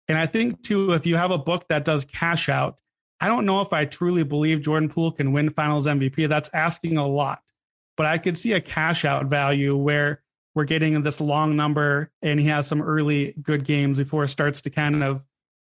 And 0.08 0.18
I 0.18 0.26
think 0.26 0.62
too, 0.62 0.92
if 0.92 1.06
you 1.06 1.16
have 1.16 1.30
a 1.30 1.38
book 1.38 1.68
that 1.68 1.84
does 1.84 2.04
cash 2.04 2.48
out, 2.48 2.76
I 3.20 3.28
don't 3.28 3.46
know 3.46 3.60
if 3.62 3.72
I 3.72 3.86
truly 3.86 4.22
believe 4.22 4.60
Jordan 4.62 4.88
Poole 4.88 5.12
can 5.12 5.32
win 5.32 5.50
finals 5.50 5.86
MVP. 5.86 6.28
That's 6.28 6.50
asking 6.52 6.98
a 6.98 7.06
lot. 7.06 7.42
But 7.96 8.06
I 8.06 8.18
could 8.18 8.36
see 8.36 8.52
a 8.52 8.60
cash 8.60 9.04
out 9.04 9.26
value 9.26 9.76
where 9.76 10.22
we're 10.54 10.64
getting 10.64 11.02
this 11.02 11.20
long 11.20 11.56
number 11.56 12.10
and 12.22 12.38
he 12.38 12.46
has 12.46 12.66
some 12.66 12.82
early 12.82 13.34
good 13.40 13.64
games 13.64 13.98
before 13.98 14.24
it 14.24 14.28
starts 14.28 14.60
to 14.62 14.70
kind 14.70 15.02
of 15.02 15.22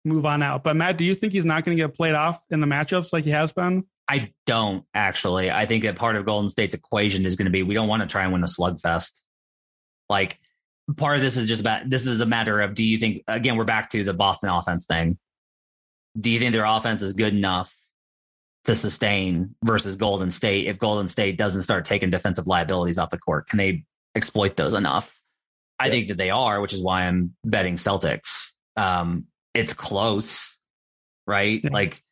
move 0.04 0.26
on 0.26 0.42
out. 0.42 0.64
But 0.64 0.76
Matt, 0.76 0.98
do 0.98 1.04
you 1.04 1.14
think 1.14 1.32
he's 1.32 1.44
not 1.44 1.64
going 1.64 1.76
to 1.76 1.82
get 1.82 1.94
played 1.94 2.14
off 2.14 2.40
in 2.50 2.60
the 2.60 2.66
matchups 2.66 3.12
like 3.12 3.24
he 3.24 3.30
has 3.30 3.52
been? 3.52 3.84
I 4.08 4.32
don't 4.46 4.84
actually. 4.94 5.50
I 5.50 5.66
think 5.66 5.84
that 5.84 5.96
part 5.96 6.16
of 6.16 6.26
Golden 6.26 6.50
State's 6.50 6.74
equation 6.74 7.24
is 7.24 7.36
going 7.36 7.46
to 7.46 7.50
be 7.50 7.62
we 7.62 7.74
don't 7.74 7.88
want 7.88 8.02
to 8.02 8.08
try 8.08 8.24
and 8.24 8.32
win 8.32 8.42
a 8.42 8.46
slugfest. 8.46 9.20
Like 10.08 10.38
part 10.96 11.16
of 11.16 11.22
this 11.22 11.36
is 11.36 11.48
just 11.48 11.60
about 11.60 11.88
this 11.88 12.06
is 12.06 12.20
a 12.20 12.26
matter 12.26 12.60
of 12.60 12.74
do 12.74 12.84
you 12.84 12.98
think 12.98 13.22
again 13.28 13.56
we're 13.56 13.64
back 13.64 13.90
to 13.90 14.04
the 14.04 14.12
Boston 14.12 14.50
offense 14.50 14.86
thing. 14.86 15.18
Do 16.20 16.30
you 16.30 16.38
think 16.38 16.52
their 16.52 16.64
offense 16.64 17.00
is 17.00 17.14
good 17.14 17.32
enough 17.32 17.74
to 18.64 18.74
sustain 18.74 19.54
versus 19.64 19.96
Golden 19.96 20.30
State 20.30 20.66
if 20.66 20.78
Golden 20.78 21.08
State 21.08 21.38
doesn't 21.38 21.62
start 21.62 21.84
taking 21.84 22.10
defensive 22.10 22.46
liabilities 22.46 22.98
off 22.98 23.10
the 23.10 23.18
court? 23.18 23.48
Can 23.48 23.56
they 23.56 23.84
exploit 24.14 24.56
those 24.56 24.74
enough? 24.74 25.18
I 25.78 25.90
think 25.90 26.08
that 26.08 26.18
they 26.18 26.30
are, 26.30 26.60
which 26.60 26.74
is 26.74 26.82
why 26.82 27.06
I'm 27.06 27.34
betting 27.44 27.76
Celtics. 27.76 28.52
Um, 28.76 29.26
it's 29.54 29.74
close, 29.74 30.58
right? 31.26 31.60
Yeah. 31.62 31.70
Like 31.72 32.02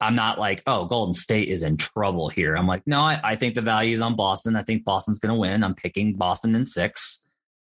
I'm 0.00 0.14
not 0.14 0.38
like, 0.38 0.62
oh, 0.66 0.84
Golden 0.84 1.14
State 1.14 1.48
is 1.48 1.62
in 1.62 1.76
trouble 1.76 2.28
here. 2.28 2.54
I'm 2.56 2.68
like, 2.68 2.86
no, 2.86 3.00
I, 3.00 3.20
I 3.22 3.36
think 3.36 3.54
the 3.54 3.62
value 3.62 3.92
is 3.92 4.00
on 4.00 4.14
Boston. 4.14 4.54
I 4.54 4.62
think 4.62 4.84
Boston's 4.84 5.18
going 5.18 5.34
to 5.34 5.40
win. 5.40 5.64
I'm 5.64 5.74
picking 5.74 6.14
Boston 6.14 6.54
in 6.54 6.64
six. 6.64 7.20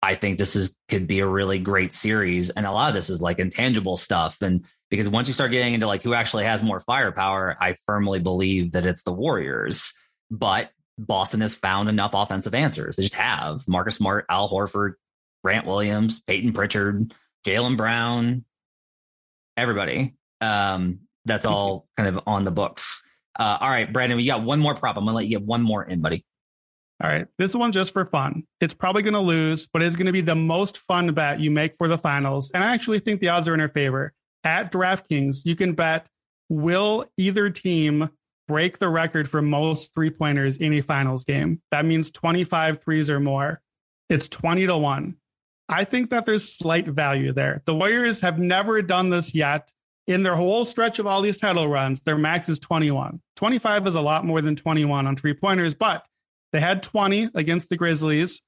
I 0.02 0.16
think 0.16 0.38
this 0.38 0.56
is 0.56 0.76
could 0.88 1.08
be 1.08 1.20
a 1.20 1.28
really 1.28 1.60
great 1.60 1.92
series, 1.92 2.50
and 2.50 2.66
a 2.66 2.72
lot 2.72 2.90
of 2.90 2.96
this 2.96 3.10
is 3.10 3.22
like 3.22 3.40
intangible 3.40 3.98
stuff. 3.98 4.42
And 4.42 4.66
because 4.90 5.10
once 5.10 5.28
you 5.28 5.34
start 5.34 5.52
getting 5.52 5.74
into 5.74 5.88
like 5.88 6.04
who 6.04 6.14
actually 6.14 6.46
has 6.46 6.64
more 6.64 6.80
firepower, 6.80 7.58
I 7.60 7.76
firmly 7.86 8.20
believe 8.20 8.72
that 8.74 8.86
it's 8.86 9.04
the 9.04 9.12
Warriors. 9.12 9.94
But 10.32 10.72
Boston 10.98 11.42
has 11.42 11.56
found 11.56 11.90
enough 11.90 12.14
offensive 12.14 12.54
answers. 12.54 12.96
They 12.96 13.04
just 13.04 13.16
have 13.16 13.68
Marcus 13.68 13.96
Smart, 13.96 14.26
Al 14.30 14.50
Horford, 14.50 14.94
Grant 15.44 15.66
Williams, 15.66 16.22
Payton 16.22 16.54
Pritchard, 16.54 17.14
Jaylen 17.46 17.76
Brown, 17.76 18.46
everybody. 19.60 20.16
Um, 20.42 21.02
that's 21.26 21.46
all 21.46 21.88
kind 21.98 22.10
of 22.10 22.22
on 22.26 22.44
the 22.44 22.52
books. 22.52 23.04
Uh, 23.38 23.58
all 23.60 23.70
right, 23.70 23.92
Brandon, 23.92 24.18
we 24.18 24.26
got 24.26 24.44
one 24.44 24.60
more 24.60 24.76
prop. 24.76 24.98
I'm 24.98 25.06
gonna 25.06 25.16
let 25.16 25.26
you 25.26 25.38
get 25.38 25.46
one 25.46 25.62
more 25.62 25.84
in, 25.84 26.02
buddy. 26.02 26.26
All 27.02 27.10
right, 27.10 27.28
this 27.38 27.56
one 27.56 27.72
just 27.72 27.94
for 27.94 28.06
fun. 28.06 28.44
It's 28.60 28.74
probably 28.74 29.04
going 29.04 29.14
to 29.14 29.22
lose, 29.22 29.68
but 29.68 29.82
it's 29.82 29.96
going 29.96 30.08
to 30.08 30.12
be 30.12 30.20
the 30.20 30.36
most 30.36 30.80
fun 30.80 31.14
bet 31.14 31.40
you 31.40 31.50
make 31.50 31.78
for 31.78 31.88
the 31.88 31.98
finals. 31.98 32.52
And 32.52 32.62
I 32.62 32.74
actually 32.74 33.00
think 33.00 33.22
the 33.22 33.30
odds 33.30 33.48
are 33.48 33.54
in 33.54 33.62
our 33.62 33.70
favor. 33.70 34.12
At 34.44 34.70
DraftKings, 34.70 35.46
you 35.46 35.56
can 35.56 35.76
bet 35.76 36.08
will 36.50 37.06
either 37.16 37.50
team 37.52 38.10
break 38.50 38.80
the 38.80 38.90
record 38.90 39.30
for 39.30 39.42
most 39.42 39.94
three 39.96 40.10
pointers 40.10 40.58
in 40.58 40.74
a 40.74 40.82
finals 40.82 41.24
game. 41.24 41.62
That 41.72 41.86
means 41.86 42.12
25 42.12 42.84
threes 42.84 43.10
or 43.10 43.22
more. 43.22 43.62
It's 44.10 44.28
20 44.28 44.66
to 44.66 44.78
1. 44.78 45.16
I 45.70 45.84
think 45.84 46.10
that 46.10 46.26
there's 46.26 46.52
slight 46.52 46.88
value 46.88 47.32
there. 47.32 47.62
The 47.66 47.76
Warriors 47.76 48.22
have 48.22 48.40
never 48.40 48.82
done 48.82 49.12
this 49.12 49.36
yet 49.36 49.72
in 50.10 50.24
their 50.24 50.36
whole 50.36 50.66
stretch 50.66 50.98
of 50.98 51.06
all 51.06 51.22
these 51.22 51.38
title 51.38 51.68
runs, 51.68 52.02
their 52.02 52.18
max 52.18 52.50
is 52.50 52.58
21. 52.58 53.22
25 53.36 53.88
is 53.88 53.94
a 53.94 54.02
lot 54.02 54.26
more 54.26 54.42
than 54.42 54.56
21 54.56 55.06
on 55.06 55.16
three 55.16 55.36
pointers, 55.36 55.76
but 55.76 56.04
they 56.52 56.60
had 56.60 56.82
20 56.82 57.30
against 57.36 57.70
the 57.70 57.78
Grizzlies. 57.78 58.42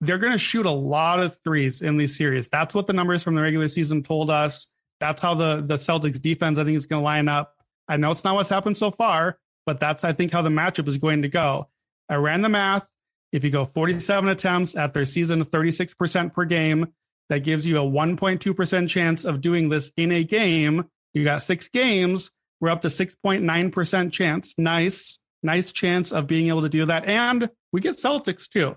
They're 0.00 0.18
going 0.18 0.32
to 0.32 0.38
shoot 0.38 0.64
a 0.64 0.70
lot 0.70 1.18
of 1.18 1.36
threes 1.42 1.82
in 1.82 1.96
these 1.96 2.16
series. 2.16 2.46
That's 2.46 2.72
what 2.72 2.86
the 2.86 2.92
numbers 2.92 3.24
from 3.24 3.34
the 3.34 3.42
regular 3.42 3.66
season 3.66 4.04
told 4.04 4.30
us. 4.30 4.68
That's 5.00 5.20
how 5.20 5.34
the, 5.34 5.60
the 5.60 5.74
Celtics 5.74 6.22
defense, 6.22 6.56
I 6.56 6.64
think, 6.64 6.76
is 6.76 6.86
going 6.86 7.00
to 7.00 7.04
line 7.04 7.28
up. 7.28 7.52
I 7.88 7.96
know 7.96 8.12
it's 8.12 8.22
not 8.22 8.36
what's 8.36 8.50
happened 8.50 8.76
so 8.76 8.92
far, 8.92 9.40
but 9.66 9.80
that's, 9.80 10.04
I 10.04 10.12
think, 10.12 10.30
how 10.30 10.42
the 10.42 10.50
matchup 10.50 10.86
is 10.86 10.98
going 10.98 11.22
to 11.22 11.28
go. 11.28 11.68
I 12.08 12.14
ran 12.14 12.42
the 12.42 12.48
math. 12.48 12.88
If 13.32 13.44
you 13.44 13.50
go 13.50 13.64
47 13.64 14.28
attempts 14.28 14.76
at 14.76 14.94
their 14.94 15.04
season 15.04 15.44
36% 15.44 16.32
per 16.32 16.44
game, 16.44 16.92
that 17.28 17.40
gives 17.40 17.66
you 17.66 17.78
a 17.78 17.82
1.2% 17.82 18.88
chance 18.88 19.24
of 19.24 19.40
doing 19.40 19.68
this 19.68 19.92
in 19.96 20.12
a 20.12 20.24
game 20.24 20.84
you 21.14 21.24
got 21.24 21.42
six 21.42 21.68
games. 21.68 22.30
We're 22.60 22.70
up 22.70 22.82
to 22.82 22.88
6.9% 22.88 24.12
chance. 24.12 24.54
Nice, 24.58 25.18
nice 25.42 25.72
chance 25.72 26.12
of 26.12 26.26
being 26.26 26.48
able 26.48 26.62
to 26.62 26.68
do 26.68 26.84
that. 26.86 27.06
And 27.06 27.50
we 27.72 27.80
get 27.80 27.96
Celtics 27.96 28.48
too. 28.48 28.76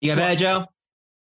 You 0.00 0.14
got 0.14 0.18
well, 0.18 0.36
Joe? 0.36 0.66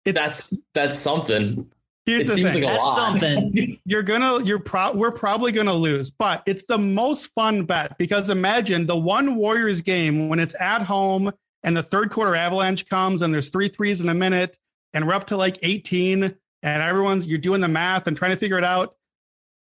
It's, 0.06 0.20
that's 0.20 0.58
that's 0.74 0.98
something. 0.98 1.72
Here's 2.06 2.24
it 2.24 2.26
the 2.26 2.34
seems 2.34 2.54
thing. 2.54 2.64
like 2.64 2.72
a 2.72 2.74
that's 2.74 2.84
lot. 2.84 2.96
something. 2.96 3.80
you're 3.86 4.04
gonna, 4.04 4.44
you're 4.44 4.60
pro, 4.60 4.94
we're 4.94 5.12
probably 5.12 5.52
gonna 5.52 5.74
lose, 5.74 6.12
but 6.12 6.44
it's 6.46 6.66
the 6.66 6.78
most 6.78 7.34
fun 7.34 7.66
bet 7.66 7.98
because 7.98 8.30
imagine 8.30 8.86
the 8.86 8.98
one 8.98 9.36
Warriors 9.36 9.82
game 9.82 10.30
when 10.30 10.40
it's 10.40 10.56
at 10.60 10.84
home 10.84 11.32
and 11.66 11.76
the 11.76 11.84
third 11.84 12.12
quarter 12.12 12.34
avalanche 12.34 12.88
comes 12.88 13.22
and 13.22 13.34
there's 13.34 13.50
three 13.50 13.68
threes 13.68 14.00
in 14.00 14.08
a 14.08 14.14
minute 14.14 14.58
and 14.94 15.06
we're 15.06 15.14
up 15.14 15.28
to 15.28 15.36
like 15.36 15.60
18 15.62 16.24
and 16.24 16.34
everyone's 16.64 17.28
you're 17.28 17.40
doing 17.40 17.60
the 17.60 17.68
math 17.68 18.08
and 18.08 18.16
trying 18.16 18.32
to 18.32 18.38
figure 18.38 18.58
it 18.58 18.64
out 18.64 18.96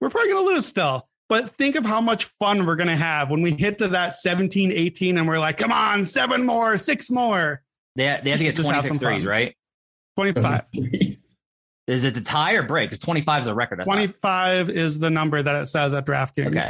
we're 0.03 0.09
probably 0.09 0.31
going 0.31 0.45
to 0.45 0.53
lose 0.53 0.65
still. 0.65 1.07
But 1.29 1.49
think 1.51 1.75
of 1.75 1.85
how 1.85 2.01
much 2.01 2.25
fun 2.25 2.65
we're 2.65 2.75
going 2.75 2.89
to 2.89 2.95
have 2.95 3.31
when 3.31 3.41
we 3.41 3.51
hit 3.51 3.77
to 3.79 3.87
that 3.89 4.13
17, 4.13 4.71
18, 4.71 5.17
and 5.17 5.27
we're 5.27 5.39
like, 5.39 5.57
come 5.57 5.71
on, 5.71 6.05
seven 6.05 6.45
more, 6.45 6.77
six 6.77 7.09
more. 7.09 7.63
They, 7.95 8.03
they 8.21 8.29
have 8.31 8.39
to 8.39 8.43
get 8.43 8.57
26 8.57 8.99
threes, 8.99 9.25
right? 9.25 9.55
25. 10.17 10.65
is 11.87 12.03
it 12.03 12.13
the 12.13 12.21
tie 12.21 12.53
or 12.53 12.63
break? 12.63 12.89
Because 12.89 12.99
25 12.99 13.43
is 13.43 13.47
a 13.47 13.55
record. 13.55 13.79
25 13.81 14.69
is 14.69 14.99
the 14.99 15.09
number 15.09 15.41
that 15.41 15.55
it 15.55 15.67
says 15.67 15.93
at 15.93 16.05
DraftKings. 16.05 16.47
Okay. 16.47 16.61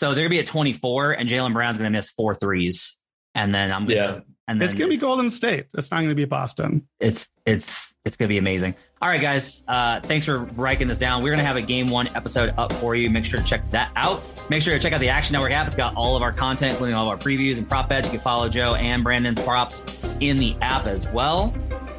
So 0.00 0.14
they're 0.14 0.28
going 0.28 0.30
to 0.30 0.30
be 0.30 0.40
at 0.40 0.46
24, 0.46 1.12
and 1.12 1.28
jaylen 1.28 1.52
Brown's 1.52 1.78
going 1.78 1.92
to 1.92 1.96
miss 1.96 2.08
four 2.08 2.34
threes. 2.34 2.98
And 3.34 3.54
then 3.54 3.70
I'm 3.70 3.86
going 3.86 3.98
to. 3.98 4.04
Yeah. 4.04 4.20
And 4.48 4.60
then 4.60 4.66
it's 4.68 4.74
going 4.74 4.90
to 4.90 4.96
be 4.96 5.00
Golden 5.00 5.30
State. 5.30 5.66
It's 5.74 5.90
not 5.90 5.98
going 5.98 6.08
to 6.08 6.14
be 6.14 6.24
Boston. 6.24 6.86
It's 6.98 7.28
it's 7.46 7.96
it's 8.04 8.16
going 8.16 8.28
to 8.28 8.32
be 8.32 8.38
amazing. 8.38 8.74
All 9.00 9.08
right, 9.08 9.20
guys. 9.20 9.62
Uh, 9.68 10.00
thanks 10.00 10.26
for 10.26 10.40
breaking 10.40 10.88
this 10.88 10.98
down. 10.98 11.22
We're 11.22 11.30
going 11.30 11.38
to 11.38 11.44
have 11.44 11.56
a 11.56 11.62
game 11.62 11.88
one 11.88 12.08
episode 12.16 12.52
up 12.58 12.72
for 12.74 12.96
you. 12.96 13.08
Make 13.08 13.24
sure 13.24 13.38
to 13.38 13.44
check 13.46 13.68
that 13.70 13.92
out. 13.94 14.22
Make 14.50 14.62
sure 14.62 14.74
to 14.74 14.80
check 14.80 14.92
out 14.92 15.00
the 15.00 15.08
Action 15.08 15.34
Network 15.34 15.52
app. 15.52 15.68
It's 15.68 15.76
got 15.76 15.94
all 15.94 16.16
of 16.16 16.22
our 16.22 16.32
content, 16.32 16.72
including 16.72 16.96
all 16.96 17.04
of 17.04 17.08
our 17.08 17.16
previews 17.16 17.58
and 17.58 17.68
prop 17.68 17.88
bets. 17.88 18.08
You 18.08 18.12
can 18.12 18.20
follow 18.20 18.48
Joe 18.48 18.74
and 18.74 19.04
Brandon's 19.04 19.40
props 19.40 19.84
in 20.20 20.36
the 20.36 20.56
app 20.60 20.86
as 20.86 21.08
well. 21.08 21.54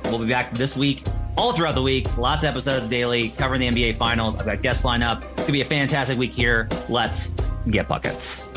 We'll 0.05 0.19
be 0.19 0.27
back 0.27 0.51
this 0.53 0.75
week, 0.75 1.03
all 1.37 1.53
throughout 1.53 1.75
the 1.75 1.81
week. 1.81 2.17
Lots 2.17 2.43
of 2.43 2.49
episodes 2.49 2.87
daily 2.89 3.29
covering 3.29 3.61
the 3.61 3.69
NBA 3.69 3.95
Finals. 3.95 4.35
I've 4.35 4.45
got 4.45 4.61
guests 4.61 4.83
lined 4.83 5.03
up. 5.03 5.23
It's 5.23 5.33
going 5.35 5.45
to 5.47 5.51
be 5.53 5.61
a 5.61 5.65
fantastic 5.65 6.17
week 6.17 6.33
here. 6.33 6.67
Let's 6.89 7.31
get 7.69 7.87
buckets. 7.87 8.47